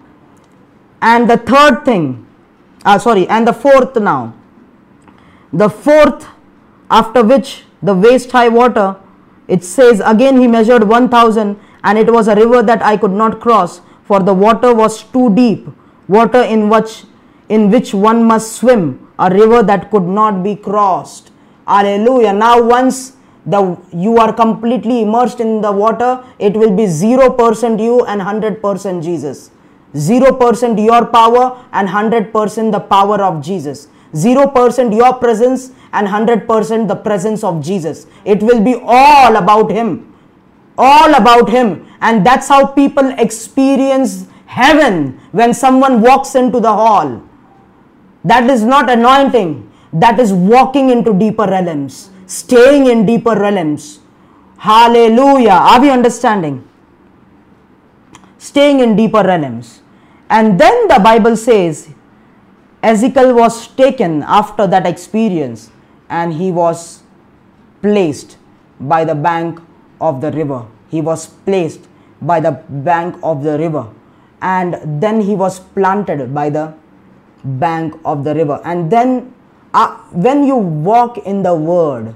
And 1.00 1.30
the 1.30 1.38
third 1.38 1.84
thing, 1.84 2.26
uh, 2.84 2.98
sorry, 2.98 3.26
and 3.28 3.46
the 3.46 3.52
fourth 3.52 3.96
now, 3.96 4.34
the 5.52 5.68
fourth 5.68 6.26
after 6.90 7.22
which 7.22 7.64
the 7.82 7.94
waist 7.94 8.32
high 8.32 8.48
water, 8.48 8.96
it 9.48 9.64
says, 9.64 10.02
Again 10.04 10.40
he 10.40 10.46
measured 10.46 10.84
1000, 10.84 11.58
and 11.84 11.98
it 11.98 12.12
was 12.12 12.28
a 12.28 12.34
river 12.34 12.62
that 12.62 12.82
I 12.82 12.96
could 12.96 13.12
not 13.12 13.40
cross, 13.40 13.80
for 14.04 14.20
the 14.20 14.34
water 14.34 14.74
was 14.74 15.04
too 15.04 15.34
deep, 15.34 15.68
water 16.08 16.42
in 16.42 16.68
which, 16.68 17.04
in 17.48 17.70
which 17.70 17.94
one 17.94 18.24
must 18.24 18.56
swim, 18.56 19.08
a 19.18 19.30
river 19.30 19.62
that 19.62 19.90
could 19.90 20.02
not 20.02 20.42
be 20.42 20.56
crossed. 20.56 21.30
Hallelujah. 21.66 22.32
Now, 22.32 22.60
once 22.62 23.16
the 23.46 23.78
you 23.92 24.18
are 24.18 24.32
completely 24.32 25.02
immersed 25.02 25.40
in 25.40 25.60
the 25.60 25.72
water, 25.72 26.24
it 26.38 26.54
will 26.54 26.74
be 26.74 26.84
0% 26.84 27.82
you 27.82 28.04
and 28.04 28.20
100% 28.20 29.02
Jesus. 29.02 29.50
0% 29.94 30.84
your 30.84 31.06
power 31.06 31.64
and 31.72 31.88
100% 31.88 32.72
the 32.72 32.80
power 32.80 33.22
of 33.22 33.42
Jesus. 33.42 33.88
0% 34.12 34.96
your 34.96 35.14
presence 35.14 35.72
and 35.92 36.06
100% 36.06 36.88
the 36.88 36.96
presence 36.96 37.42
of 37.42 37.62
Jesus. 37.62 38.06
It 38.24 38.42
will 38.42 38.62
be 38.62 38.80
all 38.84 39.36
about 39.36 39.70
Him. 39.70 40.14
All 40.78 41.14
about 41.14 41.48
Him. 41.48 41.86
And 42.00 42.24
that's 42.24 42.48
how 42.48 42.66
people 42.66 43.10
experience 43.18 44.26
heaven 44.46 45.20
when 45.32 45.54
someone 45.54 46.00
walks 46.00 46.34
into 46.34 46.60
the 46.60 46.72
hall. 46.72 47.22
That 48.24 48.50
is 48.50 48.64
not 48.64 48.90
anointing, 48.90 49.70
that 49.92 50.20
is 50.20 50.32
walking 50.32 50.90
into 50.90 51.14
deeper 51.14 51.46
realms, 51.46 52.09
staying 52.30 52.86
in 52.86 53.04
deeper 53.06 53.34
realms. 53.34 53.98
Hallelujah. 54.58 55.58
Are 55.70 55.80
we 55.80 55.90
understanding? 55.90 56.66
Staying 58.38 58.80
in 58.80 58.94
deeper 58.94 59.22
realms. 59.22 59.82
And 60.28 60.60
then 60.60 60.86
the 60.86 61.00
Bible 61.00 61.36
says, 61.36 61.88
Ezekiel 62.82 63.34
was 63.34 63.66
taken 63.68 64.22
after 64.22 64.66
that 64.68 64.86
experience 64.86 65.70
and 66.08 66.32
he 66.32 66.52
was 66.52 67.02
placed 67.82 68.38
by 68.78 69.04
the 69.04 69.14
bank 69.14 69.60
of 70.00 70.20
the 70.20 70.30
river. 70.30 70.66
He 70.88 71.00
was 71.00 71.26
placed 71.26 71.88
by 72.22 72.38
the 72.38 72.52
bank 72.68 73.18
of 73.22 73.42
the 73.42 73.58
river 73.58 73.90
and 74.40 75.02
then 75.02 75.20
he 75.20 75.34
was 75.34 75.58
planted 75.58 76.32
by 76.32 76.48
the 76.48 76.74
bank 77.44 77.98
of 78.04 78.22
the 78.24 78.34
river. 78.34 78.60
And 78.64 78.90
then 78.90 79.34
uh, 79.72 79.96
when 80.12 80.44
you 80.44 80.56
walk 80.56 81.18
in 81.18 81.42
the 81.42 81.54
word, 81.54 82.14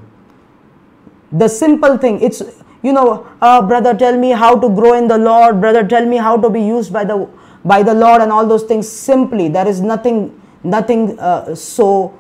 the 1.33 1.49
simple 1.49 1.97
thing, 1.99 2.21
it's, 2.21 2.43
you 2.83 2.93
know, 2.93 3.27
uh, 3.41 3.61
brother, 3.63 3.95
tell 3.95 4.17
me 4.17 4.31
how 4.31 4.59
to 4.59 4.69
grow 4.69 4.95
in 4.95 5.09
the 5.09 5.19
Lord, 5.19 5.61
brother, 5.61 5.87
tell 5.87 6.07
me 6.07 6.17
how 6.17 6.37
to 6.37 6.51
be 6.51 6.61
used 6.61 6.93
by 6.93 7.05
the 7.05 7.29
by 7.65 7.83
the 7.83 7.95
Lord 7.95 8.21
and 8.21 8.31
all 8.31 8.47
those 8.47 8.65
things 8.65 8.89
simply. 8.89 9.49
There 9.49 9.67
is 9.67 9.81
nothing, 9.81 10.41
nothing 10.63 11.19
uh, 11.19 11.55
so 11.55 12.15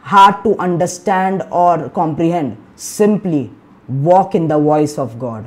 hard 0.00 0.42
to 0.44 0.56
understand 0.58 1.42
or 1.50 1.90
comprehend. 1.90 2.56
Simply 2.76 3.50
walk 3.88 4.34
in 4.34 4.48
the 4.48 4.58
voice 4.58 4.98
of 4.98 5.18
God. 5.18 5.46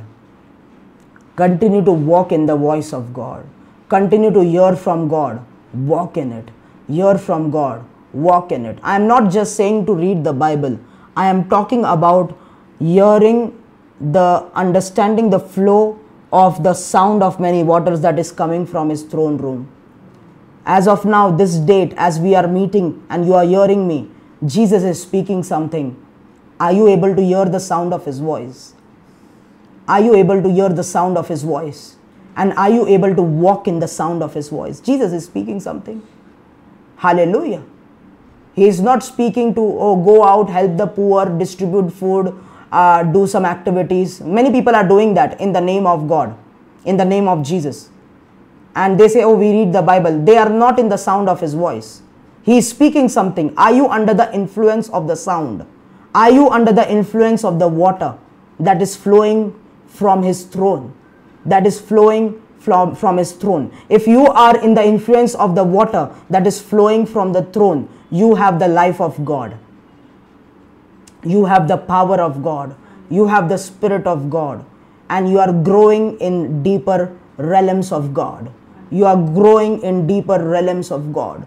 Continue 1.36 1.84
to 1.84 1.92
walk 1.92 2.32
in 2.32 2.46
the 2.46 2.56
voice 2.56 2.92
of 2.92 3.12
God. 3.12 3.46
Continue 3.88 4.30
to 4.30 4.40
hear 4.40 4.76
from 4.76 5.08
God. 5.08 5.44
Walk 5.72 6.16
in 6.16 6.32
it. 6.32 6.50
Hear 6.86 7.18
from 7.18 7.50
God. 7.50 7.84
Walk 8.12 8.52
in 8.52 8.66
it. 8.66 8.78
I 8.82 8.96
am 8.96 9.06
not 9.06 9.30
just 9.30 9.56
saying 9.56 9.86
to 9.86 9.94
read 9.94 10.24
the 10.24 10.32
Bible. 10.32 10.78
I 11.16 11.26
am 11.26 11.48
talking 11.48 11.84
about 11.84 12.36
hearing 12.78 13.56
the 14.00 14.50
understanding 14.54 15.30
the 15.30 15.38
flow 15.38 15.98
of 16.32 16.62
the 16.62 16.74
sound 16.74 17.22
of 17.22 17.38
many 17.40 17.62
waters 17.62 18.00
that 18.00 18.18
is 18.18 18.32
coming 18.32 18.66
from 18.66 18.88
his 18.88 19.02
throne 19.02 19.36
room. 19.36 19.70
As 20.64 20.86
of 20.86 21.04
now, 21.04 21.30
this 21.30 21.56
date, 21.56 21.94
as 21.96 22.18
we 22.18 22.34
are 22.34 22.46
meeting 22.46 23.04
and 23.10 23.26
you 23.26 23.34
are 23.34 23.44
hearing 23.44 23.86
me, 23.88 24.10
Jesus 24.46 24.82
is 24.82 25.02
speaking 25.02 25.42
something. 25.42 25.96
Are 26.58 26.72
you 26.72 26.88
able 26.88 27.14
to 27.14 27.22
hear 27.22 27.44
the 27.46 27.60
sound 27.60 27.92
of 27.92 28.04
his 28.04 28.18
voice? 28.18 28.74
Are 29.88 30.00
you 30.00 30.14
able 30.14 30.42
to 30.42 30.50
hear 30.50 30.68
the 30.68 30.84
sound 30.84 31.18
of 31.18 31.28
his 31.28 31.42
voice? 31.42 31.96
And 32.36 32.52
are 32.52 32.70
you 32.70 32.86
able 32.86 33.14
to 33.14 33.22
walk 33.22 33.66
in 33.66 33.80
the 33.80 33.88
sound 33.88 34.22
of 34.22 34.34
his 34.34 34.48
voice? 34.48 34.80
Jesus 34.80 35.12
is 35.12 35.24
speaking 35.24 35.58
something. 35.58 36.06
Hallelujah. 36.96 37.62
He 38.54 38.66
is 38.66 38.80
not 38.80 39.02
speaking 39.02 39.54
to, 39.54 39.60
oh, 39.60 39.96
go 39.96 40.24
out, 40.24 40.50
help 40.50 40.76
the 40.76 40.86
poor, 40.86 41.26
distribute 41.26 41.90
food, 41.90 42.34
uh, 42.72 43.02
do 43.04 43.26
some 43.26 43.44
activities. 43.44 44.20
Many 44.20 44.50
people 44.50 44.74
are 44.74 44.86
doing 44.86 45.14
that 45.14 45.40
in 45.40 45.52
the 45.52 45.60
name 45.60 45.86
of 45.86 46.08
God, 46.08 46.36
in 46.84 46.96
the 46.96 47.04
name 47.04 47.28
of 47.28 47.42
Jesus. 47.44 47.90
And 48.74 48.98
they 48.98 49.08
say, 49.08 49.22
Oh, 49.22 49.34
we 49.34 49.50
read 49.50 49.72
the 49.72 49.82
Bible. 49.82 50.24
They 50.24 50.36
are 50.36 50.48
not 50.48 50.78
in 50.78 50.88
the 50.88 50.96
sound 50.96 51.28
of 51.28 51.40
His 51.40 51.54
voice. 51.54 52.02
He 52.42 52.58
is 52.58 52.68
speaking 52.68 53.08
something. 53.08 53.52
Are 53.56 53.72
you 53.72 53.88
under 53.88 54.14
the 54.14 54.32
influence 54.34 54.88
of 54.90 55.06
the 55.06 55.16
sound? 55.16 55.66
Are 56.14 56.30
you 56.30 56.48
under 56.48 56.72
the 56.72 56.90
influence 56.90 57.44
of 57.44 57.58
the 57.58 57.68
water 57.68 58.16
that 58.58 58.80
is 58.80 58.96
flowing 58.96 59.58
from 59.86 60.22
His 60.22 60.44
throne? 60.44 60.94
That 61.44 61.66
is 61.66 61.80
flowing 61.80 62.40
from, 62.58 62.94
from 62.94 63.16
His 63.16 63.32
throne. 63.32 63.72
If 63.88 64.06
you 64.06 64.26
are 64.26 64.56
in 64.62 64.74
the 64.74 64.84
influence 64.84 65.34
of 65.34 65.54
the 65.54 65.64
water 65.64 66.14
that 66.30 66.46
is 66.46 66.60
flowing 66.60 67.06
from 67.06 67.32
the 67.32 67.42
throne, 67.42 67.88
you 68.10 68.34
have 68.34 68.58
the 68.58 68.68
life 68.68 69.00
of 69.00 69.24
God 69.24 69.58
you 71.24 71.44
have 71.44 71.68
the 71.68 71.76
power 71.76 72.20
of 72.20 72.42
God, 72.42 72.74
you 73.10 73.26
have 73.26 73.48
the 73.48 73.58
Spirit 73.58 74.06
of 74.06 74.30
God, 74.30 74.64
and 75.08 75.28
you 75.28 75.38
are 75.38 75.52
growing 75.52 76.18
in 76.20 76.62
deeper 76.62 77.14
realms 77.36 77.92
of 77.92 78.14
God. 78.14 78.50
You 78.90 79.04
are 79.06 79.16
growing 79.16 79.82
in 79.82 80.06
deeper 80.06 80.42
realms 80.42 80.90
of 80.90 81.12
God. 81.12 81.46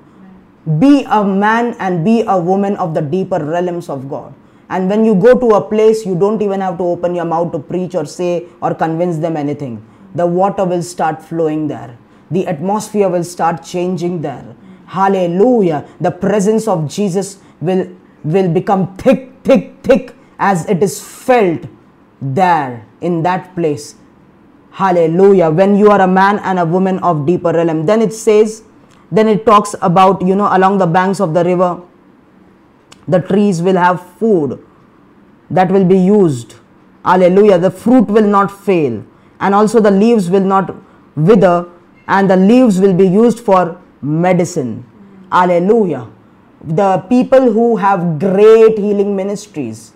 Be 0.80 1.03
a 1.09 1.24
man 1.24 1.76
and 1.80 2.05
be 2.05 2.22
a 2.22 2.39
woman 2.39 2.78
of 2.78 2.93
the 2.93 3.01
deeper 3.01 3.43
realms 3.43 3.89
of 3.89 4.09
God. 4.09 4.34
And 4.70 4.89
when 4.89 5.03
you 5.03 5.14
go 5.16 5.38
to 5.38 5.55
a 5.55 5.61
place, 5.61 6.05
you 6.05 6.16
don't 6.16 6.41
even 6.41 6.61
have 6.61 6.78
to 6.78 6.84
open 6.84 7.16
your 7.16 7.26
mouth 7.26 7.51
to 7.51 7.59
preach 7.59 7.95
or 7.95 8.05
say 8.05 8.47
or 8.61 8.74
convince 8.74 9.18
them 9.18 9.36
anything. 9.36 9.86
The 10.16 10.26
water 10.26 10.64
will 10.64 10.84
start 10.84 11.22
flowing 11.22 11.68
there. 11.68 11.97
The 12.32 12.47
atmosphere 12.47 13.09
will 13.09 13.26
start 13.26 13.64
changing 13.64 14.22
there. 14.22 14.55
Hallelujah. 14.94 15.89
The 16.00 16.12
presence 16.12 16.68
of 16.68 16.88
Jesus 16.88 17.39
will, 17.60 17.89
will 18.24 18.48
become 18.48 18.96
thick 18.96 19.34
thick, 19.44 19.74
thick 19.84 20.16
as 20.39 20.68
it 20.70 20.82
is 20.82 21.02
felt 21.02 21.66
there 22.22 22.86
in 23.02 23.24
that 23.24 23.56
place. 23.56 23.96
Hallelujah. 24.72 25.50
When 25.52 25.76
you 25.76 25.89
are 25.91 26.02
a 26.02 26.08
man 26.08 26.39
and 26.39 26.60
a 26.60 26.66
woman 26.66 27.00
of 27.00 27.26
deeper 27.26 27.52
realm, 27.52 27.86
then 27.86 28.02
it 28.02 28.14
says, 28.14 28.64
then 29.12 29.28
it 29.28 29.46
talks 29.46 29.76
about, 29.82 30.22
you 30.22 30.36
know, 30.36 30.50
along 30.56 30.80
the 30.80 30.88
banks 30.88 31.20
of 31.20 31.34
the 31.34 31.44
river, 31.44 31.82
the 33.08 33.20
trees 33.20 33.62
will 33.62 33.78
have 33.78 34.02
food 34.18 34.66
that 35.50 35.72
will 35.72 35.86
be 35.86 35.98
used. 35.98 36.56
Hallelujah. 37.06 37.60
The 37.60 37.70
fruit 37.70 38.08
will 38.08 38.28
not 38.28 38.50
fail, 38.50 39.06
and 39.39 39.54
also 39.54 39.80
the 39.80 39.91
leaves 39.91 40.30
will 40.30 40.44
not 40.44 40.74
wither, 41.16 41.70
and 42.08 42.30
the 42.30 42.38
leaves 42.38 42.80
will 42.80 42.94
be 42.94 43.08
used 43.08 43.39
for 43.39 43.80
medicine. 44.04 44.86
Hallelujah 45.32 46.08
the 46.64 46.97
people 47.10 47.51
who 47.51 47.76
have 47.76 48.20
great 48.20 48.78
healing 48.78 49.16
ministries, 49.16 49.93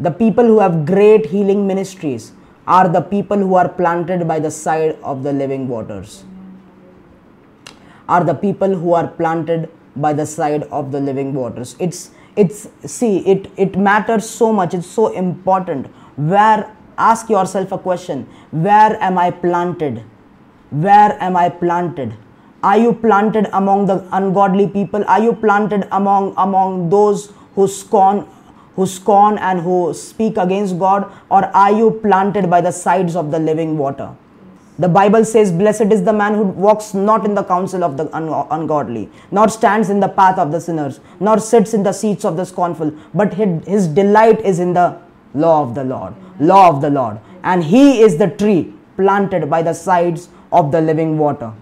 the 0.00 0.10
people 0.10 0.44
who 0.44 0.58
have 0.58 0.84
great 0.84 1.26
healing 1.26 1.66
ministries 1.66 2.32
are 2.66 2.88
the 2.88 3.00
people 3.00 3.38
who 3.38 3.54
are 3.54 3.68
planted 3.68 4.26
by 4.26 4.40
the 4.40 4.50
side 4.50 4.98
of 5.02 5.22
the 5.22 5.32
living 5.32 5.68
waters. 5.68 6.24
Are 8.08 8.24
the 8.24 8.34
people 8.34 8.74
who 8.74 8.94
are 8.94 9.06
planted 9.06 9.70
by 9.94 10.12
the 10.12 10.26
side 10.26 10.64
of 10.64 10.92
the 10.92 11.00
living 11.00 11.34
waters. 11.34 11.76
It's 11.78 12.10
it's 12.36 12.68
see 12.84 13.18
it 13.18 13.50
it 13.56 13.76
matters 13.76 14.28
so 14.28 14.52
much. 14.52 14.74
It's 14.74 14.86
so 14.86 15.12
important. 15.12 15.86
Where 16.16 16.74
ask 16.96 17.28
yourself 17.28 17.72
a 17.72 17.78
question: 17.78 18.28
Where 18.50 19.00
am 19.02 19.18
I 19.18 19.30
planted? 19.30 20.02
Where 20.70 21.20
am 21.20 21.36
I 21.36 21.48
planted? 21.48 22.16
Are 22.62 22.76
you 22.76 22.92
planted 22.92 23.48
among 23.52 23.86
the 23.86 24.04
ungodly 24.12 24.66
people? 24.66 25.04
Are 25.04 25.20
you 25.22 25.32
planted 25.32 25.86
among 25.92 26.34
among 26.36 26.90
those 26.90 27.32
who 27.54 27.68
scorn 27.68 28.26
who 28.74 28.86
scorn 28.86 29.38
and 29.38 29.60
who 29.60 29.92
speak 29.92 30.36
against 30.36 30.78
God 30.78 31.12
or 31.30 31.44
are 31.46 31.72
you 31.72 31.90
planted 32.02 32.48
by 32.48 32.60
the 32.60 32.70
sides 32.70 33.16
of 33.16 33.30
the 33.30 33.38
living 33.38 33.76
water? 33.76 34.14
The 34.78 34.88
Bible 34.88 35.24
says, 35.24 35.50
Blessed 35.50 35.90
is 35.92 36.04
the 36.04 36.12
man 36.12 36.34
who 36.34 36.44
walks 36.44 36.94
not 36.94 37.24
in 37.24 37.34
the 37.34 37.42
counsel 37.42 37.82
of 37.82 37.96
the 37.96 38.08
ungodly, 38.16 39.10
nor 39.32 39.48
stands 39.48 39.90
in 39.90 39.98
the 39.98 40.08
path 40.08 40.38
of 40.38 40.52
the 40.52 40.60
sinners, 40.60 41.00
nor 41.18 41.40
sits 41.40 41.74
in 41.74 41.82
the 41.82 41.92
seats 41.92 42.24
of 42.24 42.36
the 42.36 42.44
scornful, 42.46 42.92
but 43.12 43.34
his 43.34 43.88
delight 43.88 44.40
is 44.42 44.60
in 44.60 44.74
the 44.74 45.00
law 45.34 45.62
of 45.62 45.74
the 45.74 45.82
Lord. 45.82 46.14
Law 46.38 46.68
of 46.68 46.80
the 46.80 46.90
Lord. 46.90 47.18
And 47.42 47.64
he 47.64 48.00
is 48.02 48.18
the 48.18 48.28
tree 48.28 48.72
planted 48.96 49.50
by 49.50 49.62
the 49.62 49.74
sides 49.74 50.28
of 50.52 50.70
the 50.70 50.80
living 50.80 51.18
water. 51.18 51.52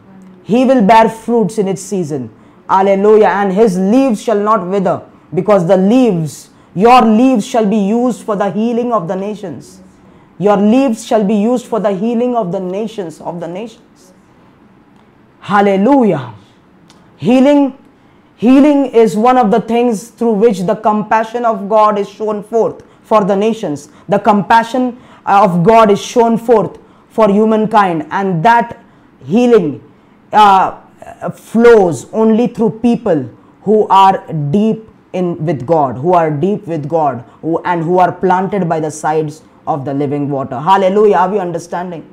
He 0.47 0.64
will 0.64 0.82
bear 0.82 1.09
fruits 1.09 1.59
in 1.59 1.68
its 1.68 1.82
season. 1.82 2.30
Alleluia. 2.68 3.28
And 3.28 3.53
his 3.53 3.76
leaves 3.78 4.22
shall 4.22 4.38
not 4.38 4.66
wither, 4.66 5.03
because 5.34 5.66
the 5.66 5.76
leaves, 5.76 6.51
your 6.74 7.03
leaves 7.03 7.47
shall 7.47 7.66
be 7.66 7.76
used 7.76 8.22
for 8.22 8.36
the 8.36 8.51
healing 8.51 8.92
of 8.92 9.09
the 9.09 9.16
nations. 9.16 9.80
Your 10.38 10.57
leaves 10.57 11.05
shall 11.05 11.24
be 11.24 11.34
used 11.34 11.66
for 11.66 11.80
the 11.80 11.92
healing 11.92 12.36
of 12.36 12.53
the 12.53 12.61
nations, 12.61 13.20
of 13.20 13.40
the 13.40 13.49
nations. 13.49 14.12
Hallelujah. 15.40 16.34
Healing 17.16 17.76
Healing 18.36 18.86
is 18.92 19.16
one 19.16 19.38
of 19.38 19.51
the 19.51 19.62
things 19.62 20.09
through 20.11 20.34
which 20.34 20.61
the 20.61 20.76
compassion 20.76 21.47
of 21.47 21.70
God 21.70 21.99
is 21.99 22.07
shown 22.07 22.42
forth 22.42 22.82
for 23.03 23.24
the 23.24 23.34
nations. 23.34 23.88
The 24.11 24.18
compassion 24.18 25.01
uh, 25.24 25.42
of 25.42 25.64
God 25.64 25.90
is 25.90 26.01
shown 26.01 26.36
forth 26.36 26.78
for 27.09 27.30
humankind, 27.30 28.07
and 28.11 28.44
that 28.44 28.84
healing 29.24 29.82
uh, 30.33 30.81
flows 31.31 32.12
only 32.12 32.49
through 32.49 32.81
people 32.81 33.31
who 33.62 33.87
are 33.89 34.24
deep 34.51 34.89
in 35.12 35.45
with 35.45 35.66
God, 35.66 35.97
who 35.97 36.14
are 36.14 36.31
deep 36.31 36.66
with 36.66 36.89
God, 36.89 37.24
who, 37.41 37.62
and 37.64 37.83
who 37.83 37.99
are 37.99 38.12
planted 38.12 38.68
by 38.68 38.81
the 38.81 38.91
sides 38.91 39.43
of 39.66 39.85
the 39.85 39.95
living 39.95 40.29
water. 40.31 40.61
Hallelujah. 40.61 41.16
Are 41.16 41.31
we 41.31 41.39
understanding? 41.39 42.12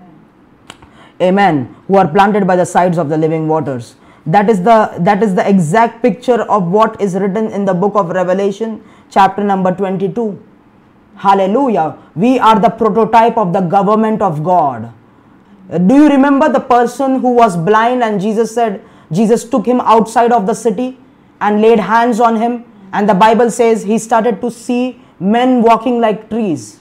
Amen. 1.22 1.76
Who 1.88 1.97
are 1.97 2.07
planted 2.07 2.47
by 2.47 2.55
the 2.55 2.66
sides 2.66 2.97
of 2.97 3.09
the 3.09 3.18
living 3.18 3.47
waters. 3.47 3.95
That 4.26 4.49
is 4.49 4.64
the 4.64 4.93
that 4.99 5.22
is 5.22 5.36
the 5.36 5.47
exact 5.47 6.01
picture 6.01 6.41
of 6.43 6.72
what 6.72 6.99
is 7.01 7.14
written 7.16 7.47
in 7.51 7.66
the 7.66 7.74
book 7.74 7.95
of 7.95 8.09
Revelation, 8.09 8.82
chapter 9.09 9.43
number 9.43 9.76
22. 9.76 10.41
Hallelujah. 11.16 11.97
We 12.16 12.39
are 12.39 12.59
the 12.59 12.70
prototype 12.70 13.38
of 13.38 13.53
the 13.53 13.61
government 13.61 14.22
of 14.22 14.43
God. 14.43 14.93
Uh, 15.74 15.80
do 15.80 15.95
you 15.95 16.07
remember 16.07 16.49
the 16.49 16.59
person 16.59 17.19
who 17.19 17.34
was 17.34 17.57
blind 17.57 18.03
and 18.03 18.21
Jesus 18.21 18.53
said, 18.53 18.82
Jesus 19.11 19.43
took 19.43 19.65
him 19.65 19.82
outside 19.82 20.32
of 20.32 20.45
the 20.45 20.53
city 20.53 20.97
and 21.41 21.61
laid 21.61 21.80
hands 21.80 22.19
on 22.19 22.36
him? 22.36 22.65
And 22.91 23.09
the 23.09 23.15
Bible 23.15 23.49
says 23.49 23.82
he 23.82 23.97
started 23.97 24.39
to 24.41 24.51
see 24.51 25.01
men 25.19 25.63
walking 25.63 25.99
like 25.99 26.30
trees. 26.30 26.80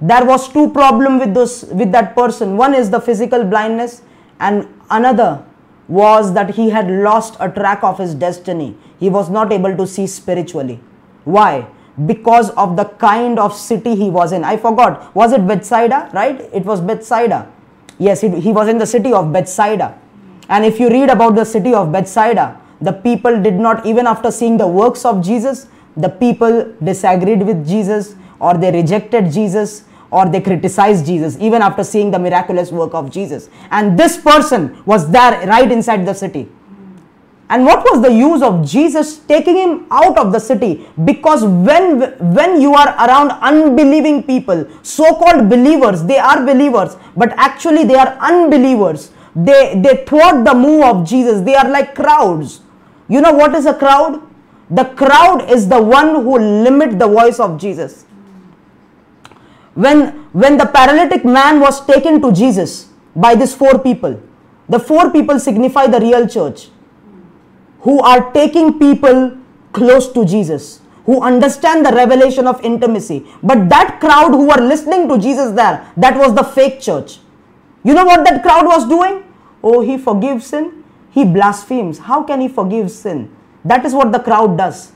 There 0.00 0.24
was 0.24 0.48
two 0.48 0.70
problem 0.70 1.18
with 1.18 1.34
those 1.34 1.64
with 1.64 1.92
that 1.92 2.14
person. 2.16 2.56
One 2.56 2.72
is 2.72 2.88
the 2.88 3.00
physical 3.00 3.44
blindness, 3.44 4.02
and 4.38 4.68
another 4.90 5.44
was 5.88 6.32
that 6.34 6.54
he 6.54 6.70
had 6.70 6.88
lost 6.90 7.36
a 7.40 7.50
track 7.50 7.82
of 7.82 7.98
his 7.98 8.14
destiny. 8.14 8.76
He 9.00 9.10
was 9.10 9.28
not 9.28 9.52
able 9.52 9.76
to 9.76 9.86
see 9.86 10.06
spiritually. 10.06 10.80
Why? 11.24 11.66
Because 12.06 12.50
of 12.50 12.76
the 12.76 12.84
kind 12.84 13.38
of 13.38 13.54
city 13.54 13.94
he 13.94 14.10
was 14.10 14.32
in. 14.32 14.44
I 14.44 14.56
forgot. 14.56 15.14
Was 15.14 15.32
it 15.32 15.46
Bethsaida? 15.46 16.10
Right? 16.12 16.40
It 16.52 16.64
was 16.64 16.80
Bethsaida. 16.80 17.50
Yes, 17.98 18.20
he, 18.20 18.28
he 18.40 18.52
was 18.52 18.68
in 18.68 18.78
the 18.78 18.86
city 18.86 19.12
of 19.12 19.32
Bethsaida. 19.32 19.98
And 20.48 20.64
if 20.64 20.78
you 20.78 20.88
read 20.88 21.10
about 21.10 21.34
the 21.34 21.44
city 21.44 21.74
of 21.74 21.92
Bethsaida, 21.92 22.60
the 22.80 22.92
people 22.92 23.42
did 23.42 23.54
not, 23.54 23.84
even 23.84 24.06
after 24.06 24.30
seeing 24.30 24.56
the 24.56 24.66
works 24.66 25.04
of 25.04 25.24
Jesus, 25.24 25.66
the 25.96 26.08
people 26.08 26.72
disagreed 26.82 27.42
with 27.42 27.66
Jesus 27.66 28.14
or 28.40 28.56
they 28.56 28.70
rejected 28.70 29.32
Jesus 29.32 29.84
or 30.10 30.28
they 30.28 30.40
criticized 30.40 31.04
Jesus 31.04 31.36
even 31.40 31.60
after 31.60 31.82
seeing 31.82 32.10
the 32.10 32.18
miraculous 32.18 32.70
work 32.70 32.94
of 32.94 33.10
Jesus. 33.10 33.50
And 33.70 33.98
this 33.98 34.16
person 34.16 34.82
was 34.86 35.10
there 35.10 35.46
right 35.46 35.70
inside 35.70 36.06
the 36.06 36.14
city. 36.14 36.48
And 37.50 37.64
what 37.64 37.82
was 37.90 38.02
the 38.02 38.12
use 38.12 38.42
of 38.42 38.66
Jesus 38.66 39.18
taking 39.20 39.56
him 39.56 39.86
out 39.90 40.18
of 40.18 40.32
the 40.32 40.38
city? 40.38 40.86
Because 41.04 41.44
when, 41.44 42.00
when 42.34 42.60
you 42.60 42.74
are 42.74 42.88
around 42.88 43.30
unbelieving 43.40 44.22
people, 44.22 44.68
so 44.82 45.14
called 45.14 45.48
believers, 45.48 46.04
they 46.04 46.18
are 46.18 46.44
believers, 46.44 46.96
but 47.16 47.30
actually 47.38 47.84
they 47.84 47.94
are 47.94 48.18
unbelievers. 48.20 49.12
They, 49.34 49.80
they 49.80 50.04
thwart 50.04 50.44
the 50.44 50.54
move 50.54 50.82
of 50.84 51.08
Jesus. 51.08 51.40
They 51.40 51.54
are 51.54 51.68
like 51.68 51.94
crowds. 51.94 52.60
You 53.08 53.22
know 53.22 53.32
what 53.32 53.54
is 53.54 53.64
a 53.64 53.72
crowd? 53.72 54.20
The 54.70 54.84
crowd 54.84 55.50
is 55.50 55.68
the 55.68 55.80
one 55.80 56.16
who 56.16 56.38
limit 56.38 56.98
the 56.98 57.08
voice 57.08 57.40
of 57.40 57.58
Jesus. 57.58 58.04
When, 59.74 60.08
when 60.32 60.58
the 60.58 60.66
paralytic 60.66 61.24
man 61.24 61.60
was 61.60 61.86
taken 61.86 62.20
to 62.20 62.30
Jesus 62.30 62.88
by 63.16 63.34
these 63.34 63.54
four 63.54 63.78
people, 63.78 64.20
the 64.68 64.78
four 64.78 65.10
people 65.10 65.38
signify 65.38 65.86
the 65.86 66.00
real 66.00 66.28
church 66.28 66.68
who 67.80 68.00
are 68.00 68.32
taking 68.32 68.78
people 68.78 69.36
close 69.72 70.12
to 70.12 70.24
Jesus, 70.24 70.80
who 71.06 71.22
understand 71.22 71.86
the 71.86 71.92
revelation 71.92 72.46
of 72.46 72.62
intimacy. 72.64 73.26
But 73.42 73.68
that 73.68 73.98
crowd 74.00 74.32
who 74.32 74.48
were 74.48 74.62
listening 74.62 75.08
to 75.08 75.18
Jesus 75.18 75.52
there, 75.52 75.90
that 75.96 76.16
was 76.16 76.34
the 76.34 76.42
fake 76.42 76.80
church. 76.80 77.18
You 77.84 77.94
know 77.94 78.04
what 78.04 78.24
that 78.24 78.42
crowd 78.42 78.66
was 78.66 78.88
doing? 78.88 79.24
Oh, 79.62 79.80
he 79.80 79.98
forgives 79.98 80.46
sin, 80.46 80.84
he 81.10 81.24
blasphemes. 81.24 81.98
How 81.98 82.22
can 82.22 82.40
he 82.40 82.48
forgive 82.48 82.90
sin? 82.90 83.34
That 83.64 83.84
is 83.84 83.94
what 83.94 84.12
the 84.12 84.20
crowd 84.20 84.56
does. 84.56 84.92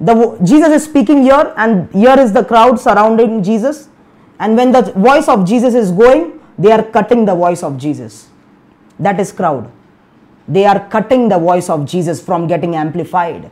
The, 0.00 0.38
Jesus 0.44 0.68
is 0.68 0.84
speaking 0.84 1.22
here, 1.22 1.52
and 1.56 1.92
here 1.92 2.18
is 2.18 2.32
the 2.32 2.44
crowd 2.44 2.78
surrounding 2.78 3.42
Jesus. 3.42 3.88
And 4.38 4.56
when 4.56 4.70
the 4.70 4.82
voice 4.92 5.28
of 5.28 5.44
Jesus 5.44 5.74
is 5.74 5.90
going, 5.90 6.40
they 6.56 6.70
are 6.70 6.82
cutting 6.82 7.24
the 7.24 7.34
voice 7.34 7.62
of 7.62 7.76
Jesus. 7.78 8.28
That 8.98 9.18
is 9.18 9.32
crowd. 9.32 9.70
They 10.48 10.64
are 10.64 10.88
cutting 10.88 11.28
the 11.28 11.38
voice 11.38 11.68
of 11.68 11.84
Jesus 11.84 12.20
from 12.22 12.46
getting 12.46 12.74
amplified. 12.74 13.50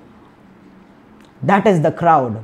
That 1.42 1.66
is 1.66 1.82
the 1.82 1.92
crowd. 1.92 2.42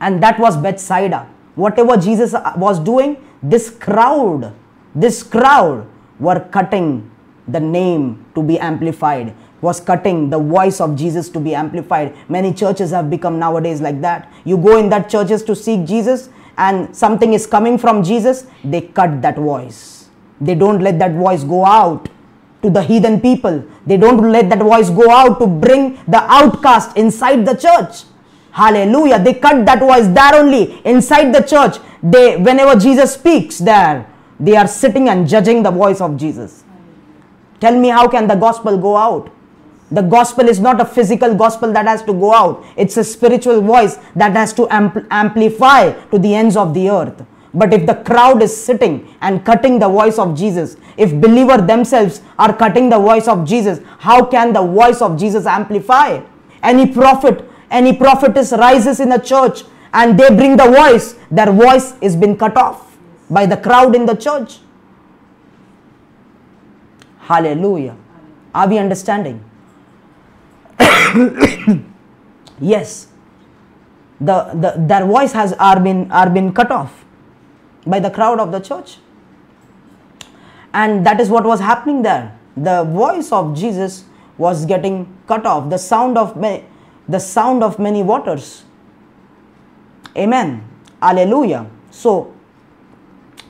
And 0.00 0.20
that 0.22 0.38
was 0.40 0.56
Bethsaida. 0.56 1.28
Whatever 1.54 1.96
Jesus 1.96 2.34
uh, 2.34 2.52
was 2.56 2.80
doing, 2.80 3.24
this 3.42 3.70
crowd, 3.70 4.52
this 4.94 5.22
crowd 5.22 5.86
were 6.18 6.40
cutting 6.50 7.08
the 7.46 7.60
name 7.60 8.24
to 8.34 8.42
be 8.42 8.58
amplified, 8.58 9.34
was 9.60 9.80
cutting 9.80 10.30
the 10.30 10.38
voice 10.38 10.80
of 10.80 10.96
Jesus 10.96 11.28
to 11.30 11.38
be 11.38 11.54
amplified. 11.54 12.16
Many 12.28 12.52
churches 12.52 12.90
have 12.90 13.10
become 13.10 13.38
nowadays 13.38 13.80
like 13.80 14.00
that. 14.00 14.32
You 14.44 14.56
go 14.56 14.76
in 14.76 14.88
that 14.88 15.08
churches 15.08 15.42
to 15.44 15.54
seek 15.54 15.86
Jesus 15.86 16.30
and 16.58 16.94
something 16.94 17.32
is 17.32 17.46
coming 17.46 17.78
from 17.78 18.02
Jesus, 18.02 18.46
they 18.64 18.82
cut 18.82 19.22
that 19.22 19.36
voice. 19.36 20.08
They 20.40 20.54
don't 20.54 20.80
let 20.80 20.98
that 20.98 21.12
voice 21.12 21.44
go 21.44 21.64
out 21.64 22.08
to 22.62 22.70
the 22.70 22.82
heathen 22.82 23.20
people. 23.20 23.64
They 23.86 23.96
don't 23.96 24.30
let 24.30 24.48
that 24.50 24.60
voice 24.60 24.88
go 24.88 25.10
out 25.10 25.38
to 25.40 25.46
bring 25.46 25.94
the 26.06 26.22
outcast 26.22 26.96
inside 26.96 27.44
the 27.44 27.54
church. 27.54 28.04
Hallelujah. 28.52 29.18
They 29.18 29.34
cut 29.34 29.64
that 29.66 29.80
voice 29.80 30.06
there 30.08 30.34
only 30.34 30.80
inside 30.86 31.32
the 31.34 31.40
church. 31.42 31.76
They 32.02 32.36
whenever 32.36 32.78
Jesus 32.78 33.14
speaks 33.14 33.58
there, 33.58 34.06
they 34.38 34.56
are 34.56 34.68
sitting 34.68 35.08
and 35.08 35.26
judging 35.28 35.62
the 35.62 35.70
voice 35.70 36.00
of 36.00 36.16
Jesus. 36.16 36.64
Tell 37.60 37.78
me 37.78 37.88
how 37.88 38.08
can 38.08 38.26
the 38.26 38.34
gospel 38.34 38.76
go 38.76 38.96
out? 38.96 39.30
The 39.90 40.02
gospel 40.02 40.48
is 40.48 40.58
not 40.58 40.80
a 40.80 40.84
physical 40.84 41.34
gospel 41.34 41.72
that 41.72 41.86
has 41.86 42.02
to 42.04 42.12
go 42.12 42.32
out. 42.32 42.64
It's 42.76 42.96
a 42.96 43.04
spiritual 43.04 43.60
voice 43.60 43.98
that 44.16 44.32
has 44.32 44.52
to 44.54 44.62
ampl- 44.66 45.06
amplify 45.10 45.92
to 46.10 46.18
the 46.18 46.34
ends 46.34 46.56
of 46.56 46.72
the 46.74 46.88
earth. 46.90 47.24
But 47.54 47.74
if 47.74 47.86
the 47.86 47.96
crowd 47.96 48.42
is 48.42 48.54
sitting 48.56 49.14
and 49.20 49.44
cutting 49.44 49.78
the 49.78 49.88
voice 49.88 50.18
of 50.18 50.36
Jesus, 50.36 50.76
if 50.96 51.12
believer 51.20 51.58
themselves 51.58 52.22
are 52.38 52.56
cutting 52.56 52.88
the 52.88 52.98
voice 52.98 53.28
of 53.28 53.46
Jesus, 53.46 53.80
how 53.98 54.24
can 54.24 54.52
the 54.54 54.62
voice 54.62 55.02
of 55.02 55.18
Jesus 55.18 55.44
amplify? 55.44 56.20
Any 56.62 56.86
prophet, 56.86 57.44
any 57.70 57.94
prophetess 57.94 58.52
rises 58.52 59.00
in 59.00 59.12
a 59.12 59.18
church 59.18 59.64
and 59.92 60.18
they 60.18 60.34
bring 60.34 60.56
the 60.56 60.64
voice, 60.68 61.14
their 61.30 61.52
voice 61.52 61.94
is 62.00 62.16
been 62.16 62.38
cut 62.38 62.56
off 62.56 62.96
by 63.28 63.44
the 63.44 63.56
crowd 63.58 63.94
in 63.94 64.06
the 64.06 64.14
church. 64.14 64.60
Hallelujah. 67.18 67.96
Are 68.54 68.68
we 68.68 68.78
understanding? 68.78 69.44
yes. 72.60 73.08
The, 74.20 74.44
the, 74.54 74.74
their 74.78 75.04
voice 75.04 75.32
has 75.32 75.52
are 75.54 75.78
been, 75.80 76.10
are 76.10 76.30
been 76.30 76.52
cut 76.54 76.70
off 76.70 77.02
by 77.86 78.00
the 78.00 78.10
crowd 78.10 78.40
of 78.40 78.52
the 78.52 78.60
church. 78.60 78.98
And 80.74 81.04
that 81.06 81.20
is 81.20 81.28
what 81.28 81.44
was 81.44 81.60
happening 81.60 82.02
there. 82.02 82.36
The 82.56 82.84
voice 82.84 83.32
of 83.32 83.56
Jesus 83.56 84.04
was 84.38 84.64
getting 84.66 85.06
cut 85.26 85.46
off, 85.46 85.70
the 85.70 85.78
sound 85.78 86.16
of 86.16 86.36
many, 86.36 86.64
the 87.08 87.18
sound 87.18 87.62
of 87.62 87.78
many 87.78 88.02
waters. 88.02 88.64
Amen. 90.16 90.64
Alleluia. 91.00 91.66
So, 91.90 92.34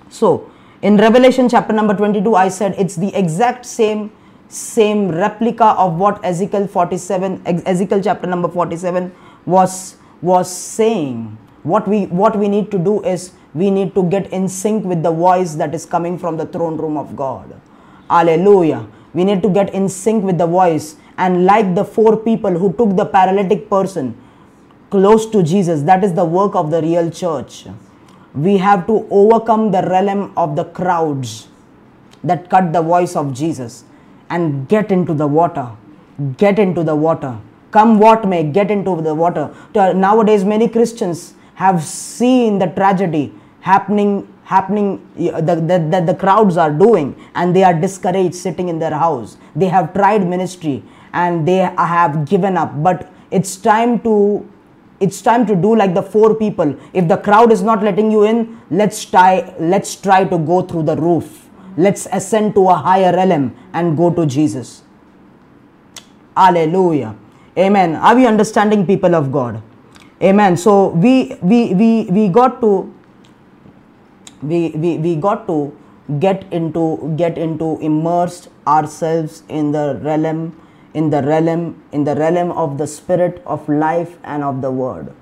so 0.08 0.50
in 0.80 0.96
Revelation 0.96 1.48
chapter 1.48 1.72
number 1.72 1.94
22, 1.94 2.34
I 2.34 2.48
said 2.48 2.74
it's 2.78 2.96
the 2.96 3.14
exact 3.14 3.66
same 3.66 4.12
same 4.48 5.08
replica 5.08 5.64
of 5.64 5.94
what 5.94 6.22
Ezekiel 6.22 6.66
47, 6.66 7.42
Ezekiel 7.46 8.02
chapter 8.02 8.26
number 8.26 8.48
47 8.48 9.10
was 9.46 9.96
was 10.20 10.54
saying. 10.54 11.38
What 11.62 11.86
we 11.86 12.06
what 12.06 12.36
we 12.36 12.48
need 12.48 12.70
to 12.72 12.78
do 12.78 13.02
is 13.02 13.32
we 13.54 13.70
need 13.70 13.94
to 13.94 14.02
get 14.04 14.32
in 14.32 14.48
sync 14.48 14.84
with 14.84 15.02
the 15.02 15.10
voice 15.10 15.54
that 15.54 15.74
is 15.74 15.84
coming 15.84 16.18
from 16.18 16.36
the 16.36 16.46
throne 16.46 16.76
room 16.76 16.96
of 16.96 17.14
God. 17.14 17.60
Hallelujah. 18.08 18.86
We 19.14 19.24
need 19.24 19.42
to 19.42 19.50
get 19.50 19.74
in 19.74 19.88
sync 19.88 20.24
with 20.24 20.38
the 20.38 20.46
voice. 20.46 20.96
And 21.18 21.44
like 21.44 21.74
the 21.74 21.84
four 21.84 22.16
people 22.16 22.50
who 22.50 22.72
took 22.72 22.96
the 22.96 23.04
paralytic 23.04 23.68
person 23.68 24.16
close 24.90 25.26
to 25.30 25.42
Jesus, 25.42 25.82
that 25.82 26.02
is 26.02 26.14
the 26.14 26.24
work 26.24 26.54
of 26.54 26.70
the 26.70 26.80
real 26.80 27.10
church. 27.10 27.66
We 28.34 28.56
have 28.56 28.86
to 28.86 29.06
overcome 29.10 29.70
the 29.70 29.82
realm 29.82 30.32
of 30.36 30.56
the 30.56 30.64
crowds 30.64 31.48
that 32.24 32.48
cut 32.48 32.72
the 32.72 32.80
voice 32.80 33.14
of 33.16 33.34
Jesus 33.34 33.84
and 34.30 34.66
get 34.68 34.90
into 34.90 35.12
the 35.12 35.26
water. 35.26 35.70
Get 36.38 36.58
into 36.58 36.82
the 36.82 36.96
water. 36.96 37.38
Come 37.70 37.98
what 37.98 38.26
may, 38.26 38.44
get 38.44 38.70
into 38.70 39.00
the 39.02 39.14
water. 39.14 39.54
Nowadays, 39.74 40.44
many 40.44 40.68
Christians 40.68 41.34
have 41.54 41.82
seen 41.82 42.58
the 42.58 42.66
tragedy 42.66 43.34
happening 43.62 44.28
happening 44.44 44.88
the, 45.16 45.54
the, 45.90 46.04
the 46.04 46.14
crowds 46.14 46.56
are 46.56 46.70
doing 46.70 47.14
and 47.34 47.56
they 47.56 47.62
are 47.62 47.72
discouraged 47.72 48.34
sitting 48.34 48.68
in 48.68 48.78
their 48.78 48.90
house. 48.90 49.36
They 49.56 49.66
have 49.66 49.94
tried 49.94 50.26
ministry 50.26 50.82
and 51.12 51.46
they 51.46 51.58
have 51.58 52.26
given 52.26 52.56
up. 52.56 52.82
But 52.82 53.10
it's 53.30 53.56
time 53.56 54.00
to 54.00 54.48
it's 55.00 55.20
time 55.20 55.46
to 55.46 55.56
do 55.56 55.74
like 55.74 55.94
the 55.94 56.02
four 56.02 56.34
people. 56.34 56.76
If 56.92 57.08
the 57.08 57.16
crowd 57.16 57.50
is 57.50 57.62
not 57.62 57.82
letting 57.82 58.10
you 58.10 58.24
in 58.24 58.60
let's 58.70 59.04
try 59.04 59.54
let's 59.58 59.96
try 59.96 60.24
to 60.24 60.38
go 60.38 60.62
through 60.62 60.84
the 60.84 60.96
roof. 60.96 61.48
Let's 61.76 62.06
ascend 62.12 62.54
to 62.56 62.68
a 62.68 62.74
higher 62.74 63.12
realm 63.16 63.56
and 63.72 63.96
go 63.96 64.10
to 64.10 64.26
jesus. 64.26 64.82
Hallelujah. 66.36 67.14
Amen. 67.56 67.94
Are 67.96 68.14
we 68.14 68.26
understanding 68.26 68.86
people 68.86 69.14
of 69.14 69.30
god? 69.30 69.62
Amen. 70.22 70.56
So 70.56 70.88
we 70.88 71.36
we 71.42 71.74
we, 71.74 71.90
we 72.10 72.28
got 72.28 72.60
to 72.60 72.92
we, 74.42 74.70
we 74.70 74.98
we 74.98 75.16
got 75.16 75.46
to 75.46 75.76
get 76.18 76.44
into 76.52 77.14
get 77.16 77.38
into 77.38 77.78
immersed 77.80 78.48
ourselves 78.66 79.42
in 79.48 79.72
the 79.72 80.00
realm 80.02 80.56
in 80.94 81.10
the 81.10 81.22
realm 81.22 81.82
in 81.92 82.04
the 82.04 82.14
realm 82.16 82.50
of 82.52 82.78
the 82.78 82.86
spirit 82.86 83.42
of 83.46 83.68
life 83.68 84.18
and 84.24 84.42
of 84.42 84.60
the 84.60 84.70
word. 84.70 85.12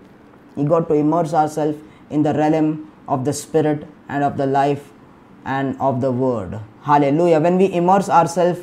We 0.57 0.65
got 0.65 0.89
to 0.89 0.95
immerse 0.95 1.35
ourselves 1.35 1.79
in 2.11 2.23
the 2.23 2.35
realm 2.35 2.91
of 3.07 3.25
the 3.25 3.33
spirit 3.33 3.87
and 4.09 4.25
of 4.25 4.37
the 4.37 4.47
life 4.47 4.91
and 5.45 5.77
of 5.81 6.01
the 6.01 6.11
word. 6.11 6.59
Hallelujah. 6.83 7.41
When 7.41 7.57
we 7.59 7.73
immerse 7.73 8.09
ourselves 8.09 8.61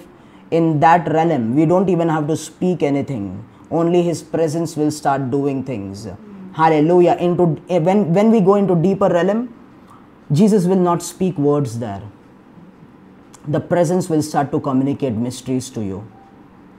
in 0.51 0.79
that 0.79 1.07
realm 1.11 1.55
we 1.55 1.65
don't 1.65 1.89
even 1.89 2.09
have 2.09 2.27
to 2.27 2.35
speak 2.35 2.83
anything. 2.83 3.45
Only 3.69 4.01
his 4.01 4.23
presence 4.23 4.75
will 4.75 4.91
start 4.91 5.29
doing 5.29 5.63
things. 5.63 6.07
Hallelujah. 6.53 7.15
Into 7.19 7.45
when 7.87 8.13
when 8.13 8.31
we 8.31 8.41
go 8.41 8.55
into 8.55 8.75
deeper 8.75 9.07
realm 9.07 9.53
jesus 10.31 10.65
will 10.65 10.83
not 10.89 11.01
speak 11.01 11.37
words 11.37 11.79
there 11.79 12.03
the 13.47 13.59
presence 13.61 14.09
will 14.09 14.21
start 14.21 14.51
to 14.51 14.59
communicate 14.59 15.13
mysteries 15.13 15.69
to 15.69 15.81
you. 15.81 16.05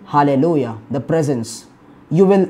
Hallelujah. 0.07 0.79
The 0.91 1.01
presence. 1.01 1.67
You 2.11 2.27
will, 2.27 2.45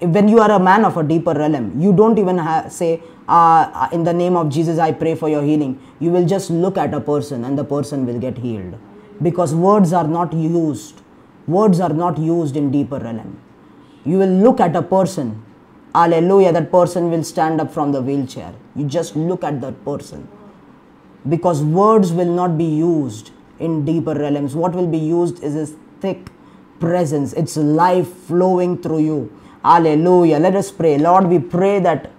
when 0.00 0.28
you 0.28 0.40
are 0.40 0.50
a 0.50 0.58
man 0.58 0.84
of 0.84 0.96
a 0.96 1.02
deeper 1.02 1.32
realm, 1.32 1.80
you 1.80 1.92
don't 1.92 2.18
even 2.18 2.38
say, 2.70 3.02
uh, 3.28 3.88
In 3.92 4.04
the 4.04 4.12
name 4.12 4.36
of 4.36 4.50
Jesus, 4.50 4.78
I 4.78 4.92
pray 4.92 5.14
for 5.14 5.28
your 5.28 5.42
healing. 5.42 5.80
You 6.00 6.10
will 6.10 6.26
just 6.26 6.50
look 6.50 6.76
at 6.76 6.92
a 6.92 7.00
person 7.00 7.44
and 7.44 7.58
the 7.58 7.64
person 7.64 8.04
will 8.04 8.18
get 8.18 8.38
healed. 8.38 8.78
Because 9.22 9.54
words 9.54 9.92
are 9.92 10.06
not 10.06 10.34
used. 10.34 11.00
Words 11.46 11.80
are 11.80 11.92
not 11.94 12.18
used 12.18 12.56
in 12.56 12.70
deeper 12.70 12.98
realm. 12.98 13.40
You 14.04 14.18
will 14.18 14.28
look 14.28 14.60
at 14.60 14.76
a 14.76 14.82
person. 14.82 15.42
Hallelujah. 15.94 16.52
That 16.52 16.70
person 16.70 17.10
will 17.10 17.24
stand 17.24 17.60
up 17.60 17.72
from 17.72 17.92
the 17.92 18.02
wheelchair. 18.02 18.54
You 18.76 18.84
just 18.84 19.16
look 19.16 19.44
at 19.44 19.60
that 19.62 19.82
person. 19.84 20.28
Because 21.28 21.62
words 21.62 22.12
will 22.12 22.32
not 22.32 22.58
be 22.58 22.64
used 22.64 23.30
in 23.58 23.84
deeper 23.84 24.14
realms. 24.14 24.54
What 24.54 24.74
will 24.74 24.88
be 24.88 24.98
used 24.98 25.42
is 25.42 25.54
His 25.54 25.76
thick 26.00 26.30
presence, 26.80 27.32
it's 27.34 27.56
life 27.56 28.08
flowing 28.26 28.76
through 28.82 28.98
you. 28.98 29.40
Hallelujah. 29.64 30.38
Let 30.38 30.56
us 30.56 30.72
pray. 30.72 30.98
Lord, 30.98 31.28
we 31.28 31.38
pray 31.38 31.78
that 31.78 32.10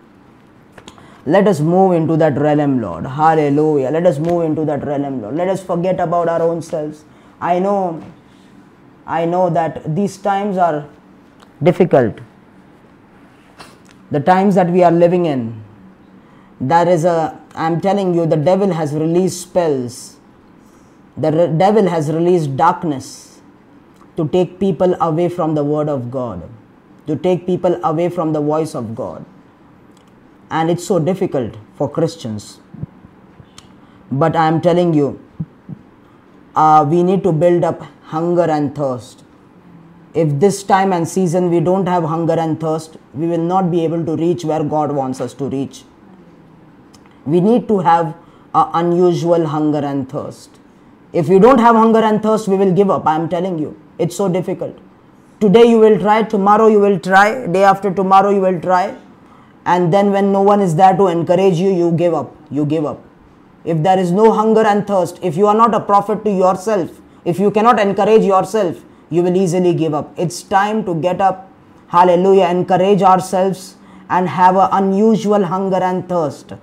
let 1.26 1.48
us 1.48 1.60
move 1.60 1.94
into 1.94 2.18
that 2.18 2.38
realm, 2.38 2.82
Lord. 2.82 3.06
Hallelujah. 3.06 3.90
Let 3.90 4.06
us 4.06 4.20
move 4.20 4.44
into 4.44 4.66
that 4.66 4.86
realm, 4.86 5.22
Lord. 5.22 5.36
Let 5.36 5.48
us 5.48 5.64
forget 5.64 6.00
about 6.00 6.28
our 6.28 6.42
own 6.42 6.62
selves. 6.62 7.06
I 7.40 7.60
know, 7.60 8.04
I 9.06 9.26
know 9.26 9.50
that 9.50 9.96
these 9.96 10.18
times 10.18 10.58
are 10.58 10.88
difficult. 11.62 12.20
The 14.12 14.20
times 14.20 14.56
that 14.56 14.70
we 14.70 14.84
are 14.84 14.92
living 14.92 15.26
in, 15.26 15.63
there 16.70 16.88
is 16.88 17.06
a, 17.06 17.40
I'm 17.56 17.82
telling 17.82 18.14
you, 18.14 18.26
the 18.26 18.38
devil 18.38 18.72
has 18.74 18.94
released 18.94 19.42
spells 19.42 20.14
the 21.16 21.32
re- 21.32 21.58
devil 21.58 21.88
has 21.88 22.12
released 22.12 22.58
darkness 22.58 23.42
to 24.18 24.28
take 24.28 24.60
people 24.60 24.96
away 25.00 25.30
from 25.30 25.54
the 25.56 25.64
word 25.64 25.88
of 25.90 26.10
God, 26.10 26.50
to 27.08 27.16
take 27.16 27.46
people 27.46 27.80
away 27.84 28.10
from 28.10 28.34
the 28.34 28.42
voice 28.42 28.74
of 28.74 28.96
God. 28.96 29.26
And 30.50 30.70
it's 30.70 30.86
so 30.86 31.00
difficult 31.00 31.56
for 31.76 31.90
Christians. 31.90 32.60
But 34.12 34.36
I 34.36 34.48
am 34.48 34.62
telling 34.62 34.94
you, 34.94 35.20
uh, 36.56 36.86
we 36.88 37.04
need 37.04 37.24
to 37.24 37.32
build 37.32 37.64
up 37.64 37.82
hunger 38.04 38.44
and 38.44 38.76
thirst. 38.76 39.24
If 40.14 40.40
this 40.40 40.62
time 40.64 40.94
and 40.94 41.08
season 41.08 41.50
we 41.50 41.60
don't 41.60 41.88
have 41.88 42.04
hunger 42.04 42.34
and 42.34 42.60
thirst, 42.60 42.98
we 43.14 43.26
will 43.28 43.40
not 43.40 43.72
be 43.72 43.84
able 43.84 44.06
to 44.06 44.16
reach 44.16 44.46
where 44.46 44.64
God 44.64 44.92
wants 44.92 45.20
us 45.22 45.34
to 45.36 45.46
reach. 45.50 45.84
We 47.26 47.40
need 47.40 47.68
to 47.70 47.80
have 47.80 48.16
an 48.54 48.68
unusual 48.74 49.46
hunger 49.48 49.80
and 49.80 50.10
thirst. 50.10 50.60
If 51.14 51.30
you 51.30 51.40
don't 51.40 51.60
have 51.60 51.76
hunger 51.76 52.00
and 52.00 52.22
thirst, 52.22 52.48
we 52.48 52.58
will 52.58 52.74
give 52.74 52.90
up. 52.90 53.06
I 53.08 53.16
am 53.16 53.30
telling 53.30 53.60
you. 53.60 53.80
It's 53.98 54.16
so 54.16 54.28
difficult. 54.28 54.78
Today 55.40 55.66
you 55.66 55.80
will 55.80 56.00
try, 56.00 56.24
tomorrow 56.24 56.68
you 56.68 56.80
will 56.80 57.00
try, 57.00 57.48
day 57.48 57.64
after 57.64 57.94
tomorrow 57.94 58.30
you 58.30 58.42
will 58.42 58.60
try. 58.60 58.96
And 59.66 59.94
then 59.94 60.12
when 60.12 60.32
no 60.32 60.42
one 60.42 60.62
is 60.62 60.76
there 60.76 60.96
to 60.98 61.08
encourage 61.08 61.56
you, 61.56 61.70
you 61.70 61.92
give 61.92 62.14
up. 62.14 62.36
You 62.50 62.66
give 62.66 62.86
up. 62.86 63.02
If 63.64 63.82
there 63.82 63.98
is 63.98 64.12
no 64.12 64.32
hunger 64.34 64.62
and 64.62 64.86
thirst, 64.86 65.20
if 65.22 65.38
you 65.38 65.48
are 65.48 65.56
not 65.56 65.74
a 65.74 65.80
prophet 65.80 66.26
to 66.26 66.32
yourself, 66.32 67.00
if 67.24 67.40
you 67.40 67.52
cannot 67.52 67.80
encourage 67.80 68.24
yourself, 68.24 68.84
you 69.10 69.24
will 69.24 69.36
easily 69.38 69.74
give 69.74 69.94
up. 69.94 70.14
It's 70.18 70.44
time 70.44 70.84
to 70.86 70.96
get 70.96 71.22
up. 71.22 71.50
Hallelujah. 71.88 72.48
Encourage 72.48 73.02
ourselves 73.02 73.78
and 74.10 74.28
have 74.28 74.58
an 74.58 74.70
unusual 74.72 75.46
hunger 75.46 75.78
and 75.78 76.10
thirst 76.10 76.54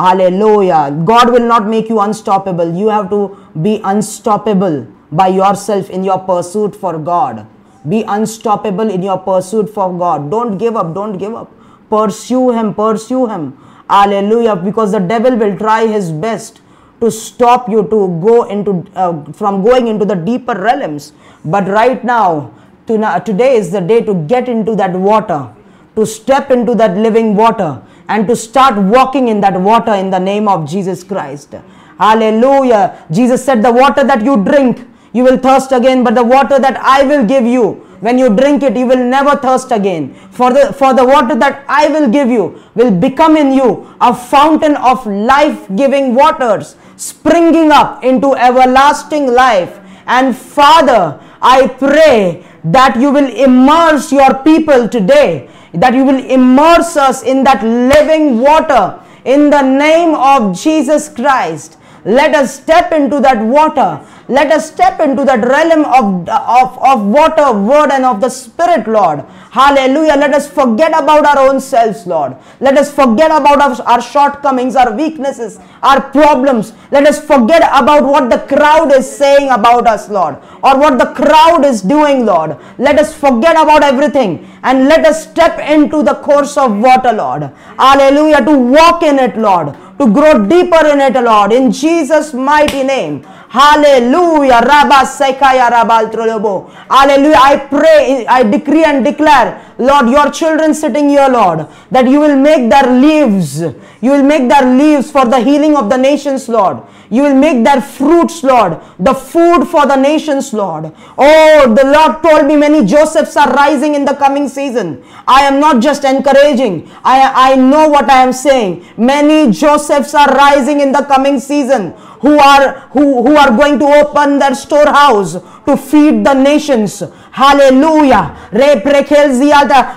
Hallelujah. 0.00 0.90
God 1.04 1.30
will 1.30 1.46
not 1.46 1.66
make 1.66 1.90
you 1.90 2.00
unstoppable. 2.00 2.74
You 2.74 2.88
have 2.88 3.10
to 3.10 3.36
be 3.60 3.80
unstoppable 3.84 4.86
by 5.12 5.28
yourself 5.28 5.90
in 5.90 6.04
your 6.04 6.18
pursuit 6.20 6.74
for 6.74 6.98
God. 6.98 7.46
Be 7.86 8.02
unstoppable 8.08 8.88
in 8.88 9.02
your 9.02 9.18
pursuit 9.18 9.68
for 9.68 9.92
God. 9.98 10.30
Don't 10.30 10.56
give 10.56 10.76
up. 10.76 10.94
Don't 10.94 11.18
give 11.18 11.34
up. 11.34 11.52
Pursue 11.90 12.52
Him. 12.52 12.72
Pursue 12.74 13.26
Him. 13.26 13.58
Hallelujah. 13.90 14.56
Because 14.56 14.92
the 14.92 15.00
devil 15.00 15.36
will 15.36 15.58
try 15.58 15.86
his 15.86 16.10
best 16.10 16.62
to 17.00 17.10
stop 17.10 17.68
you 17.68 17.82
to 17.82 18.00
go 18.24 18.44
into 18.44 18.86
uh, 18.94 19.24
from 19.32 19.62
going 19.62 19.88
into 19.88 20.06
the 20.06 20.14
deeper 20.14 20.54
realms. 20.54 21.12
But 21.44 21.68
right 21.68 22.02
now, 22.04 22.54
to, 22.86 23.22
today 23.26 23.56
is 23.56 23.70
the 23.70 23.80
day 23.80 24.00
to 24.02 24.14
get 24.14 24.48
into 24.48 24.74
that 24.76 24.92
water, 24.92 25.52
to 25.96 26.06
step 26.06 26.50
into 26.50 26.74
that 26.76 26.96
living 26.96 27.34
water 27.34 27.82
and 28.10 28.26
to 28.26 28.34
start 28.34 28.76
walking 28.76 29.28
in 29.28 29.40
that 29.40 29.58
water 29.58 29.94
in 29.94 30.10
the 30.10 30.18
name 30.18 30.48
of 30.48 30.68
Jesus 30.68 31.04
Christ. 31.04 31.54
Hallelujah. 31.96 33.06
Jesus 33.10 33.44
said, 33.44 33.62
The 33.62 33.72
water 33.72 34.02
that 34.02 34.24
you 34.24 34.42
drink, 34.44 34.84
you 35.12 35.22
will 35.22 35.38
thirst 35.38 35.70
again, 35.70 36.02
but 36.02 36.16
the 36.16 36.24
water 36.24 36.58
that 36.58 36.76
I 36.82 37.04
will 37.04 37.24
give 37.24 37.44
you, 37.46 37.86
when 38.00 38.18
you 38.18 38.34
drink 38.34 38.64
it, 38.64 38.76
you 38.76 38.86
will 38.86 39.04
never 39.04 39.36
thirst 39.36 39.70
again. 39.70 40.14
For 40.32 40.52
the, 40.52 40.72
for 40.72 40.92
the 40.92 41.04
water 41.04 41.36
that 41.36 41.64
I 41.68 41.86
will 41.88 42.08
give 42.10 42.28
you 42.28 42.60
will 42.74 42.90
become 42.90 43.36
in 43.36 43.52
you 43.52 43.94
a 44.00 44.12
fountain 44.12 44.74
of 44.76 45.06
life 45.06 45.68
giving 45.76 46.14
waters 46.14 46.76
springing 46.96 47.70
up 47.70 48.02
into 48.02 48.34
everlasting 48.34 49.26
life. 49.32 49.78
And 50.06 50.36
Father, 50.36 51.20
I 51.40 51.68
pray 51.68 52.44
that 52.64 52.96
you 52.96 53.10
will 53.10 53.30
immerse 53.34 54.12
your 54.12 54.34
people 54.42 54.88
today 54.88 55.48
that 55.74 55.94
you 55.94 56.04
will 56.04 56.24
immerse 56.24 56.96
us 56.96 57.22
in 57.22 57.44
that 57.44 57.62
living 57.62 58.40
water 58.40 59.00
in 59.24 59.50
the 59.50 59.62
name 59.62 60.14
of 60.14 60.58
Jesus 60.58 61.08
Christ. 61.08 61.76
Let 62.04 62.34
us 62.34 62.54
step 62.60 62.92
into 62.92 63.20
that 63.20 63.44
water 63.44 64.04
let 64.30 64.52
us 64.52 64.70
step 64.70 65.00
into 65.00 65.24
that 65.24 65.44
realm 65.44 65.84
of, 65.84 66.28
of, 66.28 66.78
of 66.78 67.06
water, 67.06 67.52
word, 67.52 67.90
and 67.90 68.04
of 68.04 68.20
the 68.20 68.28
Spirit, 68.28 68.86
Lord. 68.86 69.24
Hallelujah. 69.50 70.14
Let 70.14 70.32
us 70.32 70.48
forget 70.48 70.90
about 70.90 71.26
our 71.26 71.48
own 71.48 71.60
selves, 71.60 72.06
Lord. 72.06 72.36
Let 72.60 72.78
us 72.78 72.94
forget 72.94 73.32
about 73.32 73.60
our, 73.60 73.86
our 73.88 74.00
shortcomings, 74.00 74.76
our 74.76 74.94
weaknesses, 74.94 75.58
our 75.82 76.00
problems. 76.00 76.72
Let 76.92 77.08
us 77.08 77.18
forget 77.24 77.62
about 77.62 78.04
what 78.04 78.30
the 78.30 78.38
crowd 78.54 78.92
is 78.92 79.10
saying 79.10 79.50
about 79.50 79.88
us, 79.88 80.08
Lord, 80.08 80.36
or 80.62 80.78
what 80.78 81.00
the 81.00 81.12
crowd 81.14 81.64
is 81.64 81.82
doing, 81.82 82.24
Lord. 82.24 82.56
Let 82.78 83.00
us 83.00 83.12
forget 83.12 83.60
about 83.60 83.82
everything 83.82 84.48
and 84.62 84.86
let 84.86 85.04
us 85.04 85.28
step 85.28 85.58
into 85.58 86.04
the 86.04 86.14
course 86.14 86.56
of 86.56 86.78
water, 86.78 87.12
Lord. 87.12 87.50
Hallelujah. 87.78 88.44
To 88.44 88.56
walk 88.56 89.02
in 89.02 89.18
it, 89.18 89.36
Lord. 89.36 89.74
To 89.98 90.12
grow 90.12 90.46
deeper 90.46 90.86
in 90.86 91.00
it, 91.00 91.14
Lord. 91.14 91.52
In 91.52 91.72
Jesus' 91.72 92.32
mighty 92.32 92.84
name. 92.84 93.26
Hallelujah. 93.50 94.62
Rabba 94.62 95.02
Sekaya 95.10 95.68
Rabal 95.72 96.70
Hallelujah. 96.88 97.34
I 97.36 97.56
pray, 97.56 98.24
I 98.24 98.44
decree 98.44 98.84
and 98.84 99.04
declare, 99.04 99.74
Lord, 99.76 100.08
your 100.08 100.30
children 100.30 100.72
sitting 100.72 101.08
here, 101.08 101.26
Lord, 101.28 101.66
that 101.90 102.06
you 102.06 102.20
will 102.20 102.36
make 102.36 102.70
their 102.70 102.86
leaves, 102.86 103.60
you 103.60 104.12
will 104.12 104.22
make 104.22 104.48
their 104.48 104.62
leaves 104.62 105.10
for 105.10 105.24
the 105.24 105.40
healing 105.40 105.76
of 105.76 105.90
the 105.90 105.96
nations, 105.96 106.48
Lord. 106.48 106.78
You 107.12 107.24
will 107.24 107.34
make 107.34 107.64
their 107.64 107.82
fruits, 107.82 108.44
Lord, 108.44 108.78
the 109.00 109.14
food 109.14 109.64
for 109.64 109.84
the 109.84 109.96
nations, 109.96 110.52
Lord. 110.52 110.92
Oh, 111.18 111.74
the 111.74 111.84
Lord 111.84 112.22
told 112.22 112.46
me 112.46 112.54
many 112.54 112.86
Josephs 112.86 113.36
are 113.36 113.52
rising 113.52 113.96
in 113.96 114.04
the 114.04 114.14
coming 114.14 114.48
season. 114.48 115.02
I 115.26 115.42
am 115.42 115.58
not 115.58 115.82
just 115.82 116.04
encouraging, 116.04 116.88
I, 117.02 117.52
I 117.52 117.56
know 117.56 117.88
what 117.88 118.08
I 118.08 118.22
am 118.22 118.32
saying. 118.32 118.86
Many 118.96 119.50
Josephs 119.50 120.14
are 120.14 120.28
rising 120.28 120.80
in 120.80 120.92
the 120.92 121.02
coming 121.02 121.40
season 121.40 121.94
who 122.20 122.38
are 122.38 122.80
who, 122.92 123.22
who 123.26 123.36
are 123.40 123.56
going 123.56 123.78
to 123.78 123.86
open 123.86 124.38
their 124.38 124.54
storehouse 124.54 125.32
to 125.66 125.76
feed 125.76 126.24
the 126.24 126.34
nations. 126.34 127.02
Hallelujah. 127.32 128.36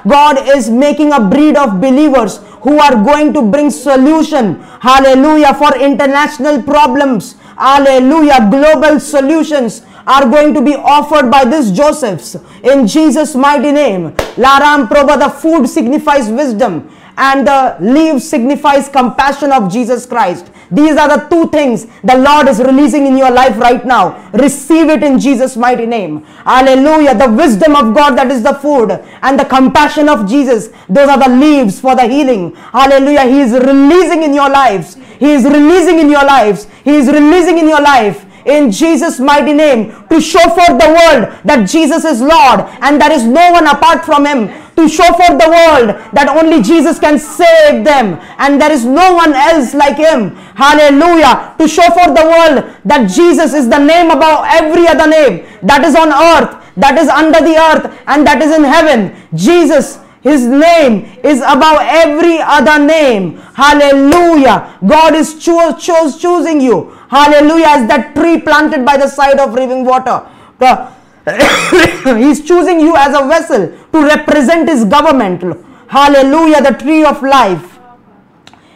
God 0.07 0.35
is 0.55 0.69
making 0.69 1.11
a 1.13 1.19
breed 1.19 1.57
of 1.57 1.79
believers 1.81 2.39
who 2.61 2.79
are 2.79 2.95
going 3.03 3.33
to 3.33 3.41
bring 3.41 3.69
solution. 3.69 4.61
Hallelujah. 4.79 5.53
For 5.53 5.77
international 5.77 6.63
problems. 6.63 7.35
Hallelujah. 7.57 8.47
Global 8.49 8.99
solutions 8.99 9.83
are 10.05 10.25
going 10.29 10.53
to 10.53 10.61
be 10.61 10.75
offered 10.75 11.29
by 11.31 11.45
this 11.45 11.71
Josephs 11.71 12.35
in 12.63 12.87
Jesus' 12.87 13.35
mighty 13.35 13.71
name. 13.71 14.11
Laram 14.35 14.87
Prabha, 14.87 15.17
the 15.19 15.29
food 15.29 15.67
signifies 15.67 16.29
wisdom 16.29 16.89
and 17.17 17.47
the 17.47 17.77
leaf 17.79 18.21
signifies 18.21 18.89
compassion 18.89 19.51
of 19.51 19.71
Jesus 19.71 20.05
Christ. 20.05 20.49
These 20.71 20.97
are 20.97 21.07
the 21.07 21.27
two 21.29 21.49
things 21.49 21.85
the 22.03 22.17
Lord 22.17 22.47
is 22.47 22.59
releasing 22.59 23.05
in 23.05 23.17
your 23.17 23.29
life 23.29 23.57
right 23.57 23.85
now. 23.85 24.29
Receive 24.33 24.89
it 24.89 25.03
in 25.03 25.19
Jesus' 25.19 25.55
mighty 25.55 25.85
name. 25.85 26.23
Hallelujah. 26.45 27.15
The 27.15 27.29
wisdom 27.31 27.75
of 27.75 27.93
God 27.93 28.17
that 28.17 28.31
is 28.31 28.41
the 28.41 28.55
food 28.55 28.91
and 29.21 29.39
the 29.39 29.45
compassion 29.45 30.09
of 30.09 30.27
Jesus. 30.27 30.69
Those 30.89 31.09
are 31.09 31.19
the 31.19 31.35
leaves 31.35 31.79
for 31.79 31.95
the 31.95 32.07
healing. 32.07 32.55
Hallelujah. 32.55 33.25
He 33.25 33.41
is 33.41 33.51
releasing 33.53 34.23
in 34.23 34.33
your 34.33 34.49
lives. 34.49 34.95
He 35.19 35.31
is 35.33 35.43
releasing 35.45 35.99
in 35.99 36.09
your 36.09 36.25
lives. 36.25 36.67
He 36.83 36.95
is 36.95 37.07
releasing 37.07 37.59
in 37.59 37.67
your 37.67 37.81
life 37.81 38.25
in 38.45 38.71
Jesus' 38.71 39.19
mighty 39.19 39.53
name 39.53 39.91
to 40.09 40.19
show 40.21 40.43
for 40.49 40.67
the 40.77 40.89
world 40.89 41.33
that 41.45 41.67
Jesus 41.69 42.05
is 42.05 42.21
Lord 42.21 42.61
and 42.81 42.99
there 42.99 43.11
is 43.11 43.25
no 43.25 43.51
one 43.51 43.67
apart 43.67 44.05
from 44.05 44.25
Him. 44.25 44.49
To 44.75 44.89
show 44.89 45.05
for 45.05 45.37
the 45.37 45.49
world 45.53 46.01
that 46.17 46.27
only 46.29 46.61
Jesus 46.63 46.97
can 46.97 47.19
save 47.19 47.85
them 47.85 48.19
and 48.39 48.59
there 48.59 48.71
is 48.71 48.85
no 48.85 49.13
one 49.13 49.33
else 49.33 49.73
like 49.73 49.97
Him. 49.97 50.35
Hallelujah. 50.55 51.55
To 51.59 51.67
show 51.67 51.85
for 51.93 52.09
the 52.09 52.25
world 52.25 52.73
that 52.85 53.09
Jesus 53.09 53.53
is 53.53 53.69
the 53.69 53.79
name 53.79 54.09
above 54.09 54.45
every 54.49 54.87
other 54.87 55.07
name 55.07 55.45
that 55.61 55.83
is 55.85 55.95
on 55.95 56.09
earth, 56.09 56.57
that 56.77 56.97
is 56.97 57.07
under 57.07 57.39
the 57.39 57.55
earth, 57.55 57.85
and 58.07 58.25
that 58.25 58.41
is 58.41 58.55
in 58.55 58.63
heaven. 58.63 59.15
Jesus 59.35 59.99
his 60.23 60.45
name 60.45 61.19
is 61.21 61.39
above 61.41 61.79
every 61.81 62.39
other 62.39 62.83
name. 62.83 63.35
Hallelujah. 63.55 64.79
God 64.87 65.15
is 65.15 65.35
cho- 65.37 65.75
cho- 65.77 66.17
choosing 66.17 66.61
you. 66.61 66.97
Hallelujah. 67.13 67.67
As 67.77 67.87
that 67.89 68.15
tree 68.15 68.41
planted 68.41 68.83
by 68.83 68.97
the 68.97 69.07
side 69.07 69.39
of 69.39 69.53
living 69.53 69.85
water. 69.85 70.25
He's 72.17 72.43
choosing 72.43 72.79
you 72.79 72.95
as 72.97 73.13
a 73.15 73.27
vessel 73.27 73.67
to 73.91 74.01
represent 74.01 74.67
His 74.67 74.83
government. 74.85 75.43
Hallelujah. 75.87 76.63
The 76.63 76.71
tree 76.71 77.05
of 77.05 77.21
life. 77.21 77.77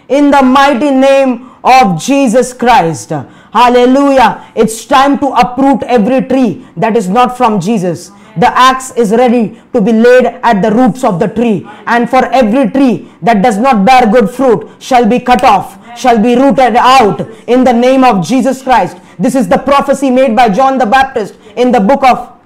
In 0.07 0.29
the 0.29 0.43
mighty 0.43 0.91
name 0.91 1.49
of 1.63 1.99
Jesus 1.99 2.53
Christ. 2.53 3.09
Hallelujah. 3.51 4.51
It's 4.55 4.85
time 4.85 5.17
to 5.19 5.27
uproot 5.29 5.81
every 5.83 6.21
tree 6.27 6.65
that 6.77 6.95
is 6.95 7.09
not 7.09 7.35
from 7.37 7.59
Jesus. 7.59 8.11
The 8.39 8.57
axe 8.57 8.91
is 8.91 9.11
ready 9.11 9.61
to 9.73 9.81
be 9.81 9.91
laid 9.91 10.25
at 10.25 10.61
the 10.61 10.71
roots 10.71 11.03
of 11.03 11.19
the 11.19 11.27
tree. 11.27 11.67
And 11.85 12.09
for 12.09 12.25
every 12.25 12.69
tree 12.69 13.11
that 13.21 13.41
does 13.41 13.57
not 13.57 13.85
bear 13.85 14.11
good 14.11 14.29
fruit 14.29 14.69
shall 14.79 15.05
be 15.05 15.19
cut 15.19 15.43
off 15.43 15.77
shall 15.97 16.21
be 16.21 16.35
rooted 16.35 16.75
out 16.75 17.21
in 17.47 17.63
the 17.63 17.73
name 17.73 18.03
of 18.03 18.25
Jesus 18.25 18.61
Christ. 18.61 18.97
This 19.17 19.35
is 19.35 19.47
the 19.47 19.57
prophecy 19.57 20.11
made 20.11 20.35
by 20.35 20.49
John 20.49 20.77
the 20.77 20.85
Baptist 20.85 21.35
in 21.55 21.71
the 21.71 21.79
book 21.79 22.03
of 22.03 22.36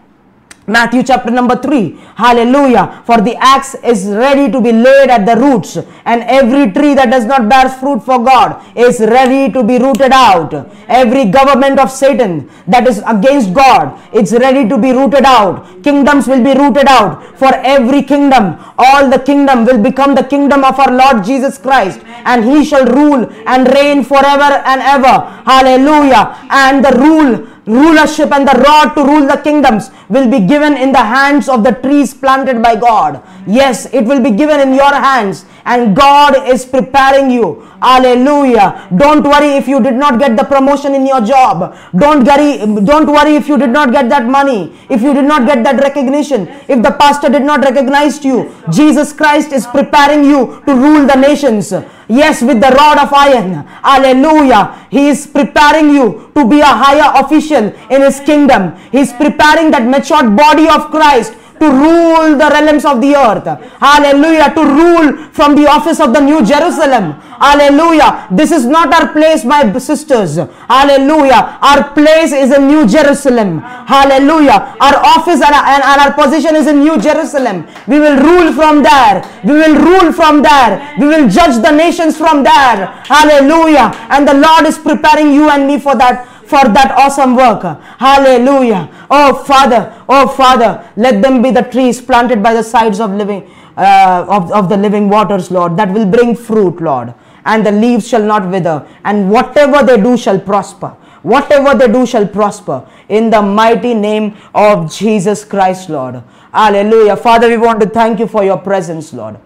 Matthew 0.71 1.03
chapter 1.03 1.31
number 1.31 1.55
3. 1.55 1.99
Hallelujah. 2.15 3.03
For 3.05 3.19
the 3.19 3.35
axe 3.35 3.75
is 3.83 4.05
ready 4.07 4.49
to 4.51 4.61
be 4.61 4.71
laid 4.71 5.09
at 5.09 5.25
the 5.25 5.35
roots, 5.35 5.77
and 6.05 6.23
every 6.23 6.71
tree 6.71 6.93
that 6.93 7.11
does 7.11 7.25
not 7.25 7.49
bear 7.49 7.67
fruit 7.67 7.99
for 8.03 8.23
God 8.23 8.63
is 8.77 9.01
ready 9.01 9.51
to 9.51 9.63
be 9.63 9.77
rooted 9.77 10.13
out. 10.13 10.53
Every 10.87 11.25
government 11.25 11.77
of 11.79 11.91
Satan 11.91 12.49
that 12.67 12.87
is 12.87 13.03
against 13.05 13.53
God, 13.53 13.99
it's 14.13 14.31
ready 14.31 14.67
to 14.69 14.77
be 14.77 14.91
rooted 14.93 15.25
out. 15.25 15.83
Kingdoms 15.83 16.27
will 16.27 16.43
be 16.43 16.53
rooted 16.53 16.87
out. 16.87 17.37
For 17.37 17.53
every 17.75 18.03
kingdom, 18.03 18.57
all 18.77 19.09
the 19.09 19.19
kingdom 19.19 19.65
will 19.65 19.81
become 19.81 20.15
the 20.15 20.23
kingdom 20.23 20.63
of 20.63 20.79
our 20.79 20.91
Lord 20.91 21.25
Jesus 21.25 21.57
Christ, 21.57 21.99
and 22.23 22.45
he 22.45 22.63
shall 22.63 22.85
rule 22.85 23.29
and 23.45 23.67
reign 23.73 24.03
forever 24.05 24.51
and 24.71 24.81
ever. 24.81 25.15
Hallelujah. 25.45 26.37
And 26.49 26.85
the 26.85 26.93
rule 26.97 27.47
rulership 27.65 28.31
and 28.31 28.47
the 28.47 28.57
rod 28.65 28.93
to 28.95 29.03
rule 29.03 29.27
the 29.27 29.37
kingdoms 29.37 29.91
will 30.09 30.29
be 30.29 30.39
given 30.45 30.75
in 30.75 30.91
the 30.91 30.97
hands 30.97 31.47
of 31.47 31.63
the 31.63 31.71
trees 31.71 32.13
planted 32.13 32.61
by 32.61 32.75
God. 32.75 33.21
Yes, 33.45 33.85
it 33.93 34.03
will 34.05 34.21
be 34.21 34.31
given 34.31 34.59
in 34.59 34.73
your 34.73 34.93
hands 34.93 35.45
and 35.65 35.95
God 35.95 36.47
is 36.47 36.65
preparing 36.65 37.29
you. 37.31 37.67
Hallelujah. 37.81 38.87
Don't 38.95 39.23
worry 39.23 39.57
if 39.57 39.67
you 39.67 39.81
did 39.81 39.95
not 39.95 40.19
get 40.19 40.37
the 40.37 40.43
promotion 40.43 40.93
in 40.93 41.05
your 41.05 41.21
job. 41.21 41.75
Don't 41.97 42.23
worry, 42.23 42.57
don't 42.83 43.07
worry 43.07 43.35
if 43.35 43.47
you 43.47 43.57
did 43.57 43.71
not 43.71 43.91
get 43.91 44.09
that 44.09 44.25
money, 44.25 44.77
if 44.89 45.01
you 45.01 45.13
did 45.13 45.25
not 45.25 45.47
get 45.47 45.63
that 45.63 45.81
recognition, 45.81 46.47
if 46.67 46.83
the 46.83 46.91
pastor 46.91 47.29
did 47.29 47.43
not 47.43 47.61
recognize 47.61 48.23
you. 48.23 48.53
Jesus 48.71 49.13
Christ 49.13 49.51
is 49.51 49.65
preparing 49.65 50.23
you 50.23 50.61
to 50.67 50.75
rule 50.75 51.07
the 51.07 51.15
nations. 51.15 51.73
Yes, 52.07 52.41
with 52.41 52.59
the 52.59 52.69
rod 52.69 52.99
of 52.99 53.13
iron. 53.13 53.65
Hallelujah. 53.81 54.87
He 54.91 55.07
is 55.07 55.25
preparing 55.25 55.93
you 55.95 56.29
to 56.35 56.45
be 56.45 56.59
a 56.59 56.65
higher 56.65 57.23
official 57.23 57.73
in 57.89 58.01
his 58.01 58.19
kingdom. 58.19 58.75
He 58.91 58.99
is 58.99 59.13
preparing 59.13 59.71
that 59.71 59.87
matured 59.87 60.35
body 60.35 60.67
of 60.67 60.91
Christ 60.91 61.33
to 61.61 61.67
rule 61.69 62.35
the 62.41 62.49
realms 62.57 62.85
of 62.85 62.99
the 63.01 63.13
earth. 63.15 63.45
Hallelujah. 63.79 64.49
To 64.57 64.63
rule 64.65 65.07
from 65.31 65.55
the 65.55 65.67
office 65.67 65.99
of 65.99 66.11
the 66.13 66.19
New 66.19 66.43
Jerusalem. 66.43 67.13
Hallelujah. 67.41 68.27
This 68.31 68.51
is 68.51 68.65
not 68.65 68.93
our 68.93 69.13
place, 69.13 69.45
my 69.45 69.61
sisters. 69.77 70.37
Hallelujah. 70.69 71.59
Our 71.61 71.93
place 71.93 72.31
is 72.33 72.51
in 72.51 72.67
New 72.67 72.87
Jerusalem. 72.87 73.59
Hallelujah. 73.61 74.75
Our 74.81 74.97
office 75.13 75.41
and, 75.41 75.53
and, 75.53 75.83
and 75.91 75.97
our 76.01 76.13
position 76.13 76.55
is 76.55 76.65
in 76.65 76.79
New 76.79 76.99
Jerusalem. 76.99 77.67
We 77.87 77.99
will 77.99 78.17
rule 78.17 78.53
from 78.53 78.81
there. 78.81 79.21
We 79.43 79.53
will 79.53 79.75
rule 79.75 80.11
from 80.11 80.41
there. 80.41 80.95
We 80.99 81.05
will 81.07 81.29
judge 81.29 81.61
the 81.61 81.71
nations 81.71 82.17
from 82.17 82.43
there. 82.43 82.87
Hallelujah. 83.05 83.93
And 84.09 84.27
the 84.27 84.33
Lord 84.33 84.65
is 84.65 84.77
preparing 84.79 85.33
you 85.33 85.49
and 85.49 85.67
me 85.67 85.79
for 85.79 85.95
that 85.95 86.40
for 86.51 86.63
that 86.77 86.91
awesome 87.03 87.35
work. 87.35 87.63
Hallelujah. 88.07 88.83
Oh 89.09 89.43
Father, 89.49 89.81
oh 90.07 90.27
Father, 90.27 90.71
let 90.95 91.21
them 91.25 91.41
be 91.41 91.51
the 91.59 91.65
trees 91.73 92.01
planted 92.01 92.43
by 92.43 92.53
the 92.53 92.63
sides 92.63 92.99
of 92.99 93.11
living 93.11 93.41
uh, 93.77 94.25
of, 94.27 94.51
of 94.51 94.69
the 94.69 94.77
living 94.77 95.09
waters, 95.09 95.49
Lord, 95.49 95.77
that 95.77 95.91
will 95.91 96.05
bring 96.05 96.35
fruit, 96.35 96.81
Lord. 96.81 97.13
And 97.45 97.65
the 97.65 97.71
leaves 97.71 98.07
shall 98.07 98.23
not 98.23 98.49
wither, 98.49 98.85
and 99.03 99.31
whatever 99.31 99.83
they 99.83 99.99
do 99.99 100.17
shall 100.17 100.39
prosper. 100.39 100.89
Whatever 101.23 101.73
they 101.77 101.87
do 101.87 102.05
shall 102.05 102.27
prosper 102.27 102.85
in 103.07 103.29
the 103.29 103.41
mighty 103.41 103.93
name 103.93 104.35
of 104.53 104.91
Jesus 104.93 105.45
Christ, 105.45 105.89
Lord. 105.89 106.21
Hallelujah. 106.51 107.15
Father, 107.15 107.47
we 107.47 107.57
want 107.57 107.79
to 107.81 107.89
thank 107.89 108.19
you 108.19 108.27
for 108.27 108.43
your 108.43 108.57
presence, 108.57 109.13
Lord. 109.13 109.39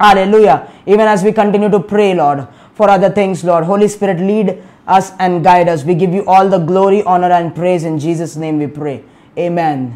Hallelujah. 0.00 0.70
Even 0.86 1.06
as 1.14 1.22
we 1.22 1.32
continue 1.32 1.70
to 1.70 1.80
pray, 1.80 2.14
Lord, 2.14 2.46
for 2.74 2.88
other 2.88 3.10
things, 3.10 3.44
Lord. 3.44 3.64
Holy 3.64 3.88
Spirit, 3.88 4.18
lead 4.18 4.62
us 4.86 5.12
and 5.18 5.42
guide 5.42 5.68
us. 5.68 5.84
We 5.84 5.94
give 5.94 6.12
you 6.12 6.24
all 6.26 6.48
the 6.48 6.58
glory, 6.58 7.02
honor, 7.04 7.30
and 7.30 7.54
praise. 7.54 7.84
In 7.84 7.98
Jesus' 7.98 8.36
name 8.36 8.58
we 8.58 8.66
pray. 8.66 9.02
Amen. 9.38 9.90